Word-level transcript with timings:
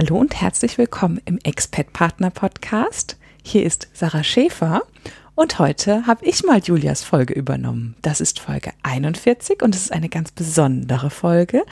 Hallo 0.00 0.16
und 0.16 0.40
herzlich 0.40 0.78
willkommen 0.78 1.20
im 1.26 1.38
Expat 1.44 1.92
Partner 1.92 2.30
Podcast. 2.30 3.18
Hier 3.44 3.66
ist 3.66 3.86
Sarah 3.92 4.24
Schäfer 4.24 4.80
und 5.34 5.58
heute 5.58 6.06
habe 6.06 6.24
ich 6.24 6.42
mal 6.42 6.58
Julias 6.58 7.04
Folge 7.04 7.34
übernommen. 7.34 7.96
Das 8.00 8.22
ist 8.22 8.40
Folge 8.40 8.72
41 8.82 9.62
und 9.62 9.74
es 9.74 9.82
ist 9.82 9.92
eine 9.92 10.08
ganz 10.08 10.32
besondere 10.32 11.10
Folge, 11.10 11.66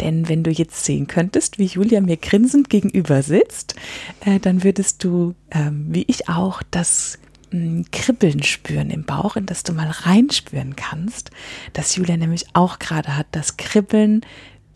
denn 0.00 0.28
wenn 0.28 0.42
du 0.42 0.50
jetzt 0.50 0.84
sehen 0.84 1.06
könntest, 1.06 1.60
wie 1.60 1.66
Julia 1.66 2.00
mir 2.00 2.16
grinsend 2.16 2.68
gegenüber 2.68 3.22
sitzt, 3.22 3.76
äh, 4.24 4.40
dann 4.40 4.64
würdest 4.64 5.04
du, 5.04 5.36
ähm, 5.52 5.86
wie 5.88 6.04
ich 6.08 6.28
auch, 6.28 6.64
das 6.72 7.20
mm, 7.52 7.82
Kribbeln 7.92 8.42
spüren 8.42 8.90
im 8.90 9.04
Bauch, 9.04 9.36
in 9.36 9.46
das 9.46 9.62
du 9.62 9.72
mal 9.72 9.88
reinspüren 9.88 10.74
kannst, 10.74 11.30
dass 11.74 11.94
Julia 11.94 12.16
nämlich 12.16 12.44
auch 12.54 12.80
gerade 12.80 13.16
hat, 13.16 13.28
das 13.30 13.56
Kribbeln 13.56 14.22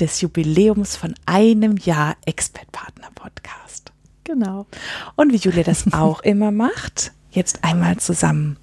des 0.02 0.20
Jubiläums 0.20 0.96
von 0.96 1.14
einem 1.26 1.76
Jahr 1.76 2.16
Expert-Partner-Podcast. 2.26 3.92
Genau. 4.24 4.66
Und 5.14 5.32
wie 5.32 5.36
Julia 5.36 5.62
das 5.62 5.84
auch 5.92 6.20
immer 6.22 6.50
macht, 6.50 7.12
jetzt 7.30 7.62
einmal 7.62 7.98
zusammen 7.98 8.56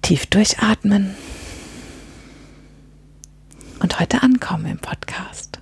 tief 0.00 0.24
durchatmen 0.26 1.14
und 3.80 4.00
heute 4.00 4.22
ankommen 4.22 4.66
im 4.66 4.78
Podcast. 4.78 5.58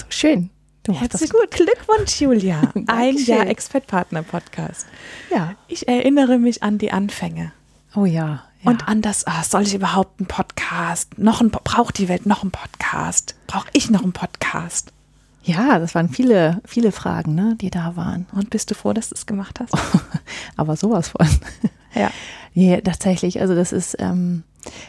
So 0.00 0.06
schön. 0.08 0.50
Du 0.84 0.92
das 0.92 1.28
gut. 1.28 1.50
Glückwunsch, 1.50 2.20
Julia. 2.20 2.72
Ein 2.86 3.16
Jahr 3.16 3.48
Expert-Partner-Podcast. 3.48 4.86
Ja. 5.30 5.56
Ich 5.66 5.88
erinnere 5.88 6.38
mich 6.38 6.62
an 6.62 6.78
die 6.78 6.92
Anfänge. 6.92 7.52
Oh 7.96 8.04
ja. 8.04 8.44
Ja. 8.62 8.70
Und 8.70 8.88
an 8.88 9.02
das, 9.02 9.26
ah, 9.26 9.42
soll 9.42 9.62
ich 9.62 9.74
überhaupt 9.74 10.20
einen 10.20 10.26
Podcast? 10.26 11.18
Noch 11.18 11.40
ein, 11.40 11.50
braucht 11.50 11.98
die 11.98 12.08
Welt 12.08 12.26
noch 12.26 12.42
einen 12.42 12.50
Podcast? 12.50 13.34
Brauche 13.46 13.68
ich 13.72 13.90
noch 13.90 14.02
einen 14.02 14.12
Podcast? 14.12 14.92
Ja, 15.42 15.78
das 15.78 15.94
waren 15.94 16.10
viele, 16.10 16.60
viele 16.66 16.92
Fragen, 16.92 17.34
ne, 17.34 17.56
die 17.60 17.70
da 17.70 17.96
waren. 17.96 18.26
Und 18.32 18.50
bist 18.50 18.70
du 18.70 18.74
froh, 18.74 18.92
dass 18.92 19.08
du 19.08 19.14
es 19.14 19.24
gemacht 19.24 19.60
hast? 19.60 19.72
Aber 20.56 20.76
sowas 20.76 21.08
von. 21.08 21.26
Ja. 21.94 22.10
Nee, 22.52 22.80
tatsächlich. 22.80 23.40
Also 23.40 23.54
das 23.54 23.70
ist, 23.70 23.94
ähm, 24.00 24.42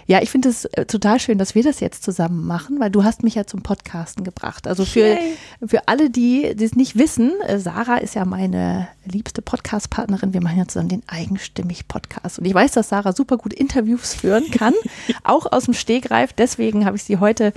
ja, 0.08 0.22
ich 0.22 0.30
finde 0.30 0.50
es 0.50 0.66
äh, 0.66 0.86
total 0.86 1.20
schön, 1.20 1.38
dass 1.38 1.56
wir 1.56 1.64
das 1.64 1.80
jetzt 1.80 2.04
zusammen 2.04 2.46
machen, 2.46 2.80
weil 2.80 2.90
du 2.90 3.04
hast 3.04 3.24
mich 3.24 3.36
ja 3.36 3.46
zum 3.46 3.62
Podcasten 3.62 4.24
gebracht. 4.24 4.68
Also 4.68 4.86
für, 4.86 5.18
für 5.66 5.88
alle, 5.88 6.10
die 6.10 6.46
es 6.46 6.76
nicht 6.76 6.98
wissen, 6.98 7.32
äh, 7.48 7.60
Sarah 7.60 7.98
ist 7.98 8.16
ja 8.16 8.26
meine 8.26 8.88
liebste 9.06 9.42
Podcast-Partnerin. 9.42 10.34
Wir 10.34 10.42
machen 10.42 10.58
ja 10.58 10.68
zusammen 10.68 10.90
den 10.90 11.04
eigenstimmig 11.08 11.88
Podcast. 11.88 12.40
Und 12.40 12.46
ich 12.46 12.54
weiß, 12.54 12.72
dass 12.74 12.90
Sarah 12.90 13.14
super 13.14 13.38
gut 13.38 13.54
Interviews 13.54 14.14
führen 14.14 14.50
kann, 14.52 14.74
auch 15.24 15.52
aus 15.52 15.66
dem 15.66 15.74
Stegreif. 15.74 16.34
Deswegen 16.34 16.86
habe 16.86 16.98
ich 16.98 17.04
sie 17.04 17.18
heute 17.18 17.54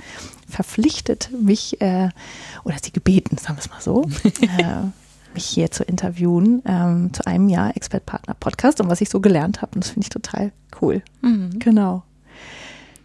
verpflichtet, 0.47 1.29
mich, 1.39 1.81
äh, 1.81 2.09
oder 2.63 2.75
sie 2.81 2.91
gebeten, 2.91 3.37
sagen 3.37 3.57
wir 3.57 3.61
es 3.61 3.69
mal 3.69 3.81
so, 3.81 4.03
äh, 4.41 4.87
mich 5.33 5.45
hier 5.45 5.69
zu 5.69 5.83
interviewen 5.83 6.63
ähm, 6.65 7.13
zu 7.13 7.25
einem 7.27 7.49
Jahr 7.49 7.75
Expert-Partner-Podcast 7.75 8.81
und 8.81 8.89
was 8.89 9.01
ich 9.01 9.09
so 9.09 9.19
gelernt 9.19 9.61
habe. 9.61 9.75
Und 9.75 9.83
das 9.83 9.91
finde 9.91 10.05
ich 10.05 10.09
total 10.09 10.51
cool. 10.81 11.01
Mhm. 11.21 11.59
Genau. 11.59 12.03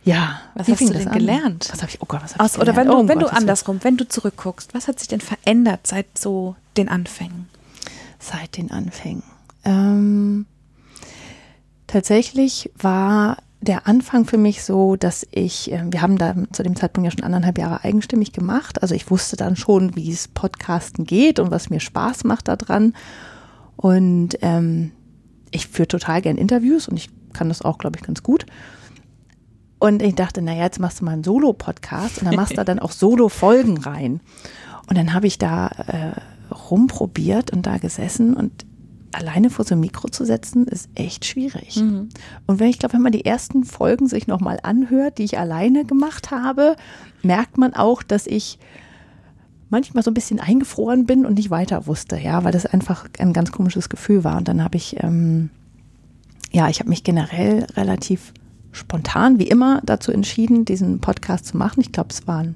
Ja, 0.03 0.41
was 0.55 0.69
hast 0.69 0.81
du 0.81 0.93
denn 0.93 1.09
an? 1.09 1.19
gelernt? 1.19 1.69
Was 1.71 1.83
habe 1.83 1.91
ich, 1.91 2.01
oh 2.01 2.07
Gott, 2.07 2.23
was 2.23 2.35
habe 2.35 2.47
ich 2.47 2.53
gelernt? 2.53 2.69
Oder 2.69 2.77
wenn 2.77 2.89
du, 2.89 2.95
oh, 2.95 3.09
wenn 3.09 3.19
Gott, 3.19 3.33
du 3.33 3.37
andersrum, 3.37 3.79
wenn 3.83 3.97
du 3.97 4.09
zurückguckst, 4.09 4.75
was 4.75 4.89
hat 4.89 4.99
sich 4.99 5.09
denn 5.09 5.21
verändert 5.21 5.87
seit 5.87 6.19
so 6.19 6.57
den 6.77 6.89
Anfängen? 6.89 7.49
Seit 8.19 8.57
den 8.57 8.71
Anfängen. 8.71 9.23
Ähm, 9.65 10.47
tatsächlich 11.87 12.71
war 12.79 13.39
der 13.61 13.87
Anfang 13.87 14.25
für 14.25 14.39
mich 14.39 14.63
so, 14.63 14.97
dass 14.97 15.27
ich, 15.31 15.71
äh, 15.71 15.83
wir 15.91 16.01
haben 16.01 16.17
da 16.17 16.35
zu 16.53 16.63
dem 16.63 16.77
Zeitpunkt 16.77 17.05
ja 17.05 17.11
schon 17.11 17.25
anderthalb 17.25 17.59
Jahre 17.59 17.85
eigenstimmig 17.85 18.33
gemacht. 18.33 18.83
Also 18.83 18.95
ich 18.95 19.11
wusste 19.11 19.37
dann 19.37 19.57
schon, 19.57 19.97
wie 19.97 20.11
es 20.11 20.29
Podcasten 20.29 21.05
geht 21.05 21.39
und 21.39 21.51
was 21.51 21.69
mir 21.69 21.81
Spaß 21.81 22.25
macht 22.25 22.49
daran. 22.49 22.95
Und 23.77 24.39
ähm, 24.41 24.93
ich 25.51 25.67
führe 25.67 25.89
total 25.89 26.23
gern 26.23 26.39
Interviews 26.39 26.89
und 26.89 26.97
ich 26.97 27.11
kann 27.33 27.49
das 27.49 27.63
auch, 27.63 27.79
glaube 27.79 27.99
ich, 27.99 28.03
ganz 28.03 28.23
gut. 28.23 28.47
Und 29.81 30.03
ich 30.03 30.15
dachte, 30.15 30.43
naja, 30.43 30.65
jetzt 30.65 30.79
machst 30.79 31.01
du 31.01 31.07
mal 31.07 31.13
einen 31.13 31.25
Solo-Podcast 31.25 32.19
und 32.19 32.27
dann 32.27 32.37
machst 32.37 32.57
du 32.57 32.65
dann 32.65 32.79
auch 32.79 32.93
Solo-Folgen 32.93 33.79
rein. 33.79 34.21
Und 34.89 34.97
dann 34.97 35.15
habe 35.15 35.27
ich 35.27 35.39
da 35.39 35.69
äh, 35.69 36.55
rumprobiert 36.55 37.51
und 37.51 37.67
da 37.67 37.79
gesessen 37.79 38.35
und 38.35 38.67
alleine 39.13 39.51
vor 39.51 39.65
so 39.65 39.75
ein 39.75 39.81
Mikro 39.81 40.09
zu 40.09 40.25
setzen, 40.25 40.67
ist 40.67 40.89
echt 40.95 41.25
schwierig. 41.25 41.77
Mhm. 41.77 42.11
Und 42.47 42.61
wenn 42.61 42.69
ich 42.69 42.79
glaube, 42.79 42.95
wenn 42.95 43.03
man 43.03 43.13
die 43.13 43.25
ersten 43.25 43.65
Folgen 43.65 44.07
sich 44.07 44.27
nochmal 44.27 44.61
anhört, 44.63 45.19
die 45.19 45.25
ich 45.25 45.39
alleine 45.39 45.85
gemacht 45.85 46.31
habe, 46.31 46.77
merkt 47.23 47.59
man 47.59 47.75
auch, 47.75 48.03
dass 48.03 48.27
ich 48.27 48.59
manchmal 49.71 50.03
so 50.05 50.11
ein 50.11 50.15
bisschen 50.15 50.41
eingefroren 50.41 51.07
bin 51.07 51.25
und 51.25 51.35
nicht 51.35 51.51
weiter 51.51 51.87
wusste, 51.87 52.19
ja, 52.19 52.45
weil 52.45 52.53
das 52.53 52.67
einfach 52.67 53.09
ein 53.19 53.33
ganz 53.33 53.51
komisches 53.51 53.89
Gefühl 53.89 54.25
war. 54.25 54.37
Und 54.37 54.47
dann 54.47 54.63
habe 54.63 54.77
ich, 54.77 55.03
ähm, 55.03 55.51
ja, 56.53 56.69
ich 56.69 56.81
habe 56.81 56.91
mich 56.91 57.03
generell 57.03 57.65
relativ 57.77 58.33
spontan, 58.73 59.39
wie 59.39 59.49
immer, 59.49 59.81
dazu 59.85 60.13
entschieden, 60.13 60.65
diesen 60.65 61.01
Podcast 61.01 61.47
zu 61.47 61.57
machen. 61.57 61.81
Ich 61.81 61.93
glaube, 61.93 62.11
es 62.11 62.27
waren 62.27 62.55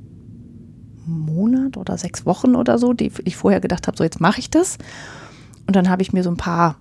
Monat 1.07 1.77
oder 1.77 1.99
sechs 1.99 2.25
Wochen 2.25 2.55
oder 2.55 2.79
so, 2.79 2.93
die 2.93 3.13
ich 3.25 3.37
vorher 3.37 3.61
gedacht 3.61 3.87
habe, 3.87 3.97
so 3.97 4.05
jetzt 4.05 4.21
mache 4.21 4.41
ich 4.41 4.51
das. 4.51 4.79
Und 5.67 5.77
dann 5.77 5.89
habe 5.89 6.03
ich 6.03 6.13
mir 6.13 6.23
so 6.23 6.31
ein 6.31 6.37
paar 6.37 6.77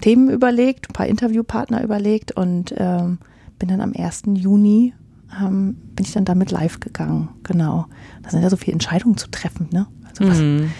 Themen 0.00 0.28
überlegt, 0.28 0.90
ein 0.90 0.92
paar 0.92 1.06
Interviewpartner 1.06 1.82
überlegt 1.82 2.32
und 2.32 2.74
ähm, 2.76 3.18
bin 3.58 3.68
dann 3.68 3.80
am 3.80 3.92
1. 3.96 4.24
Juni 4.34 4.92
ähm, 5.40 5.76
bin 5.94 6.04
ich 6.04 6.12
dann 6.12 6.24
damit 6.24 6.50
live 6.50 6.80
gegangen. 6.80 7.28
Genau. 7.42 7.86
Da 8.22 8.30
sind 8.30 8.42
ja 8.42 8.50
so 8.50 8.56
viele 8.56 8.74
Entscheidungen 8.74 9.16
zu 9.16 9.30
treffen, 9.30 9.68
ne? 9.72 9.86
Also 10.08 10.28
was, 10.28 10.38
mhm. 10.38 10.70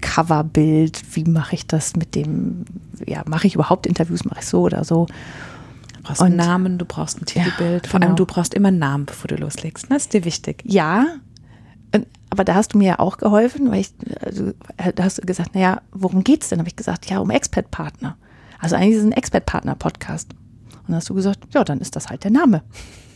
Coverbild, 0.00 1.02
wie 1.16 1.24
mache 1.24 1.54
ich 1.54 1.66
das 1.66 1.96
mit 1.96 2.14
dem, 2.14 2.64
ja, 3.06 3.22
mache 3.26 3.46
ich 3.46 3.54
überhaupt 3.54 3.86
Interviews, 3.86 4.24
mache 4.24 4.40
ich 4.40 4.46
so 4.46 4.60
oder 4.62 4.84
so. 4.84 5.06
Du 6.06 6.12
brauchst 6.12 6.20
und, 6.20 6.26
einen 6.26 6.36
Namen, 6.36 6.78
du 6.78 6.84
brauchst 6.84 7.20
ein 7.20 7.26
Titelbild. 7.26 7.84
Ja, 7.84 7.90
Vor 7.90 8.00
allem, 8.00 8.10
genau. 8.10 8.14
du 8.14 8.26
brauchst 8.26 8.54
immer 8.54 8.68
einen 8.68 8.78
Namen, 8.78 9.06
bevor 9.06 9.26
du 9.28 9.36
loslegst. 9.36 9.90
Das 9.90 10.02
ist 10.02 10.12
dir 10.12 10.24
wichtig. 10.24 10.62
Ja, 10.64 11.06
aber 12.30 12.44
da 12.44 12.54
hast 12.54 12.74
du 12.74 12.78
mir 12.78 12.86
ja 12.88 12.98
auch 12.98 13.18
geholfen, 13.18 13.70
weil 13.70 13.80
ich, 13.80 13.90
also, 14.20 14.52
da 14.94 15.04
hast 15.04 15.18
du 15.18 15.22
gesagt, 15.22 15.54
naja, 15.54 15.80
worum 15.92 16.22
geht's 16.24 16.48
denn? 16.48 16.58
Habe 16.58 16.68
ich 16.68 16.76
gesagt, 16.76 17.08
ja, 17.08 17.18
um 17.18 17.30
Expert-Partner. 17.30 18.16
Also 18.58 18.76
eigentlich 18.76 18.94
ist 18.96 19.00
es 19.00 19.04
ein 19.06 19.12
Expert-Partner-Podcast. 19.12 20.32
Und 20.32 20.88
dann 20.88 20.96
hast 20.96 21.08
du 21.08 21.14
gesagt, 21.14 21.40
ja, 21.54 21.64
dann 21.64 21.80
ist 21.80 21.96
das 21.96 22.08
halt 22.08 22.24
der 22.24 22.30
Name. 22.30 22.62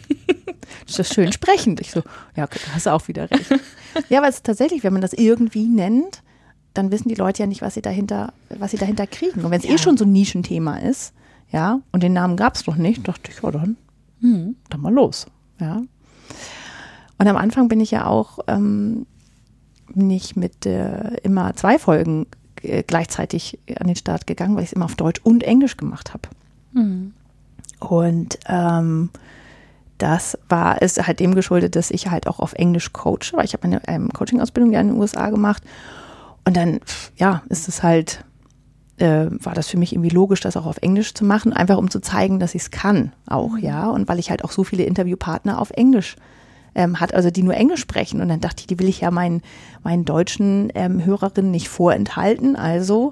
das 0.87 0.99
ist 0.99 1.15
schön 1.15 1.33
sprechend. 1.33 1.81
Ich 1.81 1.91
so, 1.91 2.03
ja, 2.37 2.45
okay, 2.45 2.61
da 2.67 2.75
hast 2.75 2.87
du 2.87 2.91
auch 2.91 3.07
wieder 3.09 3.31
recht. 3.31 3.47
Ja, 4.09 4.19
aber 4.19 4.29
es 4.29 4.37
ist 4.37 4.47
tatsächlich, 4.47 4.85
wenn 4.85 4.93
man 4.93 5.03
das 5.03 5.13
irgendwie 5.13 5.67
nennt, 5.67 6.23
dann 6.75 6.93
wissen 6.93 7.09
die 7.09 7.15
Leute 7.15 7.43
ja 7.43 7.47
nicht, 7.47 7.63
was 7.63 7.75
sie 7.75 7.83
dahinter, 7.83 8.33
was 8.49 8.71
sie 8.71 8.77
dahinter 8.77 9.07
kriegen. 9.07 9.45
Und 9.45 9.51
wenn 9.51 9.59
es 9.59 9.65
eh 9.65 9.71
ja. 9.71 9.75
eh 9.75 9.79
schon 9.79 9.97
so 9.97 10.05
ein 10.05 10.13
Nischenthema 10.13 10.79
ist, 10.79 11.13
ja, 11.51 11.81
und 11.93 12.03
den 12.03 12.13
Namen 12.13 12.37
gab 12.37 12.55
es 12.55 12.67
noch 12.67 12.77
nicht, 12.77 13.07
dachte 13.07 13.31
ich, 13.31 13.43
ja, 13.43 13.51
dann, 13.51 13.77
hm, 14.21 14.57
dann 14.69 14.81
mal 14.81 14.93
los. 14.93 15.27
Ja. 15.59 15.83
Und 17.19 17.27
am 17.27 17.37
Anfang 17.37 17.69
bin 17.69 17.81
ich 17.81 17.91
ja 17.91 18.07
auch 18.07 18.39
ähm, 18.47 19.07
nicht 19.93 20.37
mit 20.37 20.65
äh, 20.67 21.17
immer 21.23 21.55
zwei 21.55 21.79
Folgen 21.79 22.27
äh, 22.63 22.83
gleichzeitig 22.83 23.59
an 23.79 23.89
den 23.89 23.97
Start 23.97 24.27
gegangen, 24.27 24.57
weil 24.57 24.63
ich 24.63 24.71
es 24.71 24.73
immer 24.75 24.85
auf 24.87 24.95
Deutsch 24.95 25.21
und 25.23 25.43
Englisch 25.43 25.77
gemacht 25.77 26.13
habe. 26.15 26.29
Mhm. 26.73 27.13
Und 27.81 28.39
ähm, 28.47 29.11
das 29.99 30.39
war 30.49 30.81
es 30.81 30.97
halt 30.97 31.21
dem 31.21 31.35
geschuldet, 31.35 31.77
dass 31.77 31.91
ich 31.91 32.11
halt 32.11 32.27
auch 32.27 32.39
auf 32.39 32.53
Englisch 32.55 32.93
coache, 32.93 33.33
weil 33.33 33.45
ich 33.45 33.53
habe 33.53 33.65
eine 33.65 33.83
ähm, 33.87 34.09
Coaching-Ausbildung 34.11 34.73
ja 34.73 34.81
in 34.81 34.89
den 34.89 34.99
USA 34.99 35.31
gemacht. 35.31 35.63
Und 36.45 36.57
dann, 36.57 36.81
ja, 37.17 37.43
ist 37.49 37.69
es 37.69 37.83
halt, 37.83 38.25
äh, 39.01 39.27
war 39.31 39.55
das 39.55 39.69
für 39.69 39.79
mich 39.79 39.93
irgendwie 39.93 40.11
logisch, 40.11 40.41
das 40.41 40.57
auch 40.57 40.67
auf 40.67 40.79
Englisch 40.79 41.15
zu 41.15 41.25
machen, 41.25 41.53
einfach 41.53 41.79
um 41.79 41.91
zu 41.91 42.01
zeigen, 42.01 42.39
dass 42.39 42.55
ich 42.55 42.63
es 42.63 42.71
kann 42.71 43.13
auch, 43.27 43.53
mhm. 43.53 43.59
ja. 43.59 43.89
Und 43.91 44.09
weil 44.09 44.19
ich 44.19 44.31
halt 44.31 44.45
auch 44.45 44.53
so 44.53 44.65
viele 44.65 44.85
Interviewpartner 44.85 45.61
auf 45.61 45.71
Englisch 45.71 46.17
ähm, 46.75 47.01
hat, 47.01 47.15
also 47.15 47.31
die 47.31 47.43
nur 47.43 47.55
Englisch 47.55 47.81
sprechen. 47.81 48.21
Und 48.21 48.29
dann 48.29 48.41
dachte 48.41 48.61
ich, 48.61 48.67
die 48.67 48.79
will 48.79 48.89
ich 48.89 49.01
ja 49.01 49.11
meinen, 49.11 49.43
meinen 49.83 50.05
deutschen 50.05 50.71
ähm, 50.75 51.05
Hörerinnen 51.05 51.51
nicht 51.51 51.69
vorenthalten. 51.69 52.57
Also 52.57 53.11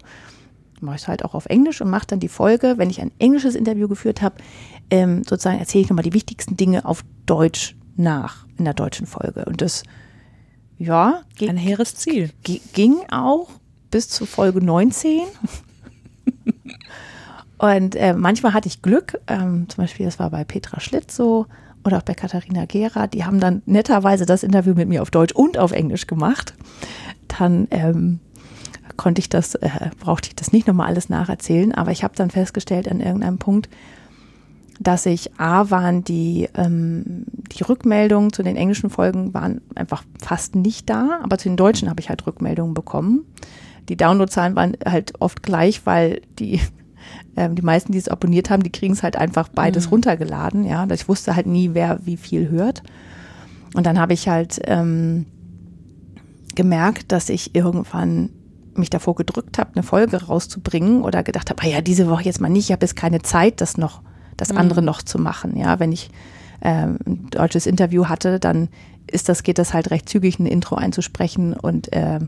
mache 0.81 0.96
ich 0.96 1.02
es 1.02 1.08
halt 1.08 1.25
auch 1.25 1.35
auf 1.35 1.46
Englisch 1.46 1.81
und 1.81 1.90
mache 1.90 2.06
dann 2.06 2.20
die 2.20 2.29
Folge, 2.29 2.75
wenn 2.76 2.90
ich 2.90 3.00
ein 3.00 3.11
englisches 3.19 3.55
Interview 3.55 3.88
geführt 3.88 4.23
habe, 4.23 4.37
ähm, 4.90 5.25
sozusagen 5.25 5.58
erzähle 5.58 5.82
ich 5.82 5.90
nochmal 5.90 6.05
die 6.05 6.12
wichtigsten 6.12 6.56
Dinge 6.56 6.85
auf 6.85 7.05
Deutsch 7.26 7.76
nach 7.96 8.46
in 8.58 8.64
der 8.64 8.75
deutschen 8.75 9.06
Folge. 9.06 9.44
Und 9.44 9.61
das 9.61 9.82
ja, 10.79 11.23
Ein 11.40 11.56
hehres 11.56 11.96
Ziel. 11.96 12.31
ging 12.44 12.96
auch 13.11 13.49
bis 13.90 14.08
zu 14.08 14.26
Folge 14.26 14.64
19. 14.64 15.23
Und 17.59 17.97
äh, 17.97 18.15
manchmal 18.15 18.55
hatte 18.55 18.69
ich 18.69 18.83
Glück, 18.83 19.21
ähm, 19.27 19.69
zum 19.69 19.83
Beispiel 19.83 20.07
das 20.07 20.19
war 20.19 20.31
bei 20.31 20.45
Petra 20.45 20.81
Schlitt 20.81 21.11
so 21.11 21.47
oder 21.85 21.99
auch 21.99 22.03
bei 22.03 22.15
Katharina 22.15 22.65
Gera, 22.67 23.07
die 23.07 23.25
haben 23.25 23.41
dann 23.41 23.63
netterweise 23.67 24.27
das 24.27 24.43
Interview 24.43 24.75
mit 24.75 24.89
mir 24.89 25.03
auf 25.03 25.11
Deutsch 25.11 25.35
und 25.35 25.59
auf 25.59 25.73
Englisch 25.73 26.07
gemacht. 26.07 26.55
Dann 27.27 27.69
ähm, 27.71 28.21
konnte 28.97 29.21
ich 29.21 29.29
das, 29.29 29.55
äh, 29.57 29.71
brauchte 29.99 30.29
ich 30.29 30.37
das 30.37 30.53
nicht 30.53 30.67
nochmal 30.67 30.89
alles 30.89 31.09
nacherzählen, 31.09 31.75
aber 31.75 31.91
ich 31.91 32.05
habe 32.05 32.15
dann 32.17 32.31
festgestellt 32.31 32.89
an 32.89 33.01
irgendeinem 33.01 33.39
Punkt, 33.39 33.69
dass 34.81 35.07
ich 35.07 35.39
A 35.41 35.71
waren 35.71 36.05
die, 36.05 36.49
ähm, 36.55 37.25
die 37.27 37.65
Rückmeldungen 37.65 38.33
zu 38.33 38.43
den 38.43 38.57
englischen 38.57 38.91
Folgen 38.91 39.35
waren 39.35 39.61
einfach 39.75 40.05
fast 40.21 40.55
nicht 40.55 40.89
da, 40.89 41.21
aber 41.23 41.39
zu 41.39 41.49
den 41.49 41.57
deutschen 41.57 41.91
habe 41.91 42.01
ich 42.01 42.09
halt 42.09 42.27
Rückmeldungen 42.27 42.75
bekommen. 42.75 43.25
Die 43.89 43.97
Downloadzahlen 43.97 44.55
waren 44.55 44.77
halt 44.85 45.15
oft 45.21 45.43
gleich, 45.43 45.85
weil 45.87 46.21
die 46.39 46.61
ähm, 47.38 47.55
die 47.55 47.62
meisten, 47.62 47.93
die 47.93 47.99
es 47.99 48.08
abonniert 48.08 48.50
haben, 48.50 48.62
die 48.64 48.73
kriegen 48.73 48.93
es 48.94 49.02
halt 49.05 49.17
einfach 49.17 49.49
beides 49.49 49.87
Mhm. 49.87 49.90
runtergeladen. 49.90 50.64
Ja, 50.64 50.87
ich 50.90 51.08
wusste 51.08 51.37
halt 51.37 51.46
nie, 51.46 51.70
wer 51.73 52.00
wie 52.05 52.17
viel 52.17 52.49
hört. 52.49 52.82
Und 53.75 53.87
dann 53.87 53.99
habe 53.99 54.12
ich 54.12 54.29
halt 54.29 54.61
ähm, 54.64 55.26
gemerkt, 56.55 57.12
dass 57.12 57.29
ich 57.29 57.55
irgendwann 57.55 58.31
mich 58.75 58.90
davor 58.90 59.14
gedrückt 59.14 59.58
habe, 59.58 59.70
eine 59.75 59.82
Folge 59.82 60.25
rauszubringen 60.26 61.02
oder 61.02 61.23
gedacht 61.23 61.50
habe, 61.50 61.62
ah 61.62 61.67
ja, 61.67 61.81
diese 61.81 62.08
Woche 62.08 62.25
jetzt 62.25 62.40
mal 62.40 62.49
nicht, 62.49 62.67
ich 62.67 62.73
habe 62.73 62.85
jetzt 62.85 62.96
keine 62.96 63.23
Zeit, 63.23 63.61
das 63.61 63.76
noch, 63.76 64.02
das 64.37 64.50
andere 64.52 64.82
noch 64.82 65.02
zu 65.02 65.19
machen. 65.19 65.56
Ja, 65.56 65.79
wenn 65.81 65.93
ich 65.93 66.11
ähm, 66.62 66.99
ein 67.06 67.26
deutsches 67.31 67.67
Interview 67.67 68.06
hatte, 68.06 68.38
dann 68.40 68.69
ist 69.11 69.29
das, 69.29 69.43
geht 69.43 69.58
das 69.58 69.75
halt 69.75 69.90
recht 69.90 70.08
zügig, 70.08 70.38
ein 70.38 70.46
Intro 70.46 70.75
einzusprechen 70.76 71.55
und 71.55 71.88
ähm, 71.93 72.26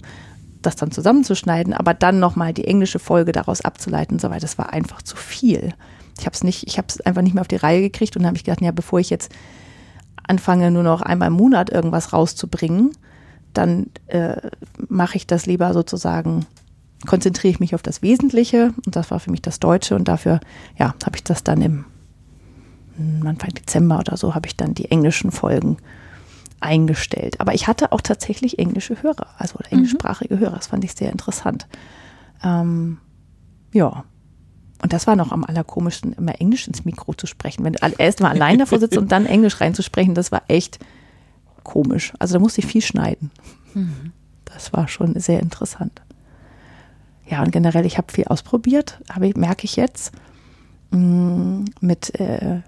das 0.62 0.76
dann 0.76 0.90
zusammenzuschneiden, 0.90 1.72
aber 1.72 1.94
dann 1.94 2.18
nochmal 2.18 2.52
die 2.52 2.66
englische 2.66 2.98
Folge 2.98 3.32
daraus 3.32 3.62
abzuleiten 3.62 4.16
und 4.16 4.20
so 4.20 4.30
weiter, 4.30 4.40
das 4.40 4.58
war 4.58 4.72
einfach 4.72 5.02
zu 5.02 5.16
viel. 5.16 5.74
Ich 6.18 6.26
habe 6.26 6.34
es 6.34 6.44
nicht, 6.44 6.66
ich 6.66 6.76
habe 6.78 6.86
es 6.88 7.00
einfach 7.00 7.22
nicht 7.22 7.34
mehr 7.34 7.40
auf 7.40 7.48
die 7.48 7.56
Reihe 7.56 7.80
gekriegt 7.80 8.16
und 8.16 8.26
habe 8.26 8.36
ich 8.36 8.44
gedacht, 8.44 8.60
ja, 8.60 8.72
bevor 8.72 9.00
ich 9.00 9.10
jetzt 9.10 9.32
anfange, 10.26 10.70
nur 10.70 10.82
noch 10.82 11.02
einmal 11.02 11.28
im 11.28 11.34
Monat 11.34 11.70
irgendwas 11.70 12.12
rauszubringen, 12.12 12.92
dann 13.54 13.86
äh, 14.06 14.36
mache 14.88 15.16
ich 15.16 15.26
das 15.26 15.46
lieber 15.46 15.72
sozusagen, 15.72 16.46
konzentriere 17.06 17.52
ich 17.52 17.60
mich 17.60 17.74
auf 17.74 17.82
das 17.82 18.02
Wesentliche 18.02 18.74
und 18.84 18.96
das 18.96 19.10
war 19.10 19.18
für 19.18 19.30
mich 19.30 19.42
das 19.42 19.60
Deutsche 19.60 19.96
und 19.96 20.06
dafür, 20.08 20.40
ja, 20.78 20.94
habe 21.04 21.16
ich 21.16 21.24
das 21.24 21.42
dann 21.42 21.62
im 21.62 21.84
Anfang 23.26 23.50
Dezember 23.50 23.98
oder 23.98 24.16
so, 24.16 24.34
habe 24.34 24.46
ich 24.46 24.56
dann 24.56 24.74
die 24.74 24.90
englischen 24.90 25.30
Folgen 25.30 25.78
eingestellt. 26.60 27.40
Aber 27.40 27.54
ich 27.54 27.66
hatte 27.68 27.92
auch 27.92 28.00
tatsächlich 28.00 28.58
englische 28.58 29.02
Hörer, 29.02 29.26
also 29.38 29.56
oder 29.56 29.72
englischsprachige 29.72 30.38
Hörer. 30.38 30.56
Das 30.56 30.68
fand 30.68 30.84
ich 30.84 30.92
sehr 30.92 31.10
interessant. 31.10 31.66
Ähm, 32.44 32.98
ja. 33.72 34.04
Und 34.82 34.92
das 34.94 35.06
war 35.06 35.14
noch 35.14 35.30
am 35.30 35.44
allerkomischsten, 35.44 36.14
immer 36.14 36.40
Englisch 36.40 36.66
ins 36.66 36.86
Mikro 36.86 37.12
zu 37.12 37.26
sprechen. 37.26 37.64
Wenn 37.64 37.74
du 37.74 37.80
erst 37.98 38.20
mal 38.20 38.30
allein 38.30 38.58
davor 38.58 38.78
sitzt 38.78 38.96
und 38.96 39.12
dann 39.12 39.26
Englisch 39.26 39.60
reinzusprechen, 39.60 40.14
das 40.14 40.32
war 40.32 40.42
echt 40.48 40.78
komisch. 41.64 42.14
Also 42.18 42.34
da 42.34 42.38
musste 42.40 42.60
ich 42.60 42.66
viel 42.66 42.80
schneiden. 42.80 43.30
Das 44.46 44.72
war 44.72 44.88
schon 44.88 45.18
sehr 45.20 45.40
interessant. 45.40 46.00
Ja, 47.28 47.42
und 47.42 47.52
generell, 47.52 47.86
ich 47.86 47.98
habe 47.98 48.10
viel 48.12 48.24
ausprobiert, 48.24 49.00
habe 49.10 49.28
ich, 49.28 49.36
merke 49.36 49.64
ich 49.64 49.76
jetzt. 49.76 50.12
Mm, 50.90 51.64
Mit 51.80 52.18
äh, 52.18 52.62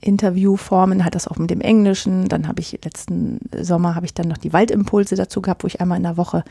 Interviewformen, 0.00 1.04
hat 1.04 1.14
das 1.14 1.28
auch 1.28 1.36
mit 1.36 1.50
dem 1.50 1.60
Englischen. 1.60 2.28
Dann 2.28 2.48
habe 2.48 2.60
ich 2.60 2.72
letzten 2.84 3.40
Sommer 3.60 3.94
habe 3.94 4.06
ich 4.06 4.14
dann 4.14 4.28
noch 4.28 4.38
die 4.38 4.52
Waldimpulse 4.52 5.14
dazu 5.14 5.42
gehabt, 5.42 5.62
wo 5.62 5.66
ich 5.66 5.80
einmal 5.80 5.98
in 5.98 6.04
der 6.04 6.16
Woche, 6.16 6.44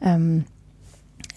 ähm, 0.00 0.44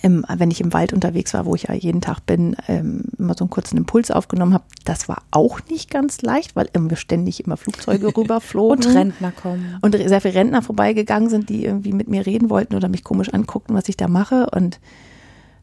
im, 0.01 0.25
wenn 0.37 0.51
ich 0.51 0.61
im 0.61 0.73
Wald 0.73 0.93
unterwegs 0.93 1.33
war, 1.33 1.45
wo 1.45 1.55
ich 1.55 1.63
ja 1.63 1.73
jeden 1.73 2.01
Tag 2.01 2.19
bin, 2.25 2.55
ähm, 2.67 3.05
immer 3.17 3.33
so 3.35 3.45
einen 3.45 3.49
kurzen 3.49 3.77
Impuls 3.77 4.11
aufgenommen 4.11 4.53
habe. 4.53 4.63
Das 4.83 5.09
war 5.09 5.23
auch 5.31 5.59
nicht 5.69 5.89
ganz 5.89 6.21
leicht, 6.21 6.55
weil 6.55 6.69
irgendwie 6.73 6.95
ständig 6.95 7.43
immer 7.43 7.57
Flugzeuge 7.57 8.07
rüberflogen. 8.17 8.85
Und 8.85 8.95
Rentner 8.95 9.31
kommen. 9.31 9.77
Und 9.81 9.95
sehr 9.95 10.21
viele 10.21 10.35
Rentner 10.35 10.61
vorbeigegangen 10.61 11.29
sind, 11.29 11.49
die 11.49 11.65
irgendwie 11.65 11.93
mit 11.93 12.07
mir 12.07 12.25
reden 12.25 12.49
wollten 12.51 12.75
oder 12.75 12.87
mich 12.87 13.03
komisch 13.03 13.33
anguckten, 13.33 13.75
was 13.75 13.89
ich 13.89 13.97
da 13.97 14.07
mache. 14.07 14.47
Und 14.51 14.79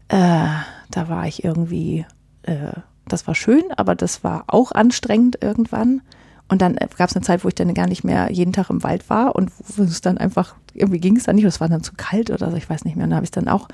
äh, 0.09 0.49
da 0.91 1.09
war 1.09 1.27
ich 1.29 1.45
irgendwie, 1.45 2.05
äh, 2.43 2.73
das 3.13 3.27
war 3.27 3.35
schön, 3.35 3.65
aber 3.77 3.95
das 3.95 4.25
war 4.25 4.45
auch 4.47 4.73
anstrengend 4.73 5.39
irgendwann. 5.43 6.03
Und 6.49 6.61
dann 6.61 6.75
gab 6.75 7.09
es 7.09 7.17
eine 7.17 7.25
Zeit, 7.25 7.45
wo 7.45 7.49
ich 7.49 7.55
dann 7.55 7.73
gar 7.73 7.87
nicht 7.87 8.05
mehr 8.05 8.31
jeden 8.31 8.53
Tag 8.53 8.69
im 8.69 8.83
Wald 8.83 9.09
war 9.09 9.37
und 9.37 9.51
wo 9.77 9.85
es 9.85 10.03
dann 10.03 10.19
einfach, 10.19 10.55
irgendwie 10.75 11.01
ging 11.01 11.17
es 11.17 11.25
dann 11.25 11.37
nicht, 11.37 11.45
es 11.45 11.61
war 11.61 11.69
dann 11.69 11.83
zu 11.83 11.93
kalt 11.97 12.31
oder 12.31 12.51
so, 12.51 12.57
ich 12.57 12.69
weiß 12.69 12.85
nicht 12.85 12.97
mehr. 12.97 13.05
Und 13.05 13.11
da 13.11 13.17
habe 13.17 13.25
ich 13.25 13.31
dann 13.31 13.49
auch 13.49 13.69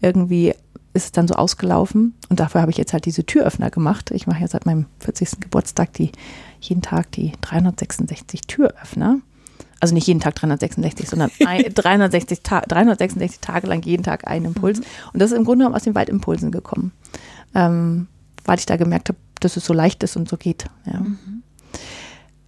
irgendwie, 0.00 0.54
ist 0.92 1.04
es 1.04 1.12
dann 1.12 1.26
so 1.26 1.34
ausgelaufen. 1.34 2.14
Und 2.28 2.40
dafür 2.40 2.60
habe 2.60 2.70
ich 2.70 2.76
jetzt 2.76 2.92
halt 2.92 3.06
diese 3.06 3.24
Türöffner 3.24 3.70
gemacht. 3.70 4.10
Ich 4.10 4.26
mache 4.26 4.40
ja 4.40 4.48
seit 4.48 4.66
meinem 4.66 4.86
40. 5.00 5.40
Geburtstag 5.40 5.92
die, 5.94 6.12
jeden 6.60 6.82
Tag 6.82 7.12
die 7.12 7.32
366 7.40 8.42
Türöffner. 8.42 9.20
Also 9.80 9.94
nicht 9.94 10.06
jeden 10.06 10.20
Tag 10.20 10.34
366, 10.34 11.08
sondern 11.08 11.30
ein, 11.46 11.72
360, 11.72 12.40
Ta 12.42 12.60
366 12.60 13.40
Tage 13.40 13.68
lang 13.68 13.82
jeden 13.84 14.02
Tag 14.02 14.26
einen 14.28 14.46
Impuls. 14.46 14.80
Und 15.12 15.20
das 15.20 15.30
ist 15.30 15.36
im 15.36 15.44
Grunde 15.44 15.62
genommen 15.62 15.76
aus 15.76 15.84
den 15.84 15.94
Waldimpulsen 15.94 16.50
gekommen. 16.50 16.92
Ähm, 17.54 18.08
weil 18.48 18.58
ich 18.58 18.66
da 18.66 18.76
gemerkt 18.76 19.10
habe, 19.10 19.18
dass 19.40 19.56
es 19.56 19.64
so 19.66 19.74
leicht 19.74 20.02
ist 20.02 20.16
und 20.16 20.28
so 20.28 20.36
geht. 20.36 20.64
Ja. 20.86 21.02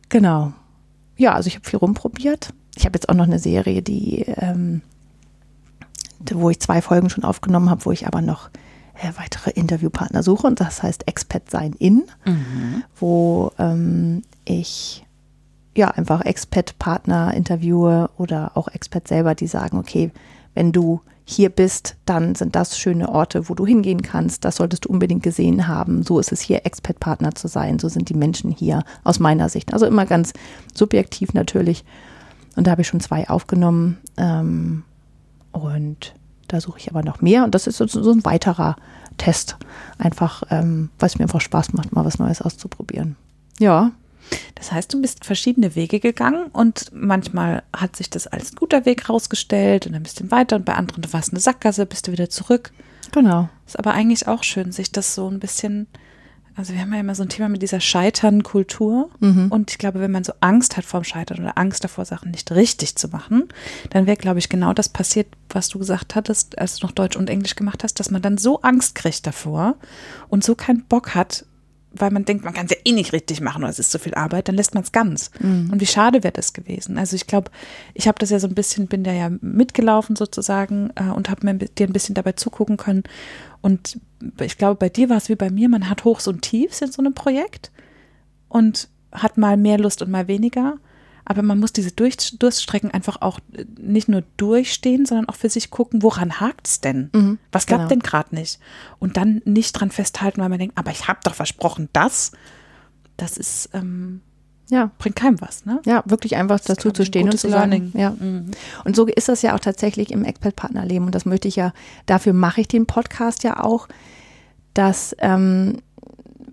Genau. 0.08 0.52
Ja, 1.16 1.34
also 1.34 1.48
ich 1.48 1.56
habe 1.56 1.68
viel 1.68 1.78
rumprobiert. 1.78 2.54
Ich 2.74 2.86
habe 2.86 2.96
jetzt 2.96 3.08
auch 3.10 3.14
noch 3.14 3.26
eine 3.26 3.38
Serie, 3.38 3.82
die, 3.82 4.22
ähm, 4.22 4.80
wo 6.32 6.48
ich 6.48 6.58
zwei 6.58 6.80
Folgen 6.80 7.10
schon 7.10 7.24
aufgenommen 7.24 7.68
habe, 7.68 7.84
wo 7.84 7.92
ich 7.92 8.06
aber 8.06 8.22
noch 8.22 8.48
äh, 8.94 9.12
weitere 9.16 9.50
Interviewpartner 9.50 10.22
suche. 10.22 10.46
Und 10.46 10.60
das 10.60 10.82
heißt 10.82 11.06
Expat 11.06 11.50
sein 11.50 11.74
in, 11.78 12.04
wo 12.98 13.52
ähm, 13.58 14.22
ich 14.46 15.04
ja 15.76 15.88
einfach 15.90 16.22
Expat-Partner 16.22 17.34
interviewe 17.34 18.10
oder 18.16 18.56
auch 18.56 18.68
Expat 18.68 19.06
selber, 19.06 19.34
die 19.34 19.46
sagen, 19.46 19.76
okay, 19.76 20.10
wenn 20.54 20.72
du 20.72 21.02
hier 21.30 21.50
bist, 21.50 21.96
dann 22.04 22.34
sind 22.34 22.56
das 22.56 22.78
schöne 22.78 23.08
Orte, 23.08 23.48
wo 23.48 23.54
du 23.54 23.66
hingehen 23.66 24.02
kannst. 24.02 24.44
Das 24.44 24.56
solltest 24.56 24.84
du 24.84 24.88
unbedingt 24.88 25.22
gesehen 25.22 25.68
haben. 25.68 26.02
So 26.02 26.18
ist 26.18 26.32
es 26.32 26.40
hier, 26.40 26.66
Expat-Partner 26.66 27.34
zu 27.34 27.48
sein. 27.48 27.78
So 27.78 27.88
sind 27.88 28.08
die 28.08 28.14
Menschen 28.14 28.50
hier 28.50 28.82
aus 29.04 29.18
meiner 29.18 29.48
Sicht. 29.48 29.72
Also 29.72 29.86
immer 29.86 30.06
ganz 30.06 30.32
subjektiv 30.74 31.32
natürlich. 31.34 31.84
Und 32.56 32.66
da 32.66 32.72
habe 32.72 32.82
ich 32.82 32.88
schon 32.88 33.00
zwei 33.00 33.28
aufgenommen. 33.28 33.98
Ähm, 34.16 34.84
und 35.52 36.14
da 36.48 36.60
suche 36.60 36.78
ich 36.78 36.90
aber 36.90 37.02
noch 37.02 37.20
mehr. 37.20 37.44
Und 37.44 37.54
das 37.54 37.66
ist 37.66 37.76
so, 37.76 37.86
so 37.86 38.10
ein 38.10 38.24
weiterer 38.24 38.76
Test. 39.16 39.56
Einfach, 39.98 40.42
ähm, 40.50 40.90
weil 40.98 41.08
es 41.08 41.18
mir 41.18 41.24
einfach 41.24 41.40
Spaß 41.40 41.72
macht, 41.72 41.92
mal 41.92 42.04
was 42.04 42.18
Neues 42.18 42.42
auszuprobieren. 42.42 43.16
Ja, 43.58 43.92
Das 44.54 44.72
heißt, 44.72 44.92
du 44.92 45.00
bist 45.00 45.24
verschiedene 45.24 45.74
Wege 45.74 46.00
gegangen 46.00 46.46
und 46.52 46.90
manchmal 46.92 47.62
hat 47.74 47.96
sich 47.96 48.10
das 48.10 48.26
als 48.26 48.52
ein 48.52 48.56
guter 48.56 48.84
Weg 48.84 49.08
rausgestellt 49.08 49.86
und 49.86 49.94
ein 49.94 50.02
bisschen 50.02 50.30
weiter 50.30 50.56
und 50.56 50.64
bei 50.64 50.74
anderen 50.74 51.10
war 51.12 51.20
es 51.20 51.30
eine 51.30 51.40
Sackgasse, 51.40 51.86
bist 51.86 52.06
du 52.08 52.12
wieder 52.12 52.28
zurück. 52.28 52.72
genau. 53.12 53.48
Ist 53.66 53.78
aber 53.78 53.92
eigentlich 53.92 54.26
auch 54.28 54.42
schön, 54.44 54.72
sich 54.72 54.92
das 54.92 55.14
so 55.14 55.28
ein 55.28 55.38
bisschen, 55.38 55.86
also 56.56 56.74
wir 56.74 56.80
haben 56.80 56.92
ja 56.92 57.00
immer 57.00 57.14
so 57.14 57.22
ein 57.22 57.28
Thema 57.28 57.48
mit 57.48 57.62
dieser 57.62 57.80
Scheitern-Kultur 57.80 59.08
und 59.50 59.70
ich 59.70 59.78
glaube, 59.78 60.00
wenn 60.00 60.10
man 60.10 60.24
so 60.24 60.32
Angst 60.40 60.76
hat 60.76 60.84
vorm 60.84 61.04
Scheitern 61.04 61.38
oder 61.40 61.56
Angst 61.56 61.84
davor, 61.84 62.04
Sachen 62.04 62.32
nicht 62.32 62.50
richtig 62.52 62.96
zu 62.96 63.08
machen, 63.08 63.48
dann 63.90 64.06
wäre, 64.06 64.16
glaube 64.16 64.40
ich, 64.40 64.48
genau 64.48 64.72
das 64.72 64.88
passiert, 64.88 65.28
was 65.48 65.68
du 65.68 65.78
gesagt 65.78 66.14
hattest, 66.16 66.58
als 66.58 66.76
du 66.76 66.86
noch 66.86 66.92
Deutsch 66.92 67.16
und 67.16 67.30
Englisch 67.30 67.54
gemacht 67.56 67.82
hast, 67.84 67.98
dass 68.00 68.10
man 68.10 68.22
dann 68.22 68.36
so 68.38 68.60
Angst 68.62 68.94
kriegt 68.94 69.26
davor 69.26 69.76
und 70.28 70.44
so 70.44 70.54
keinen 70.54 70.84
Bock 70.84 71.14
hat, 71.14 71.46
weil 71.92 72.10
man 72.10 72.24
denkt, 72.24 72.44
man 72.44 72.54
kann 72.54 72.66
es 72.66 72.72
ja 72.72 72.76
eh 72.84 72.92
nicht 72.92 73.12
richtig 73.12 73.40
machen 73.40 73.62
oder 73.62 73.70
es 73.70 73.78
ist 73.78 73.90
zu 73.90 73.98
viel 73.98 74.14
Arbeit, 74.14 74.48
dann 74.48 74.54
lässt 74.54 74.74
man 74.74 74.84
es 74.84 74.92
ganz. 74.92 75.30
Und 75.72 75.80
wie 75.80 75.86
schade 75.86 76.22
wäre 76.22 76.32
das 76.32 76.52
gewesen. 76.52 76.98
Also 76.98 77.16
ich 77.16 77.26
glaube, 77.26 77.50
ich 77.94 78.06
habe 78.06 78.18
das 78.18 78.30
ja 78.30 78.38
so 78.38 78.46
ein 78.46 78.54
bisschen, 78.54 78.86
bin 78.86 79.02
da 79.02 79.12
ja 79.12 79.30
mitgelaufen 79.40 80.14
sozusagen 80.16 80.90
äh, 80.94 81.10
und 81.10 81.30
habe 81.30 81.44
mir 81.44 81.54
dir 81.54 81.86
ein 81.86 81.92
bisschen 81.92 82.14
dabei 82.14 82.32
zugucken 82.32 82.76
können. 82.76 83.02
Und 83.60 83.98
ich 84.40 84.56
glaube, 84.56 84.76
bei 84.76 84.88
dir 84.88 85.08
war 85.08 85.16
es 85.16 85.28
wie 85.28 85.34
bei 85.34 85.50
mir, 85.50 85.68
man 85.68 85.88
hat 85.88 86.04
Hochs 86.04 86.28
und 86.28 86.42
Tiefs 86.42 86.80
in 86.80 86.92
so 86.92 87.02
einem 87.02 87.14
Projekt 87.14 87.70
und 88.48 88.88
hat 89.12 89.36
mal 89.36 89.56
mehr 89.56 89.78
Lust 89.78 90.02
und 90.02 90.10
mal 90.10 90.28
weniger. 90.28 90.76
Aber 91.30 91.42
man 91.42 91.60
muss 91.60 91.72
diese 91.72 91.92
Durch 91.92 92.16
Durststrecken 92.40 92.90
einfach 92.90 93.18
auch 93.22 93.38
äh, 93.52 93.64
nicht 93.78 94.08
nur 94.08 94.24
durchstehen, 94.36 95.06
sondern 95.06 95.28
auch 95.28 95.36
für 95.36 95.48
sich 95.48 95.70
gucken, 95.70 96.02
woran 96.02 96.40
hakt 96.40 96.66
es 96.66 96.80
denn? 96.80 97.08
Mhm, 97.14 97.38
Was 97.52 97.66
klappt 97.66 97.82
genau. 97.82 97.88
denn 97.90 98.00
gerade 98.00 98.34
nicht? 98.34 98.58
Und 98.98 99.16
dann 99.16 99.40
nicht 99.44 99.70
dran 99.74 99.92
festhalten, 99.92 100.40
weil 100.40 100.48
man 100.48 100.58
denkt, 100.58 100.76
aber 100.76 100.90
ich 100.90 101.06
habe 101.06 101.20
doch 101.22 101.34
versprochen, 101.34 101.88
das. 101.92 102.32
Das 103.16 103.36
ist, 103.36 103.70
ähm, 103.74 104.22
Ja, 104.70 104.90
bringt 104.98 105.14
keinem 105.14 105.40
was, 105.40 105.64
ne? 105.66 105.80
ja, 105.86 106.02
wirklich 106.04 106.34
einfach 106.34 106.58
Das 106.58 106.66
dazu 106.66 106.90
zu 106.90 107.04
stehen 107.04 107.28
und 107.30 107.38
zu 107.38 107.48
sagen, 107.48 107.70
Learning. 107.70 107.92
ja. 107.94 108.10
Mhm. 108.10 108.50
Und 108.84 108.96
so 108.96 109.06
ist 109.06 109.28
das 109.28 109.42
ja 109.42 109.54
auch 109.54 109.60
tatsächlich 109.60 110.10
im 110.10 110.24
Expert-Partnerleben. 110.24 111.06
Und 111.06 111.14
das 111.14 111.26
möchte 111.26 111.46
ich 111.46 111.54
ja, 111.54 111.72
dafür 112.06 112.32
mache 112.32 112.62
ich 112.62 112.66
den 112.66 112.86
Podcast 112.86 113.44
ja 113.44 113.62
auch, 113.62 113.86
dass 114.74 115.14
ähm, 115.20 115.76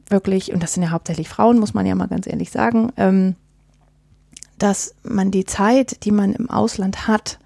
wirklich, 0.07 0.53
und 0.53 0.61
das 0.61 0.75
sind 0.75 0.83
ja 0.83 0.91
hauptsächlich 0.91 1.29
Frauen, 1.29 1.57
muss 1.57 1.73
man 1.73 1.87
ja 1.87 1.95
mal 1.95 2.07
ganz 2.07 2.27
ehrlich 2.27 2.51
sagen, 2.51 2.91
ähm, 2.95 3.35
dass 4.57 4.95
man 5.03 5.31
die 5.31 5.45
Zeit, 5.45 6.03
die 6.03 6.11
man 6.11 6.33
im 6.33 6.49
Ausland 6.49 7.07
hat, 7.07 7.39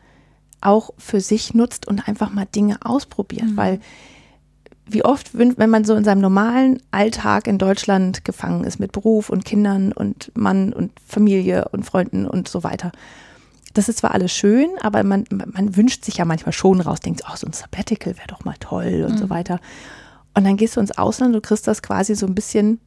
auch 0.61 0.91
für 0.97 1.19
sich 1.19 1.53
nutzt 1.53 1.87
und 1.87 2.07
einfach 2.07 2.31
mal 2.31 2.45
Dinge 2.45 2.77
ausprobiert, 2.83 3.47
mhm. 3.47 3.57
weil 3.57 3.79
wie 4.85 5.05
oft, 5.05 5.37
wenn 5.37 5.69
man 5.69 5.85
so 5.85 5.95
in 5.95 6.03
seinem 6.03 6.21
normalen 6.21 6.81
Alltag 6.91 7.47
in 7.47 7.57
Deutschland 7.57 8.25
gefangen 8.25 8.65
ist 8.65 8.79
mit 8.79 8.91
Beruf 8.91 9.29
und 9.29 9.45
Kindern 9.45 9.93
und 9.93 10.31
Mann 10.35 10.73
und 10.73 10.91
Familie 11.05 11.69
und 11.71 11.85
Freunden 11.85 12.27
und 12.27 12.49
so 12.49 12.63
weiter. 12.63 12.91
Das 13.73 13.87
ist 13.87 13.99
zwar 13.99 14.13
alles 14.13 14.33
schön, 14.33 14.69
aber 14.81 15.03
man, 15.03 15.25
man 15.29 15.77
wünscht 15.77 16.03
sich 16.03 16.17
ja 16.17 16.25
manchmal 16.25 16.51
schon 16.51 16.81
raus, 16.81 16.99
denkt, 16.99 17.23
oh, 17.25 17.35
so 17.35 17.47
ein 17.47 17.53
Sabbatical 17.53 18.17
wäre 18.17 18.27
doch 18.27 18.43
mal 18.43 18.55
toll 18.59 19.05
und 19.07 19.15
mhm. 19.15 19.17
so 19.17 19.29
weiter. 19.29 19.59
Und 20.33 20.43
dann 20.43 20.57
gehst 20.57 20.75
du 20.75 20.81
ins 20.81 20.97
Ausland, 20.97 21.35
du 21.35 21.41
kriegst 21.41 21.67
das 21.67 21.81
quasi 21.81 22.15
so 22.15 22.25
ein 22.25 22.35
bisschen, 22.35 22.81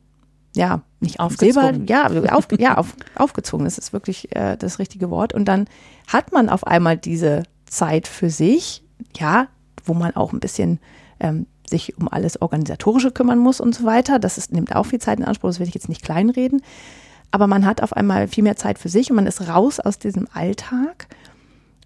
ja, 0.54 0.82
nicht 1.00 1.20
aufgezogen. 1.20 1.87
ja, 1.87 2.06
auf, 2.32 2.49
ja 2.58 2.76
auf, 2.76 2.94
aufgezogen, 3.16 3.64
das 3.64 3.78
ist 3.78 3.92
wirklich 3.92 4.34
äh, 4.34 4.56
das 4.56 4.78
richtige 4.78 5.11
Wort. 5.11 5.34
Und 5.34 5.46
dann 5.46 5.66
hat 6.06 6.32
man 6.32 6.49
auf 6.49 6.66
einmal 6.66 6.96
diese 6.96 7.42
Zeit 7.66 8.06
für 8.06 8.30
sich, 8.30 8.84
ja, 9.16 9.49
wo 9.84 9.94
man 9.94 10.14
auch 10.16 10.32
ein 10.32 10.40
bisschen 10.40 10.78
ähm, 11.20 11.46
sich 11.68 11.96
um 11.99 12.08
alles 12.08 12.40
Organisatorische 12.40 13.11
kümmern 13.11 13.38
muss 13.38 13.61
und 13.61 13.75
so 13.75 13.84
weiter. 13.84 14.18
Das 14.18 14.38
ist, 14.38 14.52
nimmt 14.52 14.75
auch 14.75 14.87
viel 14.87 15.00
Zeit 15.00 15.18
in 15.18 15.25
Anspruch, 15.25 15.50
das 15.50 15.61
will 15.61 15.68
ich 15.68 15.75
jetzt 15.75 15.88
nicht 15.88 16.02
kleinreden. 16.02 16.62
Aber 17.30 17.46
man 17.49 17.66
hat 17.66 17.82
auf 17.82 17.92
einmal 17.92 18.28
viel 18.28 18.44
mehr 18.44 18.56
Zeit 18.56 18.78
für 18.78 18.88
sich 18.88 19.11
und 19.11 19.16
man 19.16 19.26
ist 19.26 19.49
raus 19.49 19.80
aus 19.80 19.99
diesem 19.99 20.28
Alltag. 20.32 21.08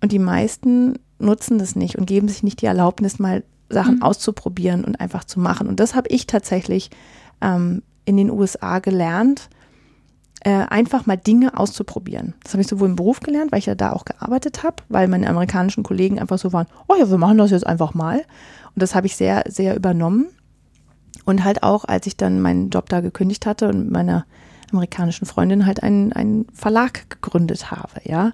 Und 0.02 0.12
die 0.12 0.18
meisten 0.18 0.98
nutzen 1.18 1.58
das 1.58 1.74
nicht 1.74 1.96
und 1.96 2.06
geben 2.06 2.28
sich 2.28 2.42
nicht 2.42 2.60
die 2.60 2.66
Erlaubnis, 2.66 3.18
mal 3.18 3.42
Sachen 3.70 3.96
mhm. 3.96 4.02
auszuprobieren 4.02 4.84
und 4.84 5.00
einfach 5.00 5.24
zu 5.24 5.40
machen. 5.40 5.68
Und 5.68 5.80
das 5.80 5.94
habe 5.94 6.08
ich 6.08 6.26
tatsächlich 6.26 6.90
ähm, 7.40 7.82
in 8.08 8.16
den 8.16 8.30
USA 8.30 8.78
gelernt, 8.78 9.50
äh, 10.40 10.50
einfach 10.50 11.04
mal 11.04 11.16
Dinge 11.16 11.58
auszuprobieren. 11.58 12.34
Das 12.42 12.54
habe 12.54 12.62
ich 12.62 12.68
sowohl 12.68 12.88
im 12.88 12.96
Beruf 12.96 13.20
gelernt, 13.20 13.52
weil 13.52 13.58
ich 13.58 13.66
ja 13.66 13.74
da 13.74 13.92
auch 13.92 14.06
gearbeitet 14.06 14.62
habe, 14.62 14.76
weil 14.88 15.08
meine 15.08 15.28
amerikanischen 15.28 15.82
Kollegen 15.82 16.18
einfach 16.18 16.38
so 16.38 16.52
waren, 16.54 16.66
oh 16.88 16.94
ja, 16.98 17.10
wir 17.10 17.18
machen 17.18 17.36
das 17.36 17.50
jetzt 17.50 17.66
einfach 17.66 17.92
mal. 17.92 18.18
Und 18.18 18.82
das 18.82 18.94
habe 18.94 19.06
ich 19.06 19.16
sehr, 19.16 19.44
sehr 19.46 19.76
übernommen. 19.76 20.28
Und 21.26 21.44
halt 21.44 21.62
auch, 21.62 21.84
als 21.84 22.06
ich 22.06 22.16
dann 22.16 22.40
meinen 22.40 22.70
Job 22.70 22.88
da 22.88 23.00
gekündigt 23.00 23.44
hatte 23.44 23.68
und 23.68 23.90
meiner 23.90 24.24
amerikanischen 24.70 25.26
Freundin 25.26 25.66
halt 25.66 25.82
einen, 25.82 26.14
einen 26.14 26.46
Verlag 26.54 27.10
gegründet 27.10 27.70
habe, 27.70 28.00
ja. 28.04 28.32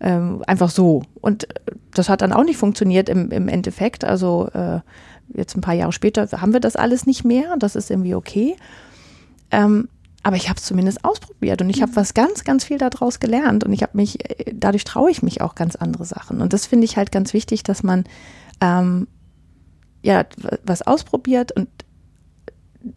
Ähm, 0.00 0.42
einfach 0.46 0.70
so. 0.70 1.02
Und 1.20 1.46
das 1.92 2.08
hat 2.08 2.22
dann 2.22 2.32
auch 2.32 2.44
nicht 2.44 2.56
funktioniert 2.56 3.10
im, 3.10 3.30
im 3.30 3.48
Endeffekt. 3.48 4.02
Also 4.02 4.48
äh, 4.54 4.80
jetzt 5.34 5.56
ein 5.56 5.60
paar 5.60 5.74
Jahre 5.74 5.92
später 5.92 6.26
haben 6.40 6.54
wir 6.54 6.60
das 6.60 6.76
alles 6.76 7.06
nicht 7.06 7.24
mehr. 7.24 7.56
Das 7.58 7.76
ist 7.76 7.90
irgendwie 7.90 8.14
okay. 8.14 8.56
Ähm, 9.50 9.88
aber 10.22 10.36
ich 10.36 10.48
habe 10.48 10.58
es 10.58 10.64
zumindest 10.64 11.04
ausprobiert 11.04 11.62
und 11.62 11.70
ich 11.70 11.80
habe 11.80 11.92
mhm. 11.92 11.96
was 11.96 12.14
ganz, 12.14 12.44
ganz 12.44 12.64
viel 12.64 12.78
daraus 12.78 13.20
gelernt 13.20 13.64
und 13.64 13.72
ich 13.72 13.82
habe 13.82 13.96
mich, 13.96 14.28
äh, 14.28 14.52
dadurch 14.54 14.84
traue 14.84 15.10
ich 15.10 15.22
mich 15.22 15.40
auch 15.40 15.54
ganz 15.54 15.76
andere 15.76 16.04
Sachen. 16.04 16.40
Und 16.42 16.52
das 16.52 16.66
finde 16.66 16.84
ich 16.84 16.96
halt 16.96 17.10
ganz 17.10 17.32
wichtig, 17.32 17.62
dass 17.62 17.82
man 17.82 18.04
ähm, 18.60 19.06
ja 20.02 20.24
was 20.64 20.82
ausprobiert 20.82 21.52
und 21.52 21.68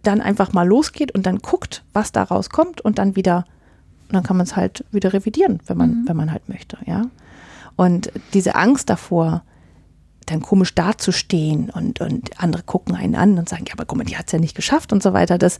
dann 0.02 0.22
einfach 0.22 0.54
mal 0.54 0.68
losgeht 0.68 1.14
und 1.14 1.26
dann 1.26 1.40
guckt, 1.40 1.84
was 1.94 2.12
daraus 2.12 2.50
kommt 2.50 2.82
und 2.82 2.98
dann 2.98 3.16
wieder, 3.16 3.46
dann 4.10 4.24
kann 4.24 4.38
man 4.38 4.46
es 4.46 4.56
halt 4.56 4.86
wieder 4.92 5.14
revidieren, 5.14 5.60
wenn 5.66 5.78
man, 5.78 5.90
mhm. 5.90 6.08
wenn 6.08 6.18
man 6.18 6.32
halt 6.32 6.48
möchte, 6.50 6.78
ja. 6.86 7.04
Und 7.76 8.12
diese 8.34 8.56
Angst 8.56 8.90
davor, 8.90 9.44
dann 10.28 10.42
komisch 10.42 10.76
dazustehen 10.76 11.70
und, 11.70 12.00
und 12.00 12.40
andere 12.42 12.64
gucken 12.64 12.96
einen 12.96 13.16
an 13.16 13.38
und 13.38 13.50
sagen, 13.50 13.66
ja, 13.68 13.74
aber 13.74 13.86
guck 13.86 13.98
mal, 13.98 14.04
die 14.06 14.16
hat 14.16 14.28
es 14.28 14.32
ja 14.32 14.40
nicht 14.40 14.56
geschafft 14.56 14.94
und 14.94 15.04
so 15.04 15.12
weiter, 15.12 15.38
das, 15.38 15.60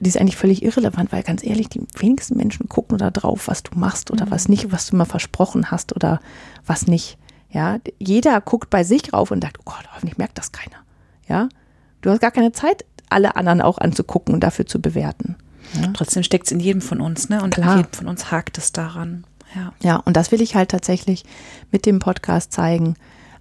die 0.00 0.08
ist 0.08 0.18
eigentlich 0.18 0.36
völlig 0.36 0.62
irrelevant, 0.62 1.12
weil 1.12 1.22
ganz 1.22 1.44
ehrlich, 1.44 1.68
die 1.68 1.82
wenigsten 1.98 2.36
Menschen 2.36 2.68
gucken 2.68 2.98
da 2.98 3.10
drauf, 3.10 3.48
was 3.48 3.62
du 3.62 3.78
machst 3.78 4.10
oder 4.10 4.26
mhm. 4.26 4.30
was 4.30 4.48
nicht, 4.48 4.72
was 4.72 4.86
du 4.86 4.96
mal 4.96 5.04
versprochen 5.04 5.70
hast 5.70 5.94
oder 5.94 6.20
was 6.66 6.86
nicht. 6.86 7.18
Ja, 7.50 7.78
jeder 7.98 8.40
guckt 8.40 8.70
bei 8.70 8.84
sich 8.84 9.12
rauf 9.12 9.30
und 9.30 9.42
sagt, 9.42 9.58
oh 9.60 9.62
Gott, 9.64 9.84
hoffentlich 9.94 10.18
merkt 10.18 10.38
das 10.38 10.52
keiner. 10.52 10.76
Ja, 11.28 11.48
du 12.00 12.10
hast 12.10 12.20
gar 12.20 12.30
keine 12.30 12.52
Zeit, 12.52 12.84
alle 13.08 13.36
anderen 13.36 13.62
auch 13.62 13.78
anzugucken 13.78 14.34
und 14.34 14.40
dafür 14.40 14.66
zu 14.66 14.80
bewerten. 14.80 15.36
Ja? 15.74 15.88
Trotzdem 15.94 16.22
steckt 16.22 16.46
es 16.46 16.52
in 16.52 16.60
jedem 16.60 16.80
von 16.80 17.00
uns, 17.00 17.28
ne? 17.28 17.42
Und 17.42 17.54
Klar. 17.54 17.76
jedem 17.78 17.92
von 17.92 18.08
uns 18.08 18.30
hakt 18.30 18.58
es 18.58 18.72
daran. 18.72 19.24
Ja. 19.54 19.72
ja, 19.80 19.96
und 19.96 20.16
das 20.16 20.32
will 20.32 20.42
ich 20.42 20.54
halt 20.54 20.70
tatsächlich 20.70 21.24
mit 21.70 21.86
dem 21.86 21.98
Podcast 21.98 22.52
zeigen, 22.52 22.96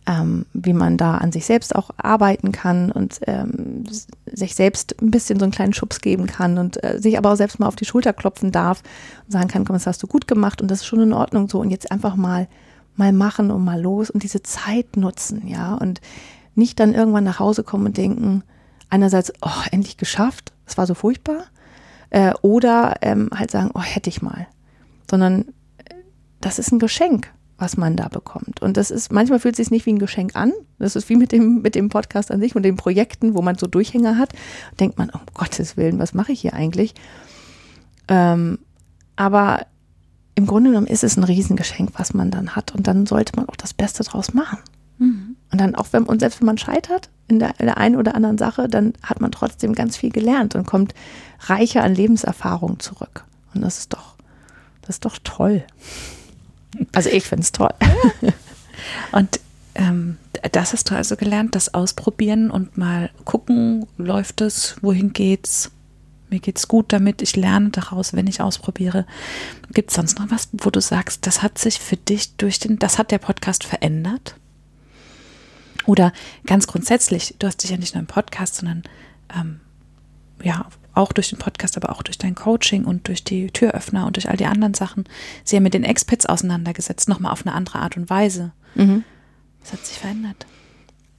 ähm, 0.08 0.46
wie 0.54 0.74
man 0.74 0.98
da 0.98 1.18
an 1.18 1.32
sich 1.32 1.46
selbst 1.46 1.76
auch 1.76 1.90
arbeiten 1.98 2.52
kann 2.52 2.92
und 2.92 3.20
ähm, 3.28 3.86
sich 4.32 4.56
selbst 4.56 5.02
ein 5.02 5.12
bisschen 5.12 5.40
so 5.40 5.46
einen 5.46 5.52
kleinen 5.52 5.74
Schubs 5.74 6.02
geben 6.02 6.28
kann 6.28 6.58
und 6.58 6.84
äh, 6.84 7.00
sich 7.00 7.18
aber 7.18 7.32
auch 7.32 7.38
selbst 7.38 7.60
mal 7.60 7.68
auf 7.68 7.76
die 7.76 7.86
Schulter 7.86 8.14
klopfen 8.14 8.52
darf 8.52 8.84
und 9.26 9.32
sagen 9.32 9.48
kann, 9.48 9.66
komm, 9.66 9.76
das 9.76 9.88
hast 9.88 10.04
du 10.04 10.08
gut 10.08 10.28
gemacht 10.28 10.62
und 10.62 10.70
das 10.70 10.82
ist 10.82 10.86
schon 10.86 11.02
in 11.02 11.14
Ordnung 11.14 11.50
so 11.50 11.60
und 11.60 11.72
jetzt 11.72 11.92
einfach 11.92 12.16
mal 12.16 12.48
mal 12.96 13.12
machen 13.12 13.52
und 13.52 13.64
mal 13.64 13.82
los 13.82 14.10
und 14.10 14.24
diese 14.24 14.42
Zeit 14.44 14.98
nutzen, 14.98 15.48
ja. 15.48 15.76
Und 15.76 16.02
nicht 16.56 16.80
dann 16.80 16.94
irgendwann 16.94 17.24
nach 17.24 17.40
Hause 17.40 17.64
kommen 17.64 17.88
und 17.88 17.98
denken, 17.98 18.44
einerseits, 18.90 19.34
oh, 19.42 19.64
endlich 19.72 19.98
geschafft, 19.98 20.54
es 20.66 20.78
war 20.78 20.88
so 20.88 20.94
furchtbar, 20.94 21.46
äh, 22.10 22.34
oder 22.42 22.96
ähm, 23.02 23.30
halt 23.36 23.52
sagen, 23.52 23.72
oh, 23.74 23.82
hätte 23.82 24.10
ich 24.10 24.22
mal, 24.22 24.48
sondern 25.10 25.42
äh, 25.78 25.96
das 26.40 26.60
ist 26.60 26.72
ein 26.72 26.80
Geschenk 26.80 27.32
was 27.58 27.78
man 27.78 27.96
da 27.96 28.10
bekommt. 28.10 28.62
Und 28.62 28.78
das 28.78 28.92
ist, 28.92 29.12
manchmal 29.12 29.40
fühlt 29.40 29.54
es 29.54 29.58
sich 29.58 29.72
nicht 29.72 29.86
wie 29.86 29.94
ein 29.94 30.00
Geschenk 30.00 30.36
an. 30.36 30.52
Das 30.78 30.96
ist 30.96 31.08
wie 31.10 31.16
mit 31.16 31.32
dem, 31.32 31.62
mit 31.62 31.76
dem 31.76 31.90
Podcast 31.90 32.32
an 32.32 32.42
sich 32.42 32.56
und 32.56 32.64
den 32.64 32.76
Projekten, 32.76 33.34
wo 33.34 33.42
man 33.42 33.58
so 33.58 33.68
Durchhänger 33.68 34.18
hat. 34.18 34.34
Denkt 34.80 34.98
man, 34.98 35.10
um 35.10 35.22
Gottes 35.34 35.78
Willen, 35.78 36.00
was 36.00 36.14
mache 36.14 36.34
ich 36.34 36.42
hier 36.42 36.54
eigentlich? 36.54 36.94
Ähm, 38.08 38.60
aber 39.16 39.68
im 40.36 40.46
Grunde 40.48 40.72
genommen 40.72 40.88
ist 40.88 41.04
es 41.04 41.16
ein 41.16 41.24
Riesengeschenk, 41.24 41.92
was 41.98 42.14
man 42.14 42.30
dann 42.30 42.56
hat. 42.56 42.76
Und 42.76 42.88
dann 42.88 43.06
sollte 43.06 43.38
man 43.38 43.48
auch 43.48 43.56
das 43.56 43.74
Beste 43.74 44.04
draus 44.04 44.34
machen. 44.34 44.60
Mhm. 44.98 45.38
Und 45.52 45.62
dann 45.62 45.76
auch 45.76 45.88
wenn, 45.92 46.04
und 46.04 46.20
selbst 46.20 46.42
wenn 46.42 46.48
man 46.48 46.58
scheitert 46.58 47.10
in 47.28 47.40
der, 47.40 47.58
in 47.60 47.68
der 47.68 47.78
einen 47.78 47.96
oder 47.96 48.16
anderen 48.16 48.38
Sache, 48.38 48.68
dann 48.68 48.94
hat 49.02 49.22
man 49.22 49.32
trotzdem 49.32 49.74
ganz 49.74 49.96
viel 49.96 50.12
gelernt 50.12 50.56
und 50.56 50.68
kommt 50.68 50.94
reicher 51.40 51.84
an 51.84 51.96
Lebenserfahrung 51.96 52.80
zurück. 52.80 53.24
Und 53.54 53.62
das 53.62 53.80
ist 53.80 53.94
doch, 53.94 54.16
das 54.82 54.98
ist 54.98 55.06
doch 55.06 55.18
toll. 55.24 55.64
Also 56.94 57.10
ich 57.10 57.26
finde 57.26 57.44
es 57.44 57.52
toll. 57.52 57.74
Und 59.12 59.40
ähm, 59.76 60.18
das 60.52 60.74
hast 60.74 60.90
du 60.90 60.96
also 60.96 61.16
gelernt, 61.16 61.56
das 61.56 61.74
Ausprobieren 61.74 62.52
und 62.52 62.78
mal 62.78 63.10
gucken, 63.26 63.86
läuft 63.98 64.42
es, 64.42 64.76
wohin 64.82 65.14
geht's? 65.14 65.72
Mir 66.30 66.40
geht's 66.40 66.68
gut 66.68 66.92
damit, 66.92 67.22
ich 67.22 67.36
lerne 67.36 67.70
daraus, 67.70 68.14
wenn 68.14 68.28
ich 68.28 68.42
ausprobiere. 68.42 69.06
Gibt 69.74 69.92
es 69.92 69.96
sonst 69.96 70.18
noch 70.18 70.32
was, 70.32 70.50
wo 70.54 70.70
du 70.70 70.82
sagst, 70.82 71.28
das 71.28 71.44
hat 71.44 71.58
sich 71.58 71.80
für 71.80 71.98
dich 71.98 72.36
durch 72.38 72.60
den, 72.60 72.80
das 72.80 72.98
hat 72.98 73.12
der 73.12 73.20
Podcast 73.20 73.64
verändert? 73.64 74.36
Oder 75.86 76.14
ganz 76.46 76.66
grundsätzlich, 76.66 77.36
du 77.38 77.48
hast 77.48 77.64
dich 77.64 77.70
ja 77.70 77.78
nicht 77.78 77.94
nur 77.94 78.02
im 78.02 78.08
Podcast, 78.08 78.56
sondern 78.56 78.84
ähm, 79.36 79.60
ja, 80.42 80.68
auch 80.96 81.12
durch 81.12 81.30
den 81.30 81.40
Podcast, 81.40 81.78
aber 81.78 81.92
auch 81.92 82.04
durch 82.04 82.18
dein 82.18 82.36
Coaching 82.36 82.86
und 82.86 83.08
durch 83.08 83.24
die 83.24 83.48
Türöffner 83.48 84.06
und 84.06 84.16
durch 84.16 84.30
all 84.30 84.38
die 84.38 84.46
anderen 84.46 84.74
Sachen, 84.74 85.06
sehr 85.44 85.62
mit 85.62 85.74
den 85.74 85.84
Expats 85.84 86.26
auseinandergesetzt, 86.26 87.10
nochmal 87.10 87.32
auf 87.32 87.46
eine 87.46 87.56
andere 87.56 87.80
Art 87.80 87.98
und 87.98 88.10
Weise. 88.10 88.52
Mhm. 88.76 89.04
Das 89.62 89.74
hat 89.74 89.86
sich 89.86 89.98
verändert. 89.98 90.46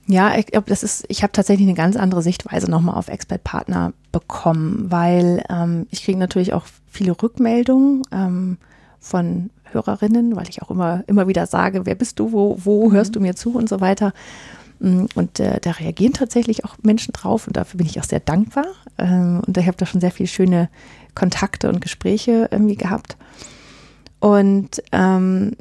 Ja, 0.09 0.37
ich 0.37 0.47
glaube, 0.47 0.69
das 0.69 0.85
ist, 0.85 1.05
ich 1.09 1.23
habe 1.23 1.33
tatsächlich 1.33 1.67
eine 1.67 1.77
ganz 1.77 1.97
andere 1.97 2.23
Sichtweise 2.23 2.71
nochmal 2.71 2.95
auf 2.95 3.09
Expert-Partner 3.09 3.93
bekommen, 4.13 4.87
weil 4.89 5.45
ähm, 5.51 5.87
ich 5.91 6.05
kriege 6.05 6.19
natürlich 6.19 6.53
auch 6.53 6.65
viele 6.89 7.21
Rückmeldungen 7.21 8.03
ähm, 8.13 8.59
von 9.01 9.51
Hörerinnen, 9.65 10.37
weil 10.37 10.49
ich 10.49 10.63
auch 10.63 10.71
immer, 10.71 11.03
immer 11.09 11.27
wieder 11.27 11.47
sage, 11.47 11.87
wer 11.87 11.97
bist 11.97 12.21
du, 12.21 12.31
wo, 12.31 12.57
wo 12.63 12.89
mhm. 12.89 12.93
hörst 12.93 13.17
du 13.17 13.21
mir 13.21 13.35
zu 13.35 13.53
und 13.55 13.69
so 13.69 13.81
weiter. 13.81 14.13
Mm, 14.79 15.07
und 15.15 15.41
äh, 15.41 15.61
da 15.61 15.73
reagieren 15.73 16.13
tatsächlich 16.13 16.65
auch 16.65 16.77
Menschen 16.83 17.13
drauf 17.13 17.47
und 17.47 17.57
dafür 17.57 17.79
bin 17.79 17.87
ich 17.87 17.99
auch 18.01 18.05
sehr 18.05 18.21
dankbar. 18.21 18.67
Ähm, 18.99 19.43
und 19.47 19.57
ich 19.57 19.67
habe 19.67 19.77
da 19.77 19.87
schon 19.87 20.01
sehr 20.01 20.11
viele 20.11 20.29
schöne 20.29 20.69
Kontakte 21.15 21.69
und 21.69 21.81
Gespräche 21.81 22.49
irgendwie 22.51 22.77
gehabt. 22.77 23.17
Und 24.21 24.83
ähm, 24.93 25.57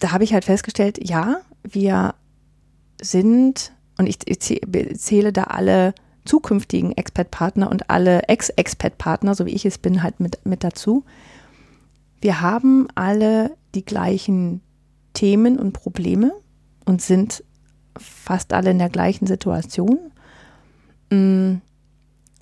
da 0.00 0.12
habe 0.12 0.24
ich 0.24 0.32
halt 0.34 0.44
festgestellt, 0.44 0.98
ja, 1.02 1.38
wir 1.62 2.14
sind, 3.00 3.72
und 3.98 4.06
ich, 4.06 4.18
ich 4.26 4.40
zähle 4.40 5.32
da 5.32 5.44
alle 5.44 5.94
zukünftigen 6.24 6.92
Expert-Partner 6.92 7.70
und 7.70 7.90
alle 7.90 8.22
Ex-Expert-Partner, 8.28 9.34
so 9.34 9.46
wie 9.46 9.54
ich 9.54 9.66
es 9.66 9.78
bin, 9.78 10.02
halt 10.02 10.20
mit, 10.20 10.44
mit 10.44 10.64
dazu. 10.64 11.04
Wir 12.20 12.40
haben 12.40 12.88
alle 12.94 13.56
die 13.74 13.84
gleichen 13.84 14.62
Themen 15.12 15.58
und 15.58 15.72
Probleme 15.72 16.32
und 16.84 17.02
sind 17.02 17.44
fast 17.98 18.52
alle 18.52 18.70
in 18.70 18.78
der 18.78 18.88
gleichen 18.88 19.26
Situation. 19.26 19.98
Mm, 21.10 21.56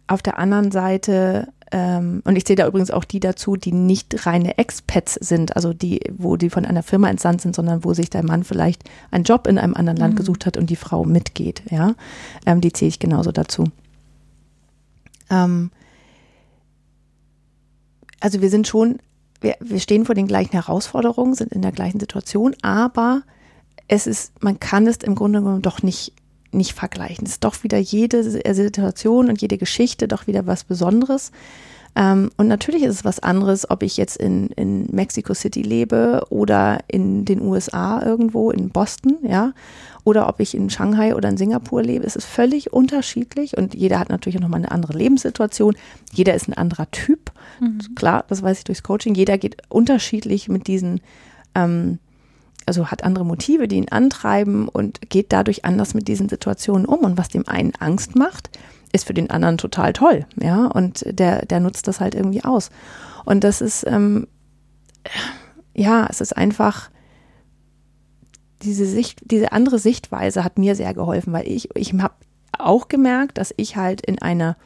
auf 0.07 0.23
der 0.23 0.39
anderen 0.39 0.71
Seite, 0.71 1.49
ähm, 1.71 2.23
und 2.25 2.37
ich 2.37 2.47
sehe 2.47 2.57
da 2.57 2.67
übrigens 2.67 2.91
auch 2.91 3.05
die 3.05 3.21
dazu, 3.21 3.57
die 3.57 3.73
nicht 3.73 4.27
reine 4.27 4.59
Expats 4.59 5.15
sind, 5.15 5.57
also 5.57 5.73
die, 5.73 6.01
wo 6.17 6.37
die 6.37 6.51
von 6.51 6.65
einer 6.65 6.83
Firma 6.83 7.09
entsandt 7.09 7.41
sind, 7.41 7.55
sondern 7.55 7.85
wo 7.85 7.95
sich 7.95 8.11
der 8.11 8.25
Mann 8.25 8.45
vielleicht 8.45 8.85
einen 9.11 9.25
Job 9.25 9.47
in 9.47 9.59
einem 9.59 9.75
anderen 9.75 9.99
Land 9.99 10.15
mhm. 10.15 10.19
gesucht 10.19 10.47
hat 10.47 10.57
und 10.57 10.71
die 10.71 10.77
Frau 10.77 11.05
mitgeht, 11.05 11.63
ja. 11.71 11.95
Ähm, 12.47 12.61
die 12.61 12.73
zähle 12.73 12.91
ich 12.91 12.99
genauso 12.99 13.33
dazu. 13.33 13.65
Ähm, 15.31 15.71
also 18.21 18.41
wir 18.41 18.51
sind 18.51 18.69
schon 18.69 18.99
wir, 19.43 19.57
wir 19.61 19.81
stehen 19.81 20.05
vor 20.05 20.15
den 20.15 20.27
gleichen 20.27 20.53
Herausforderungen, 20.53 21.35
sind 21.35 21.53
in 21.53 21.63
der 21.63 21.73
gleichen 21.73 22.01
Situation, 22.01 22.55
aber 22.63 23.23
es 23.89 24.07
ist, 24.07 24.33
man 24.43 24.61
kann 24.61 24.87
es 24.87 24.99
im 24.99 25.15
Grunde 25.15 25.41
genommen 25.41 25.63
doch 25.63 25.83
nicht, 25.83 26.13
nicht 26.51 26.73
vergleichen. 26.73 27.27
Es 27.27 27.33
ist 27.33 27.45
doch 27.45 27.63
wieder 27.65 27.79
jede 27.79 28.23
Situation 28.23 29.29
und 29.29 29.41
jede 29.41 29.59
Geschichte 29.59 30.09
doch 30.09 30.27
wieder 30.27 30.47
was 30.47 30.65
Besonderes. 30.65 31.33
Ähm, 31.95 32.31
und 32.37 32.49
natürlich 32.49 32.83
ist 32.83 32.95
es 32.95 33.05
was 33.05 33.19
anderes, 33.19 33.71
ob 33.71 33.83
ich 33.83 33.97
jetzt 33.97 34.17
in, 34.17 34.49
in 34.51 34.87
Mexico 34.93 35.35
City 35.35 35.61
lebe 35.61 36.23
oder 36.31 36.79
in 36.89 37.25
den 37.25 37.43
USA 37.43 38.03
irgendwo, 38.03 38.51
in 38.51 38.71
Boston, 38.71 39.19
ja, 39.23 39.53
oder 40.05 40.29
ob 40.29 40.41
ich 40.41 40.55
in 40.55 40.71
Shanghai 40.71 41.15
oder 41.15 41.29
in 41.29 41.37
Singapur 41.37 41.83
lebe. 41.83 42.07
Es 42.07 42.17
ist 42.17 42.25
völlig 42.25 42.73
unterschiedlich 42.73 43.59
und 43.59 43.75
jeder 43.75 43.99
hat 43.99 44.09
natürlich 44.09 44.39
auch 44.39 44.43
nochmal 44.43 44.61
eine 44.61 44.71
andere 44.71 44.97
Lebenssituation. 44.97 45.77
Jeder 46.13 46.35
ist 46.35 46.49
ein 46.49 46.55
anderer 46.55 46.91
Typ. 46.91 47.31
Mhm. 47.61 47.95
Klar, 47.95 48.25
das 48.29 48.43
weiß 48.43 48.59
ich 48.59 48.65
durchs 48.65 48.83
Coaching. 48.83 49.15
Jeder 49.15 49.37
geht 49.37 49.59
unterschiedlich 49.69 50.49
mit 50.49 50.67
diesen, 50.67 51.01
ähm, 51.55 51.99
also 52.67 52.91
hat 52.91 53.05
andere 53.05 53.25
Motive, 53.25 53.69
die 53.69 53.77
ihn 53.77 53.89
antreiben 53.89 54.69
und 54.69 55.01
geht 55.11 55.33
dadurch 55.33 55.65
anders 55.65 55.95
mit 55.95 56.09
diesen 56.09 56.29
Situationen 56.29 56.87
um. 56.87 57.01
Und 57.01 57.19
was 57.19 57.29
dem 57.29 57.49
einen 57.49 57.75
Angst 57.77 58.17
macht, 58.17 58.51
ist 58.93 59.07
für 59.07 59.15
den 59.15 59.31
anderen 59.31 59.59
total 59.59 59.93
toll, 59.93 60.27
ja, 60.41 60.67
und 60.67 61.03
der, 61.07 61.47
der 61.47 61.61
nutzt 61.61 61.89
das 61.89 62.01
halt 62.01 62.15
irgendwie 62.15 62.45
aus. 62.45 62.71
Und 63.25 63.43
das 63.43 63.61
ist, 63.61 63.87
ähm, 63.87 64.27
ja, 65.75 66.07
es 66.11 66.21
ist 66.21 66.37
einfach, 66.37 66.91
diese 68.63 68.87
Sicht, 68.87 69.21
diese 69.25 69.53
andere 69.53 69.79
Sichtweise 69.79 70.45
hat 70.45 70.59
mir 70.59 70.77
sehr 70.77 70.95
geholfen, 70.95 71.33
weil 71.33 71.49
ich, 71.49 71.75
ich 71.75 71.93
habe 71.95 72.15
auch 72.59 72.89
gemerkt, 72.89 73.39
dass 73.39 73.55
ich 73.57 73.77
halt 73.77 74.05
in 74.05 74.21
einer 74.21 74.57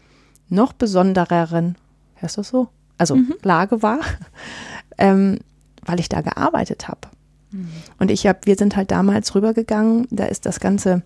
noch 0.49 0.73
besondereren, 0.73 1.77
heißt 2.21 2.39
das 2.39 2.49
so? 2.49 2.69
Also 2.99 3.17
mhm. 3.17 3.35
Lage 3.43 3.83
war, 3.83 4.01
ähm, 4.99 5.39
weil 5.85 6.01
ich 6.01 6.09
da 6.09 6.21
gearbeitet 6.21 6.89
habe. 6.89 7.09
Mhm. 7.57 7.69
Und 7.99 8.11
ich 8.11 8.27
habe, 8.27 8.41
wir 8.45 8.57
sind 8.57 8.77
halt 8.77 8.91
damals 8.91 9.35
rübergegangen, 9.35 10.07
da 10.11 10.25
ist 10.25 10.47
das 10.47 10.61
ganze 10.61 11.03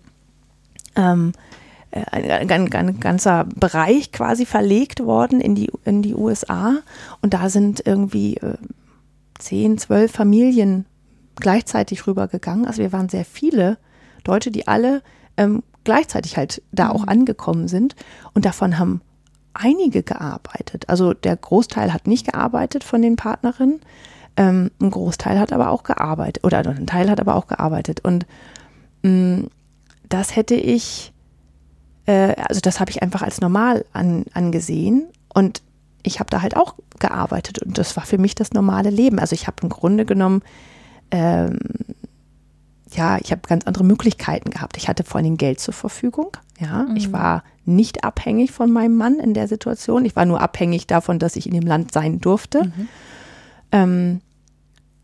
ähm, 0.95 1.33
äh, 1.91 2.03
ein, 2.11 2.51
ein, 2.51 2.73
ein, 2.73 2.99
ganzer 2.99 3.45
Bereich 3.45 4.11
quasi 4.11 4.45
verlegt 4.45 5.03
worden 5.03 5.41
in 5.41 5.55
die, 5.55 5.71
in 5.85 6.01
die 6.01 6.15
USA. 6.15 6.77
Und 7.21 7.33
da 7.33 7.49
sind 7.49 7.85
irgendwie 7.85 8.37
äh, 8.37 8.57
zehn, 9.39 9.77
zwölf 9.77 10.11
Familien 10.11 10.85
gleichzeitig 11.35 12.07
rübergegangen. 12.07 12.65
Also 12.65 12.81
wir 12.81 12.91
waren 12.91 13.09
sehr 13.09 13.25
viele 13.25 13.77
Deutsche, 14.23 14.51
die 14.51 14.67
alle 14.67 15.01
ähm, 15.37 15.63
gleichzeitig 15.83 16.37
halt 16.37 16.61
da 16.71 16.89
auch 16.89 17.03
mhm. 17.03 17.09
angekommen 17.09 17.67
sind. 17.67 17.95
Und 18.33 18.45
davon 18.45 18.77
haben 18.77 19.01
einige 19.53 20.03
gearbeitet. 20.03 20.87
Also 20.87 21.13
der 21.13 21.35
Großteil 21.35 21.93
hat 21.93 22.07
nicht 22.07 22.31
gearbeitet 22.31 22.83
von 22.83 23.01
den 23.01 23.15
Partnerinnen. 23.15 23.81
Ähm, 24.37 24.71
ein 24.81 24.91
Großteil 24.91 25.39
hat 25.39 25.53
aber 25.53 25.69
auch 25.69 25.83
gearbeitet. 25.83 26.43
Oder 26.43 26.59
ein 26.59 26.87
Teil 26.87 27.09
hat 27.09 27.19
aber 27.19 27.35
auch 27.35 27.47
gearbeitet. 27.47 27.99
Und 28.03 28.25
mh, 29.03 29.11
mm, 29.11 29.47
das 30.09 30.35
hätte 30.35 30.55
ich 30.55 31.13
äh, 32.05 32.35
also 32.47 32.61
das 32.61 32.79
habe 32.79 32.91
ich 32.91 33.01
einfach 33.01 33.21
als 33.21 33.41
normal 33.41 33.85
an, 33.93 34.25
angesehen 34.33 35.07
und 35.33 35.61
ich 36.03 36.19
habe 36.19 36.29
da 36.29 36.41
halt 36.41 36.57
auch 36.57 36.75
gearbeitet 36.99 37.59
und 37.59 37.77
das 37.77 37.95
war 37.95 38.05
für 38.05 38.17
mich 38.17 38.35
das 38.35 38.53
normale 38.53 38.89
Leben. 38.89 39.19
Also 39.19 39.33
ich 39.33 39.47
habe 39.47 39.57
im 39.61 39.69
Grunde 39.69 40.05
genommen, 40.05 40.41
ähm, 41.11 41.59
ja, 42.91 43.17
ich 43.21 43.31
habe 43.31 43.41
ganz 43.47 43.65
andere 43.65 43.83
Möglichkeiten 43.83 44.49
gehabt. 44.49 44.77
Ich 44.77 44.89
hatte 44.89 45.03
vor 45.03 45.19
allem 45.21 45.37
Geld 45.37 45.59
zur 45.59 45.73
Verfügung. 45.73 46.35
Ja, 46.59 46.83
mhm. 46.83 46.95
ich 46.95 47.13
war 47.13 47.43
nicht 47.65 48.03
abhängig 48.03 48.51
von 48.51 48.71
meinem 48.71 48.97
Mann 48.97 49.19
in 49.19 49.33
der 49.33 49.47
Situation. 49.47 50.05
Ich 50.05 50.15
war 50.15 50.25
nur 50.25 50.41
abhängig 50.41 50.87
davon, 50.87 51.19
dass 51.19 51.35
ich 51.35 51.45
in 51.45 51.53
dem 51.53 51.67
Land 51.67 51.93
sein 51.93 52.19
durfte. 52.19 52.65
Mhm. 52.65 52.87
Ähm, 53.71 54.21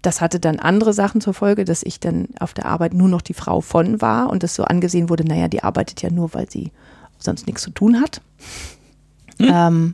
das 0.01 0.21
hatte 0.21 0.39
dann 0.39 0.59
andere 0.59 0.93
Sachen 0.93 1.21
zur 1.21 1.33
Folge, 1.33 1.65
dass 1.65 1.83
ich 1.83 1.99
dann 1.99 2.29
auf 2.39 2.53
der 2.53 2.65
Arbeit 2.65 2.93
nur 2.93 3.09
noch 3.09 3.21
die 3.21 3.33
Frau 3.33 3.61
von 3.61 4.01
war 4.01 4.29
und 4.29 4.43
es 4.43 4.55
so 4.55 4.63
angesehen 4.63 5.09
wurde, 5.09 5.25
naja, 5.25 5.47
die 5.47 5.63
arbeitet 5.63 6.01
ja 6.01 6.09
nur, 6.09 6.33
weil 6.33 6.49
sie 6.49 6.71
sonst 7.17 7.47
nichts 7.47 7.63
zu 7.63 7.71
tun 7.71 7.99
hat. 7.99 8.21
Hm. 9.39 9.49
Ähm, 9.51 9.93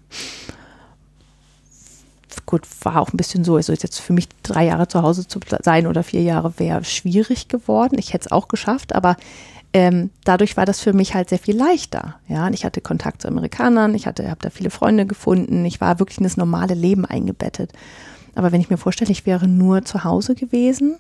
gut, 2.46 2.68
war 2.84 3.02
auch 3.02 3.12
ein 3.14 3.18
bisschen 3.18 3.44
so, 3.44 3.56
also 3.56 3.74
jetzt 3.74 4.00
für 4.00 4.14
mich 4.14 4.28
drei 4.44 4.66
Jahre 4.66 4.88
zu 4.88 5.02
Hause 5.02 5.28
zu 5.28 5.40
sein 5.62 5.88
oder 5.88 6.04
vier 6.04 6.22
Jahre 6.22 6.60
wäre 6.60 6.84
schwierig 6.84 7.48
geworden. 7.48 7.98
Ich 7.98 8.14
hätte 8.14 8.28
es 8.28 8.32
auch 8.32 8.48
geschafft, 8.48 8.94
aber 8.94 9.18
ähm, 9.74 10.12
dadurch 10.24 10.56
war 10.56 10.66
das 10.66 10.80
für 10.80 10.94
mich 10.94 11.16
halt 11.16 11.30
sehr 11.30 11.40
viel 11.40 11.58
leichter. 11.58 12.16
Ja, 12.28 12.48
ich 12.50 12.64
hatte 12.66 12.82
Kontakt 12.82 13.24
zu 13.24 13.28
Amerikanern, 13.28 13.96
ich 13.96 14.06
hatte, 14.06 14.30
habe 14.30 14.42
da 14.42 14.52
viele 14.52 14.70
Freunde 14.70 15.08
gefunden, 15.08 15.66
ich 15.66 15.82
war 15.82 15.98
wirklich 15.98 16.20
in 16.20 16.26
das 16.26 16.38
normale 16.38 16.76
Leben 16.76 17.06
eingebettet. 17.06 17.72
Aber 18.36 18.52
wenn 18.52 18.62
ich 18.62 18.70
mir 18.70 18.78
vorstelle, 18.78 19.12
ich 19.12 19.26
wäre 19.26 19.48
nur 19.48 19.84
zu 19.84 20.04
Hause 20.04 20.36
gewesen, 20.36 20.98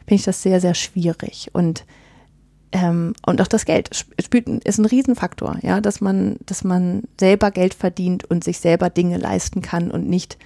finde 0.00 0.14
ich 0.14 0.24
das 0.24 0.42
sehr, 0.42 0.60
sehr 0.60 0.74
schwierig. 0.74 1.50
Und 1.52 1.84
ähm, 2.72 3.14
und 3.24 3.40
auch 3.40 3.46
das 3.46 3.64
Geld 3.64 4.06
spielt, 4.20 4.48
ist 4.48 4.78
ein 4.78 4.84
Riesenfaktor, 4.86 5.58
ja, 5.62 5.80
dass 5.80 6.00
man, 6.00 6.36
dass 6.44 6.64
man 6.64 7.04
selber 7.18 7.50
Geld 7.50 7.74
verdient 7.74 8.24
und 8.24 8.42
sich 8.42 8.58
selber 8.58 8.90
Dinge 8.90 9.18
leisten 9.18 9.62
kann 9.62 9.90
und 9.90 10.08
nicht 10.08 10.36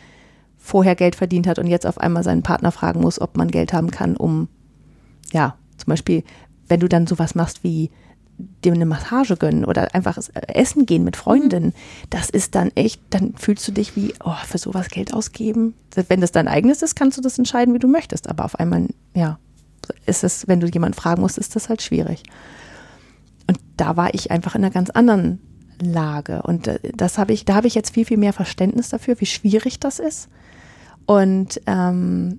vorher 0.59 0.95
Geld 0.95 1.17
verdient 1.17 1.47
hat 1.47 1.59
und 1.59 1.67
jetzt 1.67 1.87
auf 1.87 1.99
einmal 1.99 2.23
seinen 2.23 2.43
Partner 2.43 2.73
fragen 2.73 3.01
muss, 3.01 3.21
ob 3.21 3.37
man 3.37 3.51
Geld 3.51 3.73
haben 3.73 3.91
kann, 3.91 4.17
um, 4.17 4.49
ja, 5.33 5.57
zum 5.79 5.87
Beispiel, 5.87 6.23
wenn 6.69 6.81
du 6.81 6.89
dann 6.89 7.07
sowas 7.07 7.35
machst 7.35 7.65
wie 7.65 7.91
dir 8.65 8.73
eine 8.73 8.87
Massage 8.87 9.37
gönnen 9.37 9.65
oder 9.65 9.95
einfach 9.95 10.19
essen 10.33 10.87
gehen 10.87 11.05
mit 11.05 11.17
Freundinnen, 11.17 11.75
das 12.11 12.31
ist 12.31 12.55
dann 12.55 12.71
echt, 12.75 13.01
dann 13.11 13.35
fühlst 13.35 13.67
du 13.69 13.73
dich 13.73 13.97
wie, 13.97 14.15
oh, 14.25 14.35
für 14.47 14.59
sowas 14.59 14.89
Geld 14.89 15.15
ausgeben. 15.15 15.75
Wenn 16.09 16.21
das 16.21 16.33
dein 16.33 16.49
eigenes 16.49 16.83
ist, 16.83 16.97
kannst 16.97 17.19
du 17.19 17.23
das 17.23 17.39
entscheiden, 17.39 17.75
wie 17.75 17.79
du 17.79 17.89
möchtest. 17.89 18.29
Aber 18.29 18.45
auf 18.45 18.59
einmal, 18.59 18.89
ja, 19.15 19.39
ist 20.07 20.25
es, 20.25 20.49
wenn 20.49 20.61
du 20.61 20.67
jemanden 20.67 20.95
fragen 20.95 21.23
musst, 21.23 21.39
ist 21.39 21.57
das 21.57 21.69
halt 21.69 21.83
schwierig. 21.83 22.23
Und 23.47 23.59
da 23.77 23.97
war 23.97 24.15
ich 24.15 24.31
einfach 24.31 24.55
in 24.55 24.63
einer 24.63 24.73
ganz 24.73 24.91
anderen 24.91 25.41
Lage. 25.83 26.43
Und 26.43 26.69
äh, 26.69 26.79
das 26.95 27.19
habe 27.19 27.33
ich, 27.33 27.45
da 27.45 27.55
habe 27.55 27.67
ich 27.67 27.75
jetzt 27.75 27.95
viel, 27.95 28.05
viel 28.05 28.19
mehr 28.19 28.33
Verständnis 28.33 28.91
dafür, 28.91 29.21
wie 29.21 29.27
schwierig 29.27 29.81
das 29.81 29.99
ist. 29.99 30.29
Und 31.07 31.61
ähm, 31.67 32.39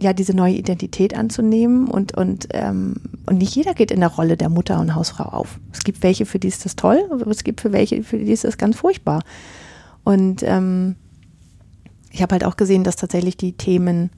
ja, 0.00 0.12
diese 0.12 0.34
neue 0.34 0.54
Identität 0.54 1.14
anzunehmen 1.14 1.86
und, 1.86 2.16
und, 2.16 2.48
ähm, 2.52 2.96
und 3.26 3.38
nicht 3.38 3.54
jeder 3.54 3.74
geht 3.74 3.90
in 3.90 4.00
der 4.00 4.08
Rolle 4.08 4.36
der 4.36 4.48
Mutter 4.48 4.80
und 4.80 4.94
Hausfrau 4.94 5.24
auf. 5.24 5.60
Es 5.72 5.84
gibt 5.84 6.02
welche, 6.02 6.24
für 6.24 6.38
die 6.38 6.48
ist 6.48 6.64
das 6.64 6.74
toll, 6.74 7.04
aber 7.10 7.26
es 7.30 7.44
gibt 7.44 7.60
für 7.60 7.72
welche, 7.72 8.02
für 8.02 8.18
die 8.18 8.32
ist 8.32 8.44
das 8.44 8.56
ganz 8.56 8.76
furchtbar. 8.76 9.22
Und 10.02 10.42
ähm, 10.42 10.96
ich 12.10 12.22
habe 12.22 12.32
halt 12.32 12.44
auch 12.44 12.56
gesehen, 12.56 12.82
dass 12.82 12.96
tatsächlich 12.96 13.36
die 13.36 13.52
Themen 13.52 14.10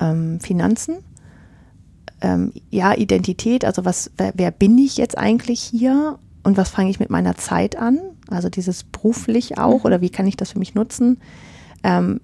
ähm, 0.00 0.40
Finanzen 0.40 0.96
ähm, 2.20 2.52
ja, 2.70 2.94
Identität, 2.94 3.64
also 3.64 3.84
was, 3.84 4.10
wer, 4.16 4.32
wer, 4.34 4.50
bin 4.50 4.76
ich 4.78 4.96
jetzt 4.96 5.16
eigentlich 5.16 5.60
hier 5.60 6.18
und 6.42 6.56
was 6.56 6.70
fange 6.70 6.90
ich 6.90 6.98
mit 6.98 7.10
meiner 7.10 7.36
Zeit 7.36 7.76
an? 7.76 8.00
Also 8.28 8.48
dieses 8.48 8.84
beruflich 8.84 9.58
auch 9.58 9.80
mhm. 9.80 9.84
oder 9.84 10.00
wie 10.00 10.10
kann 10.10 10.26
ich 10.26 10.36
das 10.36 10.52
für 10.52 10.58
mich 10.58 10.74
nutzen? 10.74 11.18
Ähm, 11.84 12.20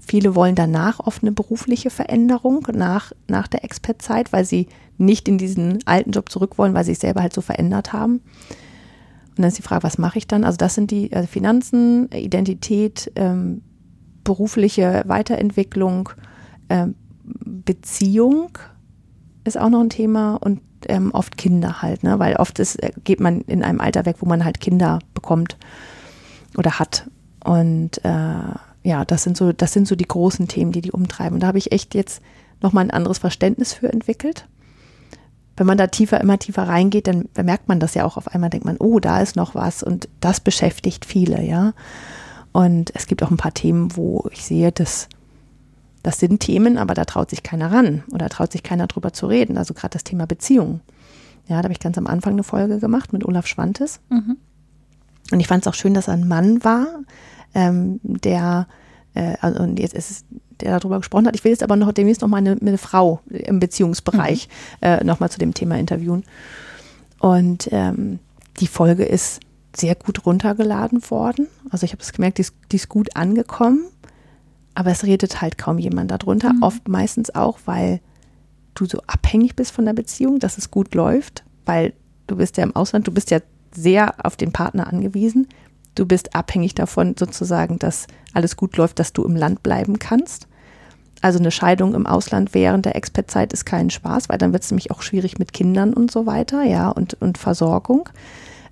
viele 0.00 0.34
wollen 0.34 0.54
danach 0.54 1.00
oft 1.00 1.22
eine 1.22 1.32
berufliche 1.32 1.90
Veränderung 1.90 2.66
nach, 2.72 3.12
nach 3.28 3.48
der 3.48 3.64
Expert-Zeit, 3.64 4.32
weil 4.32 4.44
sie 4.44 4.68
nicht 4.98 5.28
in 5.28 5.38
diesen 5.38 5.78
alten 5.86 6.12
Job 6.12 6.30
zurück 6.30 6.58
wollen, 6.58 6.74
weil 6.74 6.84
sie 6.84 6.92
sich 6.92 7.00
selber 7.00 7.22
halt 7.22 7.32
so 7.32 7.40
verändert 7.40 7.92
haben. 7.92 8.20
Und 9.30 9.38
dann 9.38 9.46
ist 9.46 9.58
die 9.58 9.62
Frage, 9.62 9.82
was 9.82 9.98
mache 9.98 10.18
ich 10.18 10.28
dann? 10.28 10.44
Also 10.44 10.56
das 10.56 10.74
sind 10.74 10.90
die 10.90 11.12
also 11.12 11.26
Finanzen, 11.26 12.08
Identität, 12.12 13.10
ähm, 13.16 13.62
berufliche 14.22 15.02
Weiterentwicklung, 15.06 16.10
ähm, 16.68 16.94
Beziehung, 17.24 18.58
ist 19.44 19.58
auch 19.58 19.70
noch 19.70 19.80
ein 19.80 19.90
Thema 19.90 20.36
und 20.36 20.60
ähm, 20.88 21.10
oft 21.12 21.36
Kinder 21.36 21.82
halt, 21.82 22.02
ne? 22.02 22.18
weil 22.18 22.36
oft 22.36 22.58
ist, 22.58 22.82
äh, 22.82 22.92
geht 23.04 23.20
man 23.20 23.40
in 23.42 23.64
einem 23.64 23.80
Alter 23.80 24.06
weg, 24.06 24.16
wo 24.20 24.26
man 24.26 24.44
halt 24.44 24.60
Kinder 24.60 24.98
bekommt 25.14 25.56
oder 26.56 26.78
hat. 26.78 27.10
Und 27.42 28.04
äh, 28.04 28.54
ja, 28.84 29.04
das 29.04 29.22
sind 29.22 29.36
so, 29.36 29.52
das 29.52 29.72
sind 29.72 29.88
so 29.88 29.96
die 29.96 30.06
großen 30.06 30.46
Themen, 30.46 30.70
die 30.70 30.82
die 30.82 30.92
umtreiben. 30.92 31.34
Und 31.34 31.40
da 31.40 31.48
habe 31.48 31.58
ich 31.58 31.72
echt 31.72 31.94
jetzt 31.94 32.22
nochmal 32.60 32.84
ein 32.84 32.90
anderes 32.90 33.18
Verständnis 33.18 33.72
für 33.72 33.90
entwickelt. 33.90 34.46
Wenn 35.56 35.66
man 35.66 35.78
da 35.78 35.86
tiefer, 35.86 36.20
immer 36.20 36.38
tiefer 36.38 36.68
reingeht, 36.68 37.06
dann 37.06 37.28
bemerkt 37.32 37.68
man 37.68 37.80
das 37.80 37.94
ja 37.94 38.04
auch 38.04 38.16
auf 38.16 38.28
einmal, 38.28 38.50
denkt 38.50 38.66
man, 38.66 38.76
oh, 38.78 39.00
da 39.00 39.20
ist 39.20 39.36
noch 39.36 39.54
was 39.54 39.82
und 39.82 40.08
das 40.20 40.40
beschäftigt 40.40 41.04
viele, 41.04 41.42
ja. 41.42 41.72
Und 42.52 42.94
es 42.94 43.06
gibt 43.06 43.22
auch 43.22 43.30
ein 43.30 43.36
paar 43.36 43.54
Themen, 43.54 43.96
wo 43.96 44.28
ich 44.30 44.44
sehe, 44.44 44.70
dass 44.70 45.08
das 46.02 46.18
sind 46.18 46.40
Themen, 46.40 46.76
aber 46.76 46.92
da 46.92 47.06
traut 47.06 47.30
sich 47.30 47.42
keiner 47.42 47.72
ran 47.72 48.04
oder 48.12 48.28
traut 48.28 48.52
sich 48.52 48.62
keiner 48.62 48.86
drüber 48.86 49.14
zu 49.14 49.26
reden. 49.26 49.56
Also 49.56 49.72
gerade 49.72 49.94
das 49.94 50.04
Thema 50.04 50.26
Beziehungen. 50.26 50.82
Ja, 51.48 51.56
da 51.56 51.64
habe 51.64 51.72
ich 51.72 51.80
ganz 51.80 51.96
am 51.96 52.06
Anfang 52.06 52.34
eine 52.34 52.44
Folge 52.44 52.78
gemacht 52.78 53.14
mit 53.14 53.24
Olaf 53.24 53.46
Schwantes. 53.46 54.00
Mhm. 54.10 54.36
Und 55.32 55.40
ich 55.40 55.46
fand 55.46 55.64
es 55.64 55.68
auch 55.68 55.74
schön, 55.74 55.94
dass 55.94 56.08
er 56.08 56.14
ein 56.14 56.28
Mann 56.28 56.62
war, 56.62 56.86
ähm, 57.54 58.00
der, 58.02 58.66
äh, 59.14 59.34
also, 59.40 59.62
und 59.62 59.78
jetzt 59.78 59.94
ist 59.94 60.10
es, 60.10 60.24
der 60.60 60.78
darüber 60.78 60.98
gesprochen 60.98 61.26
hat. 61.26 61.34
Ich 61.34 61.44
will 61.44 61.50
jetzt 61.50 61.62
aber 61.62 61.76
noch 61.76 61.92
demnächst 61.92 62.22
noch 62.22 62.28
mal 62.28 62.38
eine, 62.38 62.56
eine 62.60 62.78
Frau 62.78 63.20
im 63.28 63.60
Beziehungsbereich 63.60 64.48
mhm. 64.80 64.86
äh, 64.86 65.04
noch 65.04 65.20
mal 65.20 65.30
zu 65.30 65.38
dem 65.38 65.54
Thema 65.54 65.78
interviewen. 65.78 66.24
Und 67.18 67.68
ähm, 67.72 68.18
die 68.60 68.66
Folge 68.66 69.04
ist 69.04 69.40
sehr 69.74 69.94
gut 69.96 70.24
runtergeladen 70.26 71.10
worden. 71.10 71.48
Also 71.70 71.84
ich 71.84 71.92
habe 71.92 72.02
es 72.02 72.12
gemerkt, 72.12 72.38
die 72.38 72.42
ist, 72.42 72.54
die 72.70 72.76
ist 72.76 72.88
gut 72.88 73.16
angekommen 73.16 73.86
aber 74.74 74.90
es 74.90 75.04
redet 75.04 75.40
halt 75.40 75.56
kaum 75.56 75.78
jemand 75.78 76.10
darunter. 76.10 76.52
Mhm. 76.52 76.62
Oft 76.62 76.88
meistens 76.88 77.34
auch, 77.34 77.58
weil 77.64 78.00
du 78.74 78.86
so 78.86 79.00
abhängig 79.06 79.54
bist 79.54 79.70
von 79.70 79.84
der 79.84 79.92
Beziehung, 79.92 80.40
dass 80.40 80.58
es 80.58 80.70
gut 80.70 80.94
läuft, 80.94 81.44
weil 81.64 81.92
du 82.26 82.36
bist 82.36 82.56
ja 82.56 82.64
im 82.64 82.74
Ausland, 82.74 83.06
du 83.06 83.12
bist 83.12 83.30
ja 83.30 83.38
sehr 83.72 84.14
auf 84.24 84.36
den 84.36 84.52
Partner 84.52 84.88
angewiesen. 84.88 85.48
Du 85.94 86.06
bist 86.06 86.34
abhängig 86.34 86.74
davon 86.74 87.14
sozusagen, 87.18 87.78
dass 87.78 88.06
alles 88.32 88.56
gut 88.56 88.76
läuft, 88.76 88.98
dass 88.98 89.12
du 89.12 89.24
im 89.24 89.36
Land 89.36 89.62
bleiben 89.62 89.98
kannst. 89.98 90.48
Also 91.20 91.38
eine 91.38 91.50
Scheidung 91.50 91.94
im 91.94 92.06
Ausland 92.06 92.52
während 92.52 92.84
der 92.84 92.96
Expat-Zeit 92.96 93.52
ist 93.52 93.64
kein 93.64 93.90
Spaß, 93.90 94.28
weil 94.28 94.38
dann 94.38 94.52
wird 94.52 94.62
es 94.62 94.70
nämlich 94.70 94.90
auch 94.90 95.02
schwierig 95.02 95.38
mit 95.38 95.52
Kindern 95.52 95.94
und 95.94 96.10
so 96.10 96.26
weiter, 96.26 96.64
ja, 96.64 96.90
und, 96.90 97.14
und 97.22 97.38
Versorgung. 97.38 98.08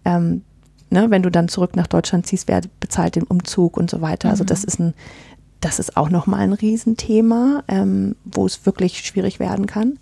Ähm, 0.05 0.43
ne, 0.91 1.11
wenn 1.11 1.23
du 1.23 1.31
dann 1.31 1.49
zurück 1.49 1.77
nach 1.77 1.87
Deutschland 1.87 2.27
ziehst, 2.27 2.49
wer 2.49 2.61
bezahlt 2.81 3.17
den 3.17 3.25
Umzug 3.25 3.77
und 3.77 3.91
so 3.91 4.01
weiter. 4.01 4.29
Also 4.29 4.45
das 4.45 4.63
mhm. 4.63 4.69
ist 4.69 4.81
ein, 4.81 4.95
das 5.61 5.79
ist 5.79 5.97
auch 5.97 6.11
nochmal 6.11 6.41
ein 6.41 6.53
Riesenthema, 6.53 7.63
ähm, 7.69 8.17
wo 8.25 8.45
es 8.45 8.67
wirklich 8.67 8.99
schwierig 8.99 9.41
werden 9.41 9.67
kann. 9.67 9.99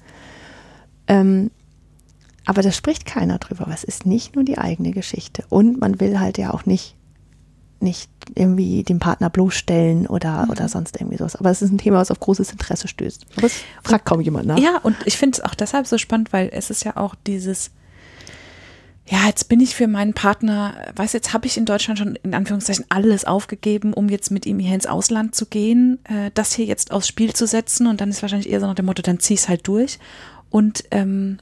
Ähm, 1.06 1.50
aber 2.46 2.62
da 2.62 2.72
spricht 2.72 3.06
keiner 3.06 3.38
drüber. 3.38 3.66
Was 3.68 3.84
ist 3.84 4.06
nicht 4.06 4.34
nur 4.34 4.42
die 4.42 4.58
eigene 4.58 4.90
Geschichte. 4.90 5.44
Und 5.50 5.80
man 5.80 6.00
will 6.00 6.18
halt 6.18 6.38
ja 6.38 6.52
auch 6.52 6.66
nicht, 6.66 6.96
nicht 7.82 8.10
irgendwie 8.34 8.82
den 8.82 8.98
Partner 8.98 9.30
bloßstellen 9.30 10.06
oder, 10.06 10.44
mhm. 10.44 10.50
oder 10.50 10.68
sonst 10.68 11.00
irgendwie 11.00 11.16
sowas. 11.16 11.36
Aber 11.36 11.50
es 11.50 11.62
ist 11.62 11.72
ein 11.72 11.78
Thema, 11.78 11.98
was 11.98 12.10
auf 12.10 12.20
großes 12.20 12.52
Interesse 12.52 12.88
stößt. 12.88 13.26
Aber 13.36 13.46
es 13.46 13.60
fragt 13.82 14.04
kaum 14.04 14.20
jemand 14.20 14.46
nach. 14.46 14.58
Ja, 14.58 14.78
und 14.82 14.96
ich 15.04 15.16
finde 15.16 15.38
es 15.38 15.44
auch 15.44 15.54
deshalb 15.54 15.86
so 15.86 15.98
spannend, 15.98 16.32
weil 16.32 16.50
es 16.52 16.70
ist 16.70 16.84
ja 16.84 16.96
auch 16.96 17.14
dieses, 17.26 17.70
ja, 19.06 19.26
jetzt 19.26 19.48
bin 19.48 19.60
ich 19.60 19.74
für 19.74 19.88
meinen 19.88 20.14
Partner, 20.14 20.74
weiß 20.94 21.12
jetzt 21.14 21.32
habe 21.32 21.46
ich 21.46 21.56
in 21.56 21.64
Deutschland 21.64 21.98
schon 21.98 22.16
in 22.16 22.34
Anführungszeichen 22.34 22.84
alles 22.88 23.24
aufgegeben, 23.24 23.92
um 23.92 24.08
jetzt 24.08 24.30
mit 24.30 24.46
ihm 24.46 24.58
hier 24.58 24.74
ins 24.74 24.86
Ausland 24.86 25.34
zu 25.34 25.46
gehen, 25.46 25.98
äh, 26.04 26.30
das 26.34 26.52
hier 26.52 26.66
jetzt 26.66 26.92
aufs 26.92 27.08
Spiel 27.08 27.32
zu 27.32 27.46
setzen 27.46 27.86
und 27.86 28.00
dann 28.00 28.10
ist 28.10 28.22
wahrscheinlich 28.22 28.50
eher 28.50 28.60
so 28.60 28.66
nach 28.66 28.74
dem 28.74 28.86
Motto, 28.86 29.02
dann 29.02 29.18
zieh 29.18 29.34
es 29.34 29.48
halt 29.48 29.66
durch. 29.66 29.98
Und 30.48 30.84
ähm, 30.90 31.38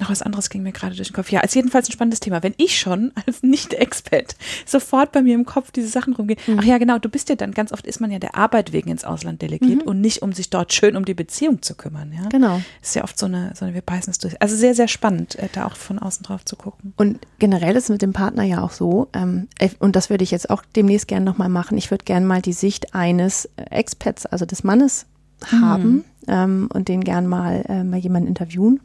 noch 0.00 0.10
was 0.10 0.22
anderes 0.22 0.50
ging 0.50 0.62
mir 0.62 0.72
gerade 0.72 0.96
durch 0.96 1.08
den 1.08 1.14
Kopf. 1.14 1.30
Ja, 1.30 1.40
als 1.40 1.54
jedenfalls 1.54 1.88
ein 1.88 1.92
spannendes 1.92 2.20
Thema. 2.20 2.42
Wenn 2.42 2.54
ich 2.56 2.78
schon 2.78 3.12
als 3.26 3.42
Nicht-Expert 3.42 4.36
sofort 4.66 5.12
bei 5.12 5.22
mir 5.22 5.34
im 5.34 5.44
Kopf 5.44 5.70
diese 5.70 5.88
Sachen 5.88 6.14
rumgehe. 6.14 6.36
Mhm. 6.46 6.58
Ach 6.60 6.64
ja, 6.64 6.78
genau, 6.78 6.98
du 6.98 7.08
bist 7.08 7.28
ja 7.28 7.36
dann, 7.36 7.52
ganz 7.52 7.72
oft 7.72 7.86
ist 7.86 8.00
man 8.00 8.10
ja 8.10 8.18
der 8.18 8.34
Arbeit 8.34 8.72
wegen 8.72 8.90
ins 8.90 9.04
Ausland 9.04 9.42
delegiert 9.42 9.82
mhm. 9.82 9.88
und 9.88 10.00
nicht, 10.00 10.22
um 10.22 10.32
sich 10.32 10.50
dort 10.50 10.72
schön 10.72 10.96
um 10.96 11.04
die 11.04 11.14
Beziehung 11.14 11.62
zu 11.62 11.74
kümmern. 11.74 12.12
Ja? 12.12 12.28
Genau. 12.28 12.60
Das 12.80 12.90
ist 12.90 12.94
ja 12.96 13.04
oft 13.04 13.18
so 13.18 13.26
eine, 13.26 13.52
so 13.54 13.64
eine 13.64 13.74
wir 13.74 13.82
beißen 13.82 14.10
es 14.10 14.18
durch. 14.18 14.40
Also 14.42 14.56
sehr, 14.56 14.74
sehr 14.74 14.88
spannend, 14.88 15.36
äh, 15.36 15.48
da 15.52 15.66
auch 15.66 15.76
von 15.76 15.98
außen 15.98 16.24
drauf 16.24 16.44
zu 16.44 16.56
gucken. 16.56 16.92
Und 16.96 17.20
generell 17.38 17.76
ist 17.76 17.84
es 17.84 17.90
mit 17.90 18.02
dem 18.02 18.12
Partner 18.12 18.42
ja 18.42 18.62
auch 18.62 18.72
so, 18.72 19.08
ähm, 19.12 19.48
und 19.78 19.96
das 19.96 20.10
würde 20.10 20.24
ich 20.24 20.30
jetzt 20.30 20.50
auch 20.50 20.62
demnächst 20.74 21.08
gerne 21.08 21.24
nochmal 21.24 21.48
machen. 21.48 21.78
Ich 21.78 21.90
würde 21.90 22.04
gerne 22.04 22.26
mal 22.26 22.42
die 22.42 22.52
Sicht 22.52 22.94
eines 22.94 23.48
äh, 23.56 23.62
Expats, 23.70 24.26
also 24.26 24.44
des 24.44 24.64
Mannes, 24.64 25.06
mhm. 25.50 25.60
haben 25.60 26.04
ähm, 26.26 26.68
und 26.72 26.88
den 26.88 27.04
gern 27.04 27.26
mal, 27.26 27.64
äh, 27.68 27.84
mal 27.84 27.98
jemanden 27.98 28.28
interviewen 28.28 28.80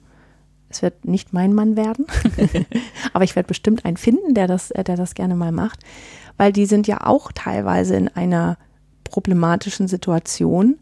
es 0.70 0.82
wird 0.82 1.06
nicht 1.06 1.34
mein 1.34 1.54
Mann 1.54 1.76
werden, 1.76 2.06
aber 3.14 3.24
ich 3.24 3.36
werde 3.36 3.48
bestimmt 3.48 3.86
einen 3.86 3.98
finden, 3.98 4.34
der 4.34 4.48
das, 4.48 4.72
äh, 4.72 4.84
der 4.84 4.96
das 4.96 5.16
gerne 5.16 5.36
mal 5.36 5.52
macht, 5.52 5.80
weil 6.38 6.54
die 6.54 6.66
sind 6.66 6.88
ja 6.88 7.06
auch 7.06 7.32
teilweise 7.32 7.96
in 7.96 8.08
einer 8.08 8.58
problematischen 9.04 9.88
Situation, 9.88 10.78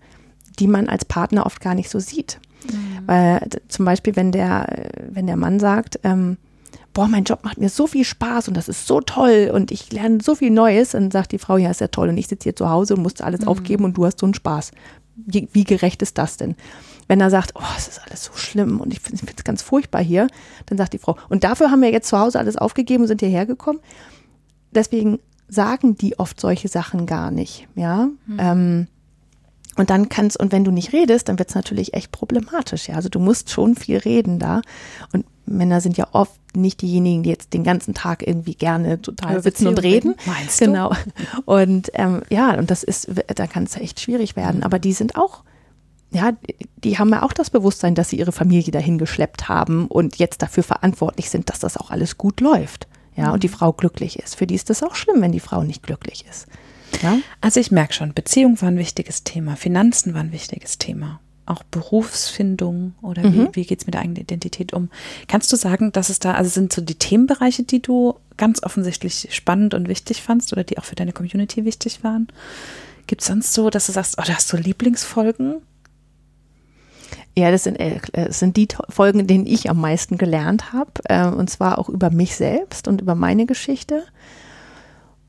die 0.60 0.68
man 0.68 0.90
als 0.90 1.06
Partner 1.06 1.46
oft 1.46 1.62
gar 1.62 1.76
nicht 1.76 1.90
so 1.90 2.00
sieht. 2.00 2.40
Mhm. 2.66 3.08
Weil 3.08 3.48
zum 3.68 3.86
Beispiel, 3.86 4.16
wenn 4.16 4.32
der, 4.32 4.90
wenn 5.10 5.28
der 5.28 5.38
Mann 5.38 5.60
sagt, 5.60 6.00
ähm, 6.04 6.38
boah, 6.94 7.08
mein 7.08 7.26
Job 7.26 7.44
macht 7.44 7.60
mir 7.60 7.70
so 7.70 7.86
viel 7.86 8.04
Spaß 8.04 8.48
und 8.48 8.58
das 8.58 8.68
ist 8.68 8.88
so 8.88 9.02
toll 9.02 9.52
und 9.54 9.72
ich 9.72 9.92
lerne 9.92 10.18
so 10.22 10.34
viel 10.34 10.50
Neues, 10.50 10.92
dann 10.92 11.12
sagt 11.12 11.32
die 11.32 11.38
Frau, 11.38 11.58
ja, 11.58 11.70
ist 11.70 11.82
ja 11.82 11.88
toll 11.88 12.10
und 12.10 12.18
ich 12.18 12.28
sitze 12.28 12.46
hier 12.46 12.56
zu 12.56 12.70
Hause 12.70 12.96
und 12.96 13.04
musste 13.04 13.24
alles 13.24 13.42
mhm. 13.42 13.50
aufgeben 13.50 13.86
und 13.86 13.98
du 13.98 14.06
hast 14.06 14.20
so 14.20 14.26
einen 14.26 14.34
Spaß. 14.34 14.72
Wie, 15.16 15.48
wie 15.52 15.64
gerecht 15.64 16.02
ist 16.02 16.18
das 16.18 16.38
denn? 16.38 16.56
Wenn 17.08 17.22
er 17.22 17.30
sagt, 17.30 17.54
oh, 17.56 17.64
es 17.78 17.88
ist 17.88 18.02
alles 18.06 18.26
so 18.26 18.34
schlimm 18.34 18.82
und 18.82 18.92
ich 18.92 19.00
finde 19.00 19.22
es 19.36 19.44
ganz 19.44 19.62
furchtbar 19.62 20.04
hier, 20.04 20.28
dann 20.66 20.78
sagt 20.78 20.94
die 20.94 20.98
Frau, 20.98 21.18
und 21.30 21.44
dafür 21.44 21.72
haben 21.72 21.82
wir 21.82 21.92
jetzt 21.92 22.10
zu 22.10 22.20
Hause 22.20 22.40
alles 22.40 22.58
aufgegeben 22.58 23.04
und 23.04 23.08
sind 23.08 23.22
hierher 23.22 23.46
gekommen. 23.46 23.80
Deswegen 24.72 25.20
sagen 25.48 25.96
die 25.96 26.20
oft 26.20 26.40
solche 26.40 26.68
Sachen 26.68 27.06
gar 27.06 27.32
nicht, 27.32 27.68
ja. 27.76 28.10
Mhm. 28.26 28.38
Ähm, 28.40 28.88
und 29.78 29.92
dann 29.92 30.10
kannst, 30.10 30.40
und 30.40 30.52
wenn 30.52 30.64
du 30.64 30.72
nicht 30.72 30.92
redest, 30.92 31.30
dann 31.30 31.38
wird 31.38 31.50
es 31.50 31.56
natürlich 31.56 31.94
echt 31.94 32.12
problematisch, 32.12 32.90
ja. 32.90 32.96
Also 32.96 33.10
du 33.10 33.20
musst 33.20 33.52
schon 33.52 33.76
viel 33.76 33.98
reden 33.98 34.40
da. 34.40 34.62
Und 35.14 35.26
Männer 35.46 35.82
sind 35.82 35.98
ja 35.98 36.08
oft 36.12 36.40
nicht 36.56 36.82
diejenigen, 36.82 37.24
die 37.24 37.30
jetzt 37.30 37.54
den 37.54 37.64
ganzen 37.64 37.94
Tag 37.94 38.26
irgendwie 38.26 38.56
gerne 38.56 39.02
total 39.02 39.42
sitzen 39.42 39.68
und 39.68 39.82
reden. 39.82 40.16
Meinst 40.26 40.60
du? 40.60 40.66
Genau. 40.66 40.92
Und 41.46 41.92
ähm, 41.94 42.24
ja, 42.30 42.58
und 42.58 42.72
das 42.72 42.84
ist, 42.84 43.08
da 43.36 43.48
kann 43.48 43.64
es 43.64 43.78
echt 43.78 44.00
schwierig 44.00 44.36
werden. 44.36 44.64
Aber 44.64 44.80
die 44.80 44.94
sind 44.94 45.16
auch 45.16 45.44
ja, 46.12 46.32
die 46.84 46.98
haben 46.98 47.10
ja 47.10 47.24
auch 47.24 47.34
das 47.34 47.50
Bewusstsein, 47.50 47.96
dass 47.96 48.10
sie 48.10 48.18
ihre 48.18 48.32
Familie 48.32 48.72
dahin 48.72 48.98
geschleppt 48.98 49.50
haben 49.50 49.88
und 49.88 50.18
jetzt 50.18 50.42
dafür 50.42 50.64
verantwortlich 50.64 51.30
sind, 51.30 51.50
dass 51.50 51.60
das 51.60 51.78
auch 51.78 51.92
alles 51.92 52.18
gut 52.18 52.40
läuft. 52.40 52.88
Ja, 53.16 53.32
und 53.32 53.44
die 53.44 53.48
mhm. 53.48 53.54
Frau 53.54 53.74
glücklich 53.74 54.20
ist. 54.20 54.36
Für 54.36 54.46
die 54.46 54.56
ist 54.56 54.70
das 54.70 54.84
auch 54.84 54.96
schlimm, 54.96 55.22
wenn 55.22 55.32
die 55.32 55.40
Frau 55.40 55.64
nicht 55.64 55.84
glücklich 55.84 56.26
ist. 56.30 56.48
Ja? 57.02 57.18
Also 57.42 57.60
ich 57.60 57.72
merke 57.72 57.94
schon, 57.94 58.14
Beziehung 58.14 58.62
war 58.62 58.70
ein 58.70 58.78
wichtiges 58.78 59.24
Thema, 59.24 59.56
Finanzen 59.56 60.14
war 60.14 60.22
ein 60.22 60.32
wichtiges 60.32 60.78
Thema. 60.78 61.20
Auch 61.46 61.64
Berufsfindung 61.64 62.94
oder 63.02 63.24
wie, 63.24 63.40
mhm. 63.40 63.50
wie 63.54 63.66
geht 63.66 63.80
es 63.80 63.86
mit 63.86 63.96
der 63.96 64.02
eigenen 64.02 64.22
Identität 64.22 64.74
um? 64.74 64.90
Kannst 65.28 65.52
du 65.52 65.56
sagen, 65.56 65.92
dass 65.94 66.10
es 66.10 66.20
da, 66.20 66.34
also 66.34 66.50
sind 66.50 66.74
so 66.74 66.82
die 66.82 66.96
Themenbereiche, 66.96 67.64
die 67.64 67.82
du 67.82 68.16
ganz 68.36 68.62
offensichtlich 68.64 69.30
spannend 69.32 69.74
und 69.74 69.88
wichtig 69.88 70.22
fandst 70.22 70.52
oder 70.54 70.64
die 70.64 70.78
auch 70.78 70.84
für 70.84 70.96
deine 70.96 71.14
Community 71.14 71.66
wichtig 71.66 72.04
waren? 72.04 72.28
Gibt 73.08 73.22
es 73.22 73.28
sonst 73.28 73.54
so, 73.54 73.70
dass 73.70 73.86
du 73.88 73.94
sagst, 73.94 74.16
oh, 74.20 74.24
da 74.26 74.34
hast 74.34 74.52
du 74.52 74.58
Lieblingsfolgen? 74.58 75.62
Ja, 77.38 77.52
das 77.52 77.66
sind, 77.66 77.80
äh, 77.80 78.00
das 78.14 78.40
sind 78.40 78.58
die 78.58 78.68
Folgen, 78.90 79.28
denen 79.28 79.46
ich 79.46 79.70
am 79.70 79.80
meisten 79.80 80.18
gelernt 80.18 80.74
habe. 80.74 80.90
Äh, 81.04 81.28
und 81.28 81.52
zwar 81.52 81.78
auch 81.78 81.88
über 81.88 82.10
mich 82.10 82.36
selbst 82.36 82.88
und 82.88 83.00
über 83.00 83.14
meine 83.14 83.46
Geschichte. 83.46 84.06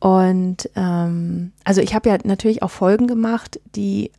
Und 0.00 0.70
ähm, 0.74 1.52
also 1.64 1.82
ich 1.82 1.94
habe 1.94 2.08
ja 2.08 2.16
natürlich 2.24 2.62
auch 2.62 2.70
Folgen 2.70 3.08
gemacht, 3.08 3.60
die, 3.76 4.10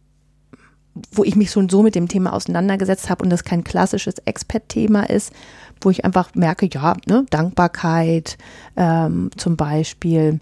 wo 1.12 1.24
ich 1.24 1.36
mich 1.36 1.50
schon 1.50 1.68
so 1.68 1.82
mit 1.82 1.96
dem 1.96 2.08
Thema 2.08 2.34
auseinandergesetzt 2.34 3.10
habe 3.10 3.24
und 3.24 3.32
das 3.32 3.44
kein 3.44 3.64
klassisches 3.64 4.20
Expert-Thema 4.20 5.10
ist, 5.10 5.34
wo 5.82 5.90
ich 5.90 6.06
einfach 6.06 6.36
merke, 6.36 6.70
ja, 6.72 6.96
ne, 7.08 7.26
Dankbarkeit 7.32 8.38
ähm, 8.78 9.32
zum 9.36 9.58
Beispiel 9.58 10.42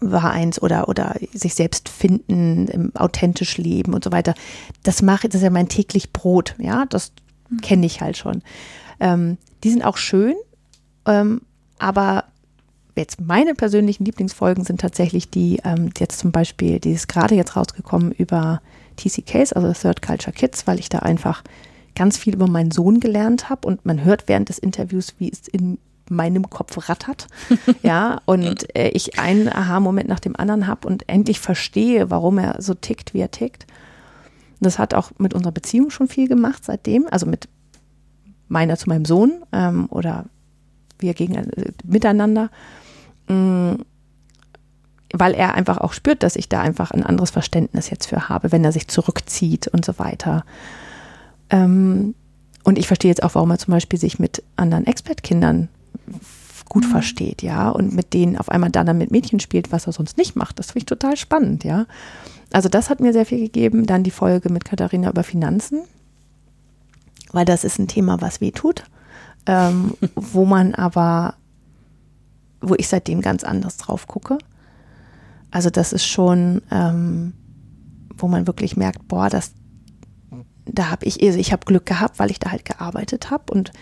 war 0.00 0.30
eins 0.30 0.60
oder, 0.60 0.88
oder 0.88 1.16
sich 1.32 1.54
selbst 1.54 1.88
finden, 1.88 2.92
authentisch 2.96 3.58
leben 3.58 3.94
und 3.94 4.04
so 4.04 4.12
weiter. 4.12 4.34
Das 4.82 5.02
mache, 5.02 5.28
das 5.28 5.36
ist 5.36 5.44
ja 5.44 5.50
mein 5.50 5.68
täglich 5.68 6.12
Brot, 6.12 6.54
ja, 6.58 6.86
das 6.86 7.12
mhm. 7.48 7.60
kenne 7.60 7.86
ich 7.86 8.00
halt 8.00 8.16
schon. 8.16 8.42
Ähm, 9.00 9.38
die 9.64 9.70
sind 9.70 9.84
auch 9.84 9.96
schön, 9.96 10.34
ähm, 11.06 11.42
aber 11.78 12.24
jetzt 12.96 13.20
meine 13.20 13.54
persönlichen 13.54 14.04
Lieblingsfolgen 14.04 14.64
sind 14.64 14.80
tatsächlich 14.80 15.30
die, 15.30 15.60
ähm, 15.64 15.90
jetzt 15.98 16.18
zum 16.18 16.32
Beispiel, 16.32 16.80
die 16.80 16.92
ist 16.92 17.08
gerade 17.08 17.34
jetzt 17.34 17.56
rausgekommen 17.56 18.12
über 18.12 18.60
TCKs, 18.96 19.52
also 19.52 19.72
Third 19.72 20.02
Culture 20.02 20.32
Kids, 20.32 20.66
weil 20.66 20.78
ich 20.78 20.88
da 20.88 21.00
einfach 21.00 21.42
ganz 21.94 22.18
viel 22.18 22.34
über 22.34 22.48
meinen 22.48 22.70
Sohn 22.70 23.00
gelernt 23.00 23.48
habe 23.48 23.66
und 23.66 23.86
man 23.86 24.04
hört 24.04 24.28
während 24.28 24.48
des 24.48 24.58
Interviews, 24.58 25.14
wie 25.18 25.30
es 25.30 25.48
in 25.48 25.78
meinem 26.10 26.48
Kopf 26.50 26.88
rattert. 26.88 27.26
ja, 27.82 28.20
und 28.24 28.74
äh, 28.76 28.88
ich 28.88 29.18
einen 29.18 29.48
Aha-Moment 29.48 30.08
nach 30.08 30.20
dem 30.20 30.36
anderen 30.36 30.66
habe 30.66 30.86
und 30.86 31.08
endlich 31.08 31.40
verstehe, 31.40 32.10
warum 32.10 32.38
er 32.38 32.60
so 32.60 32.74
tickt, 32.74 33.14
wie 33.14 33.20
er 33.20 33.30
tickt. 33.30 33.66
Das 34.60 34.78
hat 34.78 34.94
auch 34.94 35.12
mit 35.18 35.34
unserer 35.34 35.52
Beziehung 35.52 35.90
schon 35.90 36.08
viel 36.08 36.28
gemacht 36.28 36.64
seitdem, 36.64 37.06
also 37.10 37.26
mit 37.26 37.48
meiner 38.48 38.76
zu 38.76 38.88
meinem 38.88 39.04
Sohn 39.04 39.44
ähm, 39.52 39.86
oder 39.90 40.24
wir 40.98 41.14
gegen 41.14 41.34
äh, 41.34 41.72
miteinander. 41.84 42.50
Mm, 43.28 43.74
weil 45.12 45.34
er 45.34 45.54
einfach 45.54 45.78
auch 45.78 45.92
spürt, 45.92 46.22
dass 46.22 46.36
ich 46.36 46.48
da 46.48 46.60
einfach 46.60 46.90
ein 46.90 47.02
anderes 47.02 47.30
Verständnis 47.30 47.90
jetzt 47.90 48.06
für 48.06 48.28
habe, 48.28 48.52
wenn 48.52 48.64
er 48.64 48.72
sich 48.72 48.88
zurückzieht 48.88 49.68
und 49.68 49.84
so 49.84 49.98
weiter. 49.98 50.44
Ähm, 51.50 52.14
und 52.64 52.78
ich 52.78 52.86
verstehe 52.86 53.10
jetzt 53.10 53.22
auch, 53.22 53.34
warum 53.34 53.50
er 53.50 53.58
zum 53.58 53.72
Beispiel 53.72 53.98
sich 53.98 54.18
mit 54.18 54.42
anderen 54.56 54.86
Expert-Kindern 54.86 55.68
gut 56.68 56.84
mhm. 56.84 56.90
versteht, 56.90 57.42
ja, 57.42 57.70
und 57.70 57.94
mit 57.94 58.14
denen 58.14 58.36
auf 58.36 58.48
einmal 58.48 58.70
dann 58.70 58.98
mit 58.98 59.10
Mädchen 59.10 59.40
spielt, 59.40 59.72
was 59.72 59.86
er 59.86 59.92
sonst 59.92 60.18
nicht 60.18 60.36
macht. 60.36 60.58
Das 60.58 60.66
finde 60.66 60.78
ich 60.78 60.86
total 60.86 61.16
spannend, 61.16 61.64
ja. 61.64 61.86
Also 62.52 62.68
das 62.68 62.90
hat 62.90 63.00
mir 63.00 63.12
sehr 63.12 63.26
viel 63.26 63.40
gegeben. 63.40 63.86
Dann 63.86 64.02
die 64.02 64.10
Folge 64.10 64.50
mit 64.50 64.64
Katharina 64.64 65.10
über 65.10 65.22
Finanzen, 65.22 65.82
weil 67.32 67.44
das 67.44 67.64
ist 67.64 67.78
ein 67.78 67.88
Thema, 67.88 68.20
was 68.20 68.40
weh 68.40 68.52
tut, 68.52 68.84
ähm, 69.46 69.94
wo 70.14 70.44
man 70.44 70.74
aber, 70.74 71.34
wo 72.60 72.74
ich 72.74 72.88
seitdem 72.88 73.20
ganz 73.20 73.44
anders 73.44 73.76
drauf 73.76 74.06
gucke. 74.06 74.38
Also 75.50 75.70
das 75.70 75.92
ist 75.92 76.06
schon, 76.06 76.62
ähm, 76.70 77.32
wo 78.16 78.28
man 78.28 78.46
wirklich 78.46 78.76
merkt, 78.76 79.08
boah, 79.08 79.30
das, 79.30 79.52
da 80.66 80.90
habe 80.90 81.06
ich, 81.06 81.22
also 81.22 81.38
ich 81.38 81.52
habe 81.52 81.64
Glück 81.64 81.86
gehabt, 81.86 82.18
weil 82.18 82.30
ich 82.30 82.38
da 82.38 82.50
halt 82.50 82.64
gearbeitet 82.64 83.30
habe 83.30 83.52
und 83.52 83.72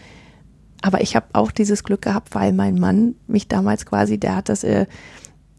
aber 0.82 1.00
ich 1.00 1.16
habe 1.16 1.26
auch 1.32 1.50
dieses 1.50 1.84
Glück 1.84 2.02
gehabt, 2.02 2.34
weil 2.34 2.52
mein 2.52 2.76
Mann 2.76 3.14
mich 3.26 3.48
damals 3.48 3.86
quasi, 3.86 4.18
der 4.18 4.36
hat 4.36 4.48
das, 4.48 4.64
äh, 4.64 4.86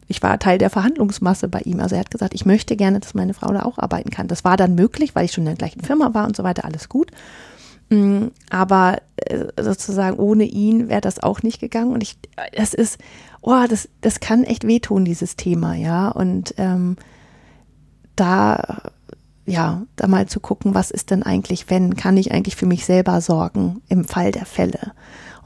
ich 0.08 0.24
war 0.24 0.40
Teil 0.40 0.58
der 0.58 0.70
Verhandlungsmasse 0.70 1.48
bei 1.48 1.60
ihm. 1.62 1.80
Also 1.80 1.96
er 1.96 2.02
hat 2.02 2.12
gesagt, 2.12 2.34
ich 2.34 2.46
möchte 2.46 2.76
gerne, 2.76 3.00
dass 3.00 3.14
meine 3.14 3.34
Frau 3.34 3.52
da 3.52 3.64
auch 3.64 3.78
arbeiten 3.78 4.10
kann. 4.10 4.28
Das 4.28 4.44
war 4.44 4.56
dann 4.58 4.76
möglich, 4.76 5.16
weil 5.16 5.26
ich 5.26 5.34
schon 5.34 5.44
in 5.44 5.50
der 5.50 5.56
gleichen 5.56 5.82
Firma 5.82 6.14
war 6.14 6.26
und 6.26 6.36
so 6.36 6.44
weiter, 6.44 6.66
alles 6.66 6.88
gut. 6.88 7.12
Mm, 7.90 8.28
aber 8.50 9.02
äh, 9.18 9.48
sozusagen 9.62 10.18
ohne 10.18 10.44
ihn 10.46 10.90
wäre 10.90 11.02
das 11.02 11.22
auch 11.22 11.44
nicht 11.44 11.60
gegangen. 11.60 11.92
Und 11.92 12.04
ich, 12.04 12.18
das 12.56 12.74
ist, 12.74 13.00
oh, 13.42 13.66
das, 13.68 13.90
das 14.02 14.20
kann 14.20 14.44
echt 14.44 14.66
wehtun, 14.66 15.06
dieses 15.06 15.36
Thema, 15.36 15.76
ja. 15.76 16.10
Und 16.10 16.54
ähm, 16.58 16.96
da, 18.16 18.92
ja, 19.48 19.84
da 19.96 20.08
mal 20.08 20.28
zu 20.28 20.40
gucken, 20.42 20.76
was 20.76 20.92
ist 20.92 21.10
denn 21.10 21.24
eigentlich, 21.24 21.70
wenn, 21.70 21.96
kann 21.96 22.18
ich 22.18 22.32
eigentlich 22.34 22.58
für 22.58 22.66
mich 22.66 22.86
selber 22.86 23.22
sorgen 23.22 23.82
im 23.88 24.04
Fall 24.04 24.32
der 24.32 24.46
Fälle 24.46 24.92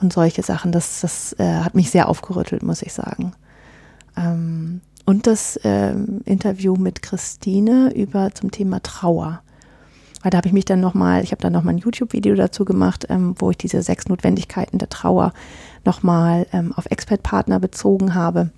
und 0.02 0.12
solche 0.12 0.42
Sachen. 0.42 0.72
Das, 0.72 1.02
das 1.02 1.34
äh, 1.40 1.60
hat 1.60 1.76
mich 1.76 1.92
sehr 1.92 2.10
aufgerüttelt, 2.10 2.64
muss 2.64 2.82
ich 2.82 2.94
sagen. 2.94 3.34
Ähm, 4.18 4.82
und 5.06 5.28
das 5.28 5.60
ähm, 5.64 6.22
Interview 6.26 6.76
mit 6.76 7.04
Christine 7.04 7.94
über 7.94 8.34
zum 8.34 8.50
Thema 8.50 8.82
Trauer. 8.82 9.42
Weil 10.24 10.32
da 10.32 10.38
habe 10.38 10.48
ich 10.48 10.54
mich 10.54 10.66
dann 10.66 10.80
nochmal, 10.80 11.24
ich 11.24 11.32
habe 11.32 11.42
dann 11.42 11.54
nochmal 11.54 11.76
ein 11.76 11.80
YouTube-Video 11.80 12.36
dazu 12.36 12.66
gemacht, 12.66 13.06
ähm, 13.10 13.36
wo 13.38 13.52
ich 13.52 13.58
diese 13.58 13.84
sechs 13.84 14.08
Notwendigkeiten 14.08 14.80
der 14.80 14.90
Trauer 14.90 15.32
nochmal 15.86 16.48
ähm, 16.54 16.74
auf 16.76 16.88
Expert-Partner 16.88 17.60
bezogen 17.60 18.16
habe. 18.16 18.50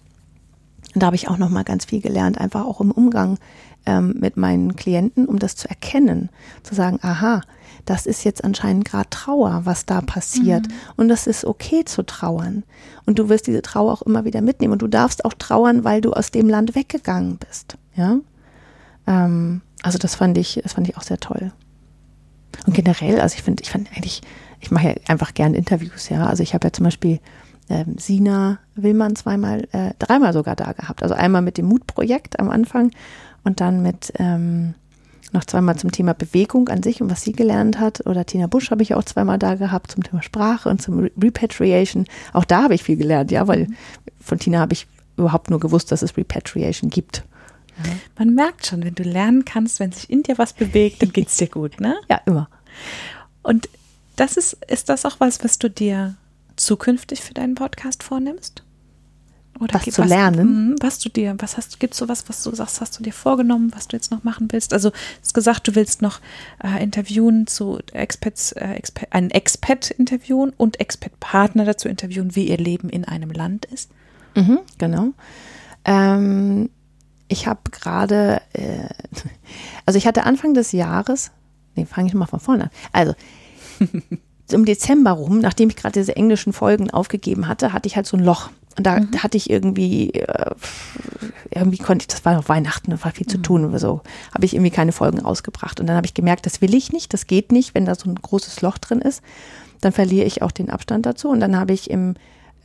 Und 0.93 1.01
da 1.01 1.07
habe 1.07 1.15
ich 1.15 1.27
auch 1.27 1.37
nochmal 1.37 1.63
ganz 1.63 1.85
viel 1.85 2.01
gelernt, 2.01 2.39
einfach 2.39 2.65
auch 2.65 2.81
im 2.81 2.91
Umgang 2.91 3.37
ähm, 3.85 4.15
mit 4.19 4.37
meinen 4.37 4.75
Klienten, 4.75 5.25
um 5.25 5.39
das 5.39 5.55
zu 5.55 5.69
erkennen, 5.69 6.29
zu 6.63 6.75
sagen, 6.75 6.99
aha, 7.01 7.41
das 7.85 8.05
ist 8.05 8.23
jetzt 8.23 8.43
anscheinend 8.43 8.85
gerade 8.85 9.09
Trauer, 9.09 9.61
was 9.65 9.85
da 9.85 10.01
passiert. 10.01 10.67
Mhm. 10.67 10.73
Und 10.95 11.07
das 11.09 11.27
ist 11.27 11.45
okay 11.45 11.83
zu 11.83 12.05
trauern. 12.05 12.63
Und 13.05 13.19
du 13.19 13.27
wirst 13.27 13.47
diese 13.47 13.61
Trauer 13.61 13.91
auch 13.91 14.01
immer 14.03 14.23
wieder 14.23 14.41
mitnehmen. 14.41 14.73
Und 14.73 14.81
du 14.81 14.87
darfst 14.87 15.25
auch 15.25 15.33
trauern, 15.33 15.83
weil 15.83 15.99
du 15.99 16.13
aus 16.13 16.31
dem 16.31 16.47
Land 16.47 16.75
weggegangen 16.75 17.37
bist. 17.37 17.77
Ja. 17.95 18.19
Ähm, 19.05 19.61
also 19.81 19.97
das 19.97 20.15
fand 20.15 20.37
ich, 20.37 20.61
das 20.63 20.73
fand 20.73 20.87
ich 20.87 20.97
auch 20.97 21.03
sehr 21.03 21.19
toll. 21.19 21.51
Und 22.65 22.73
generell, 22.73 23.19
also 23.19 23.35
ich 23.35 23.43
finde, 23.43 23.63
ich 23.63 23.71
fand 23.71 23.91
eigentlich, 23.91 24.21
ich 24.61 24.71
mache 24.71 24.89
ja 24.89 24.93
einfach 25.07 25.33
gern 25.33 25.53
Interviews, 25.53 26.07
ja. 26.07 26.25
Also 26.25 26.43
ich 26.43 26.53
habe 26.53 26.67
ja 26.67 26.73
zum 26.73 26.85
Beispiel 26.85 27.19
ähm, 27.69 27.95
Sina 27.97 28.59
Willmann 28.75 29.15
zweimal, 29.15 29.67
äh, 29.71 29.93
dreimal 29.99 30.33
sogar 30.33 30.55
da 30.55 30.73
gehabt. 30.73 31.03
Also 31.03 31.15
einmal 31.15 31.41
mit 31.41 31.57
dem 31.57 31.65
Mutprojekt 31.65 32.39
am 32.39 32.49
Anfang 32.49 32.91
und 33.43 33.61
dann 33.61 33.81
mit 33.81 34.13
ähm, 34.17 34.73
noch 35.33 35.45
zweimal 35.45 35.75
zum 35.77 35.91
Thema 35.91 36.13
Bewegung 36.13 36.69
an 36.69 36.83
sich 36.83 37.01
und 37.01 37.09
was 37.09 37.23
sie 37.23 37.33
gelernt 37.33 37.79
hat. 37.79 38.05
Oder 38.05 38.25
Tina 38.25 38.47
Busch 38.47 38.71
habe 38.71 38.83
ich 38.83 38.93
auch 38.93 39.03
zweimal 39.03 39.39
da 39.39 39.55
gehabt 39.55 39.91
zum 39.91 40.03
Thema 40.03 40.21
Sprache 40.21 40.69
und 40.69 40.81
zum 40.81 41.09
Repatriation. 41.19 42.05
Auch 42.33 42.45
da 42.45 42.63
habe 42.63 42.75
ich 42.75 42.83
viel 42.83 42.97
gelernt, 42.97 43.31
ja, 43.31 43.47
weil 43.47 43.67
von 44.19 44.39
Tina 44.39 44.59
habe 44.59 44.73
ich 44.73 44.87
überhaupt 45.17 45.49
nur 45.49 45.59
gewusst, 45.59 45.91
dass 45.91 46.01
es 46.01 46.15
Repatriation 46.17 46.89
gibt. 46.89 47.23
Ja. 47.83 47.91
Man 48.19 48.35
merkt 48.35 48.67
schon, 48.67 48.83
wenn 48.83 48.95
du 48.95 49.03
lernen 49.03 49.45
kannst, 49.45 49.79
wenn 49.79 49.91
sich 49.91 50.09
in 50.09 50.23
dir 50.23 50.37
was 50.37 50.53
bewegt, 50.53 51.01
dann 51.01 51.11
geht 51.11 51.27
es 51.27 51.37
dir 51.37 51.47
gut, 51.47 51.79
ne? 51.79 51.95
Ja, 52.09 52.21
immer. 52.25 52.47
Und 53.41 53.67
das 54.15 54.37
ist, 54.37 54.57
ist 54.67 54.89
das 54.89 55.05
auch 55.05 55.19
was, 55.19 55.43
was 55.43 55.57
du 55.57 55.69
dir 55.69 56.15
zukünftig 56.55 57.21
für 57.21 57.33
deinen 57.33 57.55
Podcast 57.55 58.03
vornimmst? 58.03 58.63
Oder 59.59 59.75
was 59.75 59.83
zu 59.83 60.01
was, 60.01 60.09
lernen. 60.09 60.69
Mhm, 60.69 60.75
was 60.81 60.99
du 60.99 61.09
dir, 61.09 61.35
was 61.37 61.57
hast 61.57 61.75
du, 61.75 61.77
gibt 61.77 61.93
es 61.93 61.99
sowas, 61.99 62.25
was 62.27 62.41
du 62.43 62.53
sagst, 62.55 62.81
hast 62.81 62.97
du 62.97 63.03
dir 63.03 63.13
vorgenommen, 63.13 63.71
was 63.75 63.87
du 63.87 63.95
jetzt 63.95 64.11
noch 64.11 64.23
machen 64.23 64.47
willst? 64.51 64.73
Also, 64.73 64.89
du 64.89 64.95
hast 65.21 65.33
gesagt, 65.33 65.67
du 65.67 65.75
willst 65.75 66.01
noch 66.01 66.19
äh, 66.63 66.81
interviewen 66.83 67.45
zu 67.45 67.79
Experts, 67.91 68.53
äh, 68.53 68.73
Exper 68.73 69.07
einen 69.11 69.29
Expat 69.29 69.91
interviewen 69.91 70.53
und 70.57 70.79
Expat-Partner 70.79 71.65
dazu 71.65 71.87
interviewen, 71.87 72.35
wie 72.35 72.47
ihr 72.47 72.57
Leben 72.57 72.89
in 72.89 73.05
einem 73.05 73.29
Land 73.29 73.65
ist. 73.65 73.91
Mhm, 74.35 74.59
genau. 74.79 75.09
Ähm, 75.85 76.69
ich 77.27 77.45
habe 77.45 77.61
gerade, 77.71 78.41
äh, 78.53 78.89
also 79.85 79.97
ich 79.97 80.07
hatte 80.07 80.23
Anfang 80.23 80.55
des 80.55 80.71
Jahres, 80.71 81.31
nee, 81.75 81.85
fange 81.85 82.07
ich 82.07 82.15
mal 82.15 82.25
von 82.25 82.39
vorne 82.39 82.63
an. 82.63 82.69
Also, 82.91 83.13
im 84.51 84.65
Dezember 84.65 85.11
rum, 85.11 85.39
nachdem 85.39 85.69
ich 85.69 85.75
gerade 85.75 85.99
diese 85.99 86.15
englischen 86.15 86.53
Folgen 86.53 86.91
aufgegeben 86.91 87.47
hatte, 87.47 87.73
hatte 87.73 87.87
ich 87.87 87.95
halt 87.95 88.05
so 88.05 88.17
ein 88.17 88.23
Loch. 88.23 88.49
Und 88.77 88.87
da, 88.87 88.99
mhm. 88.99 89.21
hatte 89.21 89.37
ich 89.37 89.49
irgendwie, 89.49 90.11
äh, 90.11 90.51
irgendwie 91.51 91.77
konnte 91.77 92.03
ich, 92.03 92.07
das 92.07 92.25
war 92.25 92.33
noch 92.33 92.49
Weihnachten, 92.49 92.91
da 92.91 93.03
war 93.03 93.11
viel 93.11 93.27
zu 93.27 93.37
mhm. 93.37 93.43
tun 93.43 93.65
oder 93.65 93.79
so, 93.79 94.01
habe 94.33 94.45
ich 94.45 94.55
irgendwie 94.55 94.71
keine 94.71 94.91
Folgen 94.91 95.19
rausgebracht. 95.19 95.79
Und 95.79 95.87
dann 95.87 95.95
habe 95.95 96.07
ich 96.07 96.13
gemerkt, 96.13 96.45
das 96.45 96.61
will 96.61 96.73
ich 96.73 96.91
nicht, 96.91 97.13
das 97.13 97.27
geht 97.27 97.51
nicht, 97.51 97.75
wenn 97.75 97.85
da 97.85 97.95
so 97.95 98.09
ein 98.09 98.15
großes 98.15 98.61
Loch 98.61 98.77
drin 98.79 98.99
ist. 98.99 99.21
Dann 99.81 99.91
verliere 99.91 100.25
ich 100.25 100.41
auch 100.41 100.51
den 100.51 100.69
Abstand 100.69 101.05
dazu. 101.05 101.29
Und 101.29 101.39
dann 101.39 101.57
habe 101.57 101.73
ich 101.73 101.89
im 101.89 102.15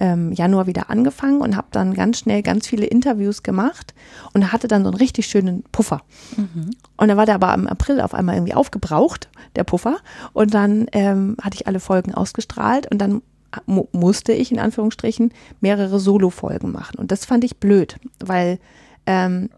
ähm, 0.00 0.32
Januar 0.32 0.66
wieder 0.66 0.90
angefangen 0.90 1.40
und 1.40 1.56
habe 1.56 1.68
dann 1.72 1.94
ganz 1.94 2.18
schnell 2.18 2.42
ganz 2.42 2.66
viele 2.66 2.86
Interviews 2.86 3.42
gemacht 3.42 3.94
und 4.32 4.52
hatte 4.52 4.68
dann 4.68 4.82
so 4.84 4.90
einen 4.90 4.98
richtig 4.98 5.26
schönen 5.26 5.64
Puffer. 5.72 6.02
Mhm. 6.36 6.70
Und 6.96 7.08
dann 7.08 7.16
war 7.16 7.26
der 7.26 7.36
aber 7.36 7.52
im 7.54 7.66
April 7.66 8.00
auf 8.00 8.14
einmal 8.14 8.36
irgendwie 8.36 8.54
aufgebraucht, 8.54 9.28
der 9.56 9.64
Puffer. 9.64 9.98
Und 10.32 10.54
dann 10.54 10.86
ähm, 10.92 11.36
hatte 11.42 11.56
ich 11.56 11.66
alle 11.66 11.80
Folgen 11.80 12.14
ausgestrahlt 12.14 12.90
und 12.90 12.98
dann 12.98 13.22
mu 13.66 13.86
musste 13.92 14.32
ich 14.32 14.52
in 14.52 14.58
Anführungsstrichen 14.58 15.32
mehrere 15.60 15.98
Solo-Folgen 15.98 16.70
machen. 16.70 16.98
Und 16.98 17.10
das 17.10 17.24
fand 17.24 17.44
ich 17.44 17.58
blöd, 17.58 17.96
weil 18.20 18.58
ähm, 19.06 19.48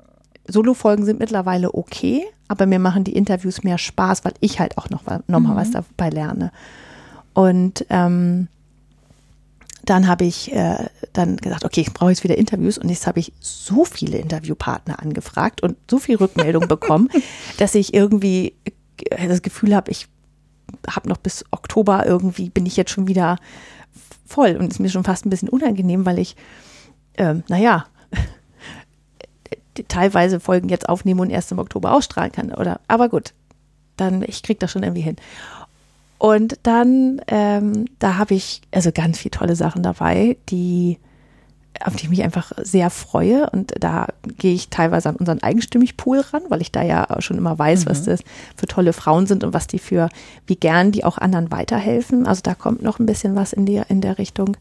Solo-Folgen 0.46 1.05
sind 1.05 1.18
mittlerweile 1.18 1.74
okay, 1.74 2.24
aber 2.48 2.66
mir 2.66 2.79
machen 2.79 3.05
die 3.05 3.14
Interviews 3.14 3.62
mehr 3.62 3.79
Spaß, 3.79 4.24
weil 4.24 4.35
ich 4.40 4.61
halt 4.61 4.79
auch 4.79 4.90
noch, 4.90 5.03
noch 5.26 5.40
mal 5.40 5.53
mhm. 5.53 5.57
was 5.57 5.70
dabei 5.72 6.11
lerne. 6.11 6.53
Und 7.35 7.85
ähm, 7.90 8.48
dann 9.90 10.07
habe 10.07 10.24
ich 10.24 10.53
äh, 10.53 10.87
dann 11.12 11.37
gesagt, 11.37 11.64
okay, 11.64 11.81
ich 11.81 11.92
brauche 11.92 12.11
jetzt 12.11 12.22
wieder 12.22 12.38
Interviews 12.38 12.79
und 12.79 12.90
jetzt 12.90 13.09
habe 13.09 13.18
ich 13.18 13.33
so 13.40 13.85
viele 13.85 14.18
Interviewpartner 14.18 15.03
angefragt 15.03 15.64
und 15.64 15.76
so 15.90 15.98
viel 15.98 16.14
Rückmeldung 16.14 16.68
bekommen, 16.68 17.09
dass 17.59 17.74
ich 17.74 17.92
irgendwie 17.92 18.55
das 19.18 19.42
Gefühl 19.42 19.74
habe, 19.74 19.90
ich 19.90 20.07
habe 20.88 21.09
noch 21.09 21.16
bis 21.16 21.44
Oktober 21.50 22.07
irgendwie, 22.07 22.50
bin 22.50 22.66
ich 22.66 22.76
jetzt 22.76 22.92
schon 22.92 23.09
wieder 23.09 23.37
voll 24.24 24.55
und 24.57 24.70
ist 24.70 24.79
mir 24.79 24.90
schon 24.90 25.03
fast 25.03 25.26
ein 25.26 25.31
bisschen 25.31 25.48
unangenehm, 25.48 26.07
weil 26.07 26.20
ich, 26.20 26.37
ähm, 27.16 27.42
naja, 27.48 27.87
teilweise 29.88 30.38
Folgen 30.38 30.68
jetzt 30.68 30.88
aufnehme 30.88 31.20
und 31.20 31.31
erst 31.31 31.50
im 31.50 31.59
Oktober 31.59 31.94
ausstrahlen 31.94 32.31
kann. 32.31 32.55
Oder, 32.55 32.79
aber 32.87 33.09
gut, 33.09 33.35
dann, 33.96 34.22
ich 34.22 34.44
kriege 34.44 34.61
das 34.61 34.70
schon 34.70 34.85
irgendwie 34.85 35.03
hin. 35.03 35.16
Und 36.20 36.59
dann, 36.64 37.22
ähm, 37.28 37.87
da 37.98 38.18
habe 38.18 38.35
ich 38.35 38.61
also 38.72 38.92
ganz 38.92 39.18
viele 39.18 39.30
tolle 39.30 39.56
Sachen 39.56 39.83
dabei, 39.83 40.37
die 40.50 40.98
auf 41.83 41.96
die 41.96 42.04
ich 42.04 42.11
mich 42.11 42.22
einfach 42.22 42.52
sehr 42.61 42.90
freue. 42.90 43.48
Und 43.48 43.72
da 43.80 44.09
gehe 44.37 44.52
ich 44.52 44.68
teilweise 44.68 45.09
an 45.09 45.16
unseren 45.16 45.42
Eigenstimmig-Pool 45.42 46.20
ran, 46.20 46.42
weil 46.50 46.61
ich 46.61 46.72
da 46.72 46.83
ja 46.83 47.06
schon 47.20 47.38
immer 47.38 47.59
weiß, 47.59 47.87
mhm. 47.87 47.90
was 47.90 48.02
das 48.02 48.20
für 48.54 48.66
tolle 48.66 48.92
Frauen 48.92 49.26
sind 49.26 49.44
und 49.44 49.54
was 49.54 49.66
die 49.66 49.78
für, 49.78 50.11
wie 50.46 50.56
gern 50.56 50.92
die 50.92 51.04
auch 51.04 51.16
anderen 51.16 51.50
weiterhelfen. 51.50 52.26
Also 52.26 52.42
da 52.42 52.54
kommt 52.54 52.83
noch 52.83 52.98
ein 52.98 53.06
bisschen 53.06 53.35
was 53.35 53.54
in, 53.54 53.64
die, 53.64 53.80
in 53.88 54.02
der 54.02 54.18
Richtung. 54.18 54.59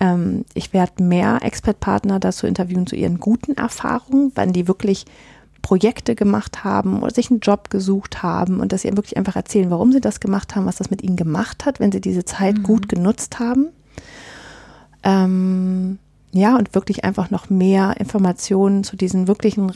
Ähm, 0.00 0.44
ich 0.52 0.74
werde 0.74 1.02
mehr 1.02 1.38
Expert-Partner 1.40 2.20
dazu 2.20 2.46
interviewen 2.46 2.86
zu 2.86 2.94
ihren 2.94 3.20
guten 3.20 3.56
Erfahrungen, 3.56 4.32
wann 4.34 4.52
die 4.52 4.68
wirklich 4.68 5.06
Projekte 5.62 6.14
gemacht 6.14 6.64
haben 6.64 7.02
oder 7.02 7.14
sich 7.14 7.30
einen 7.30 7.40
Job 7.40 7.70
gesucht 7.70 8.22
haben 8.22 8.60
und 8.60 8.72
dass 8.72 8.82
sie 8.82 8.96
wirklich 8.96 9.16
einfach 9.16 9.36
erzählen, 9.36 9.70
warum 9.70 9.92
sie 9.92 10.00
das 10.00 10.20
gemacht 10.20 10.56
haben, 10.56 10.66
was 10.66 10.76
das 10.76 10.90
mit 10.90 11.02
ihnen 11.02 11.16
gemacht 11.16 11.66
hat, 11.66 11.80
wenn 11.80 11.92
sie 11.92 12.00
diese 12.00 12.24
Zeit 12.24 12.58
mhm. 12.58 12.62
gut 12.62 12.88
genutzt 12.88 13.38
haben. 13.38 13.68
Ähm, 15.02 15.98
ja, 16.32 16.56
und 16.56 16.74
wirklich 16.74 17.04
einfach 17.04 17.30
noch 17.30 17.50
mehr 17.50 17.94
Informationen 17.98 18.84
zu 18.84 18.96
diesen 18.96 19.28
wirklichen 19.28 19.72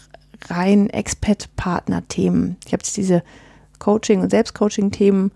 rein 0.49 0.91
Expat-Partner-Themen. 0.91 2.57
Ich 2.67 2.73
habe 2.73 2.83
jetzt 2.83 2.97
diese 2.97 3.23
Coaching- 3.79 4.21
und 4.21 4.31
Selbstcoaching-Themen 4.31 5.33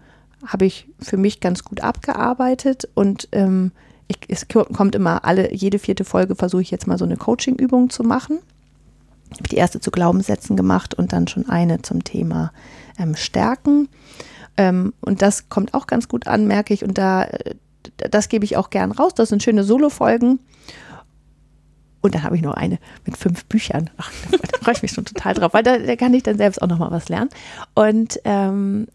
habe 0.47 0.67
ich 0.67 0.87
für 1.01 1.17
mich 1.17 1.41
ganz 1.41 1.65
gut 1.65 1.81
abgearbeitet 1.81 2.89
und 2.95 3.29
ähm, 3.33 3.73
ich, 4.07 4.19
es 4.29 4.47
kommt 4.49 4.95
immer 4.95 5.25
alle, 5.25 5.53
jede 5.53 5.79
vierte 5.79 6.05
Folge 6.05 6.35
versuche 6.35 6.63
ich 6.63 6.71
jetzt 6.71 6.87
mal 6.87 6.99
so 6.99 7.05
eine 7.05 7.17
Coaching-Übung 7.17 7.91
zu 7.91 8.05
machen. 8.05 8.39
Habe 9.33 9.49
die 9.49 9.57
erste 9.57 9.81
zu 9.81 9.91
Glaubenssätzen 9.91 10.57
gemacht 10.57 10.95
und 10.95 11.13
dann 11.13 11.29
schon 11.29 11.49
eine 11.49 11.83
zum 11.83 12.05
Thema 12.05 12.53
ähm, 12.99 13.15
Stärken. 13.15 13.89
Ähm, 14.57 14.93
und 15.01 15.23
das 15.23 15.49
kommt 15.49 15.75
auch 15.75 15.87
ganz 15.87 16.09
gut 16.09 16.27
an, 16.27 16.47
merke 16.47 16.75
ich. 16.75 16.85
Und 16.85 16.99
da, 16.99 17.25
äh, 17.25 17.55
das 18.11 18.29
gebe 18.29 18.45
ich 18.45 18.57
auch 18.57 18.71
gern 18.71 18.93
raus. 18.93 19.15
Das 19.15 19.29
sind 19.29 19.43
schöne 19.43 19.65
Solo-Folgen. 19.65 20.41
Und 22.01 22.15
dann 22.15 22.23
habe 22.23 22.37
ich 22.37 22.43
noch 22.43 22.55
eine 22.55 22.79
mit 23.05 23.17
fünf 23.17 23.45
Büchern. 23.47 23.91
Ach, 23.97 24.11
da 24.31 24.59
freue 24.63 24.75
ich 24.75 24.83
mich 24.83 24.93
schon 24.93 25.05
total 25.05 25.35
drauf, 25.35 25.53
weil 25.53 25.63
da, 25.63 25.79
da 25.79 25.97
kann 25.97 26.15
ich 26.15 26.23
dann 26.23 26.37
selbst 26.37 26.63
auch 26.63 26.69
noch 26.69 26.79
mal 26.79 26.91
was 26.91 27.09
lernen. 27.09 27.31
Und 27.75 28.21
ähm, 28.25 28.87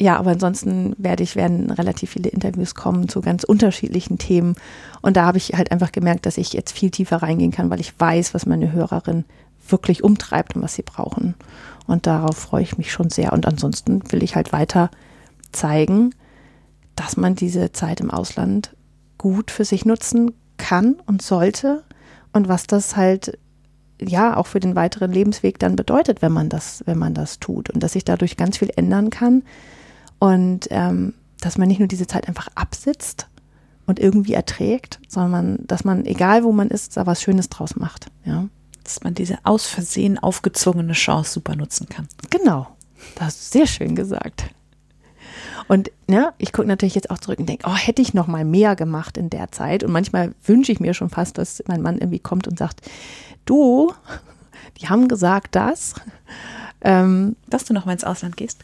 ja, 0.00 0.16
aber 0.16 0.30
ansonsten 0.30 0.94
werde 0.96 1.22
ich, 1.22 1.36
werden 1.36 1.70
relativ 1.70 2.10
viele 2.10 2.30
Interviews 2.30 2.74
kommen 2.74 3.08
zu 3.08 3.20
ganz 3.20 3.44
unterschiedlichen 3.44 4.16
Themen. 4.16 4.56
Und 5.02 5.16
da 5.16 5.26
habe 5.26 5.38
ich 5.38 5.52
halt 5.52 5.70
einfach 5.72 5.92
gemerkt, 5.92 6.24
dass 6.24 6.38
ich 6.38 6.54
jetzt 6.54 6.72
viel 6.72 6.90
tiefer 6.90 7.18
reingehen 7.18 7.50
kann, 7.50 7.68
weil 7.68 7.80
ich 7.80 7.98
weiß, 7.98 8.32
was 8.32 8.46
meine 8.46 8.72
Hörerin 8.72 9.24
wirklich 9.72 10.04
umtreibt 10.04 10.56
und 10.56 10.62
was 10.62 10.74
sie 10.74 10.82
brauchen. 10.82 11.34
Und 11.86 12.06
darauf 12.06 12.36
freue 12.36 12.62
ich 12.62 12.78
mich 12.78 12.92
schon 12.92 13.10
sehr. 13.10 13.32
Und 13.32 13.46
ansonsten 13.46 14.02
will 14.12 14.22
ich 14.22 14.36
halt 14.36 14.52
weiter 14.52 14.90
zeigen, 15.52 16.14
dass 16.96 17.16
man 17.16 17.34
diese 17.34 17.72
Zeit 17.72 18.00
im 18.00 18.10
Ausland 18.10 18.76
gut 19.18 19.50
für 19.50 19.64
sich 19.64 19.84
nutzen 19.84 20.32
kann 20.56 20.96
und 21.06 21.22
sollte 21.22 21.82
und 22.32 22.48
was 22.48 22.66
das 22.66 22.96
halt 22.96 23.38
ja 24.00 24.36
auch 24.36 24.46
für 24.46 24.60
den 24.60 24.76
weiteren 24.76 25.12
Lebensweg 25.12 25.58
dann 25.58 25.76
bedeutet, 25.76 26.22
wenn 26.22 26.32
man 26.32 26.48
das, 26.48 26.82
wenn 26.86 26.98
man 26.98 27.14
das 27.14 27.38
tut 27.38 27.70
und 27.70 27.82
dass 27.82 27.92
sich 27.92 28.04
dadurch 28.04 28.36
ganz 28.36 28.58
viel 28.58 28.70
ändern 28.76 29.10
kann 29.10 29.42
und 30.18 30.68
ähm, 30.70 31.14
dass 31.40 31.58
man 31.58 31.68
nicht 31.68 31.78
nur 31.78 31.88
diese 31.88 32.06
Zeit 32.06 32.28
einfach 32.28 32.48
absitzt 32.54 33.28
und 33.86 33.98
irgendwie 33.98 34.34
erträgt, 34.34 35.00
sondern 35.08 35.58
dass 35.66 35.84
man, 35.84 36.04
egal 36.06 36.44
wo 36.44 36.52
man 36.52 36.68
ist, 36.68 36.96
da 36.96 37.06
was 37.06 37.22
Schönes 37.22 37.48
draus 37.48 37.76
macht. 37.76 38.06
Ja. 38.24 38.46
Dass 38.84 39.02
man 39.02 39.14
diese 39.14 39.38
aus 39.44 39.66
Versehen 39.66 40.18
aufgezwungene 40.18 40.94
Chance 40.94 41.32
super 41.32 41.56
nutzen 41.56 41.88
kann. 41.88 42.08
Genau. 42.30 42.68
Das 43.14 43.26
hast 43.26 43.54
du 43.54 43.58
sehr 43.58 43.66
schön 43.66 43.94
gesagt. 43.94 44.44
Und 45.68 45.92
ne, 46.08 46.32
ich 46.38 46.52
gucke 46.52 46.66
natürlich 46.66 46.96
jetzt 46.96 47.10
auch 47.10 47.18
zurück 47.18 47.38
und 47.38 47.48
denke, 47.48 47.64
oh, 47.68 47.76
hätte 47.76 48.02
ich 48.02 48.12
noch 48.12 48.26
mal 48.26 48.44
mehr 48.44 48.74
gemacht 48.74 49.16
in 49.16 49.30
der 49.30 49.52
Zeit. 49.52 49.84
Und 49.84 49.92
manchmal 49.92 50.34
wünsche 50.44 50.72
ich 50.72 50.80
mir 50.80 50.94
schon 50.94 51.10
fast, 51.10 51.38
dass 51.38 51.62
mein 51.68 51.80
Mann 51.80 51.98
irgendwie 51.98 52.18
kommt 52.18 52.48
und 52.48 52.58
sagt, 52.58 52.80
du, 53.44 53.92
die 54.78 54.88
haben 54.88 55.06
gesagt 55.06 55.54
das. 55.54 55.94
Ähm, 56.80 57.36
dass 57.46 57.64
du 57.64 57.74
noch 57.74 57.84
mal 57.84 57.92
ins 57.92 58.04
Ausland 58.04 58.36
gehst? 58.36 58.58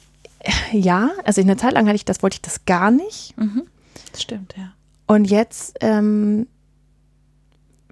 Ja, 0.73 1.11
also 1.25 1.41
in 1.41 1.47
der 1.47 1.59
Zeit 1.59 1.75
lang 1.75 1.87
hatte 1.87 1.97
ich 1.97 2.05
das, 2.05 2.23
wollte 2.23 2.37
ich 2.37 2.43
das 2.43 2.65
gar 2.65 2.91
nicht. 2.91 3.37
Mhm. 3.37 3.65
Das 4.11 4.23
stimmt, 4.23 4.55
ja. 4.57 4.73
Und 5.07 5.27
jetzt 5.27 5.77
ähm, 5.81 6.47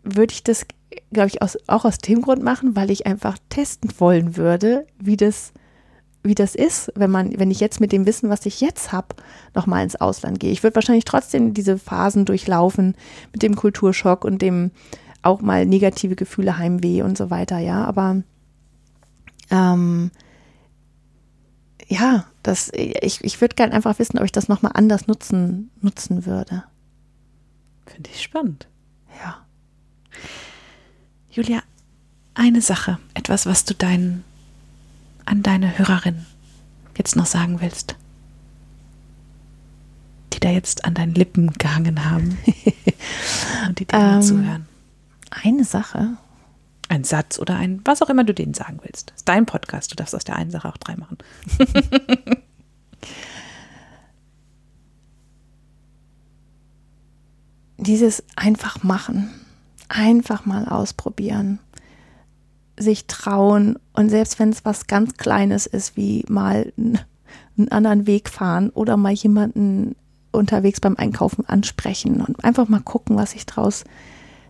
würde 0.03 0.33
ich 0.33 0.43
das, 0.43 0.67
glaube 1.13 1.29
ich, 1.29 1.43
aus, 1.43 1.59
auch 1.67 1.85
aus 1.85 1.99
dem 1.99 2.23
Grund 2.23 2.43
machen, 2.43 2.77
weil 2.77 2.91
ich 2.91 3.07
einfach 3.07 3.39
testen 3.49 3.91
wollen 3.99 4.37
würde, 4.37 4.87
wie 4.99 5.17
das, 5.17 5.53
wie 6.23 6.35
das 6.35 6.55
ist, 6.55 6.93
wenn 6.95 7.11
man, 7.11 7.39
wenn 7.39 7.51
ich 7.51 7.61
jetzt 7.61 7.81
mit 7.81 7.93
dem 7.93 8.07
Wissen, 8.07 8.31
was 8.31 8.47
ich 8.47 8.61
jetzt 8.61 8.93
habe, 8.93 9.09
nochmal 9.55 9.85
ins 9.85 9.97
Ausland 9.97 10.41
gehe. 10.41 10.53
Ich 10.53 10.63
würde 10.63 10.77
wahrscheinlich 10.77 11.05
trotzdem 11.05 11.55
diese 11.55 11.79
Phasen 11.79 12.25
durchlaufen 12.25 12.95
mit 13.33 13.43
dem 13.43 13.57
Kulturschock 13.57 14.25
und 14.25 14.43
dem 14.43 14.71
auch 15.23 15.41
mal 15.41 15.67
negative 15.67 16.17
Gefühle, 16.17 16.59
Heimweh 16.59 17.03
und 17.03 17.17
so 17.17 17.31
weiter, 17.31 17.59
ja. 17.59 17.85
Aber 17.85 18.23
ähm, 19.51 20.11
ja, 21.87 22.27
das, 22.43 22.71
ich, 22.75 23.23
ich 23.23 23.41
würde 23.41 23.55
gerne 23.55 23.73
einfach 23.73 23.99
wissen, 23.99 24.19
ob 24.19 24.25
ich 24.25 24.33
das 24.33 24.49
nochmal 24.49 24.73
anders 24.75 25.07
nutzen, 25.07 25.71
nutzen 25.81 26.27
würde. 26.27 26.65
Finde 27.87 28.11
ich 28.13 28.23
spannend. 28.23 28.69
Ja. 29.23 29.45
Julia, 31.35 31.63
eine 32.35 32.63
Sache, 32.63 32.99
etwas, 33.13 33.45
was 33.45 33.65
du 33.65 33.75
deinen, 33.75 34.23
an 35.25 35.43
deine 35.43 35.77
Hörerin 35.77 36.27
jetzt 36.97 37.17
noch 37.17 37.27
sagen 37.27 37.61
willst, 37.61 37.97
die 40.33 40.39
da 40.39 40.51
jetzt 40.51 40.85
an 40.85 40.95
deinen 40.95 41.13
Lippen 41.13 41.53
gehangen 41.55 42.05
haben 42.09 42.39
und 43.67 43.81
die 43.81 43.85
dir 43.85 43.99
ähm, 43.99 44.23
zuhören. 44.23 44.69
Eine 45.31 45.65
Sache. 45.65 46.11
Ein 46.89 47.03
Satz 47.03 47.41
oder 47.41 47.57
ein, 47.57 47.81
was 47.85 48.01
auch 48.01 48.11
immer 48.11 48.23
du 48.23 48.33
denen 48.33 48.55
sagen 48.55 48.79
willst. 48.85 49.11
Das 49.11 49.17
ist 49.17 49.29
dein 49.29 49.45
Podcast, 49.45 49.91
du 49.91 49.97
darfst 49.97 50.15
aus 50.15 50.23
der 50.23 50.37
einen 50.37 50.53
Sache 50.53 50.69
auch 50.69 50.77
drei 50.77 50.95
machen. 50.95 51.19
dieses 57.79 58.23
einfach 58.37 58.85
machen, 58.85 59.31
einfach 59.95 60.45
mal 60.45 60.67
ausprobieren, 60.67 61.61
sich 62.79 63.07
trauen. 63.07 63.79
Und 63.95 64.11
selbst 64.11 64.39
wenn 64.39 64.51
es 64.51 64.65
was 64.65 64.87
ganz 64.87 65.15
Kleines 65.15 65.67
ist, 65.67 65.97
wie 65.97 66.25
mal 66.29 66.73
einen 66.77 67.69
anderen 67.71 68.07
Weg 68.07 68.29
fahren 68.29 68.71
oder 68.71 68.97
mal 68.97 69.13
jemanden 69.13 69.95
unterwegs 70.33 70.81
beim 70.81 70.97
Einkaufen 70.97 71.49
ansprechen 71.49 72.21
und 72.21 72.45
einfach 72.45 72.69
mal 72.69 72.81
gucken, 72.81 73.17
was 73.17 73.31
sich 73.31 73.47
draus, 73.47 73.85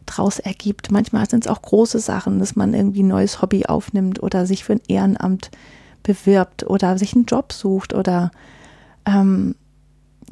draus 0.07 0.39
ergibt. 0.39 0.91
Manchmal 0.91 1.29
sind 1.29 1.45
es 1.45 1.51
auch 1.51 1.61
große 1.61 1.99
Sachen, 1.99 2.39
dass 2.39 2.57
man 2.57 2.73
irgendwie 2.73 3.03
ein 3.03 3.09
neues 3.09 3.43
Hobby 3.43 3.67
aufnimmt 3.67 4.23
oder 4.23 4.47
sich 4.47 4.65
für 4.65 4.73
ein 4.73 4.83
Ehrenamt 4.89 5.51
bewirbt 6.03 6.65
oder 6.67 6.97
sich 6.97 7.15
einen 7.15 7.27
Job 7.27 7.53
sucht 7.53 7.93
oder 7.93 8.31
ähm, 9.05 9.57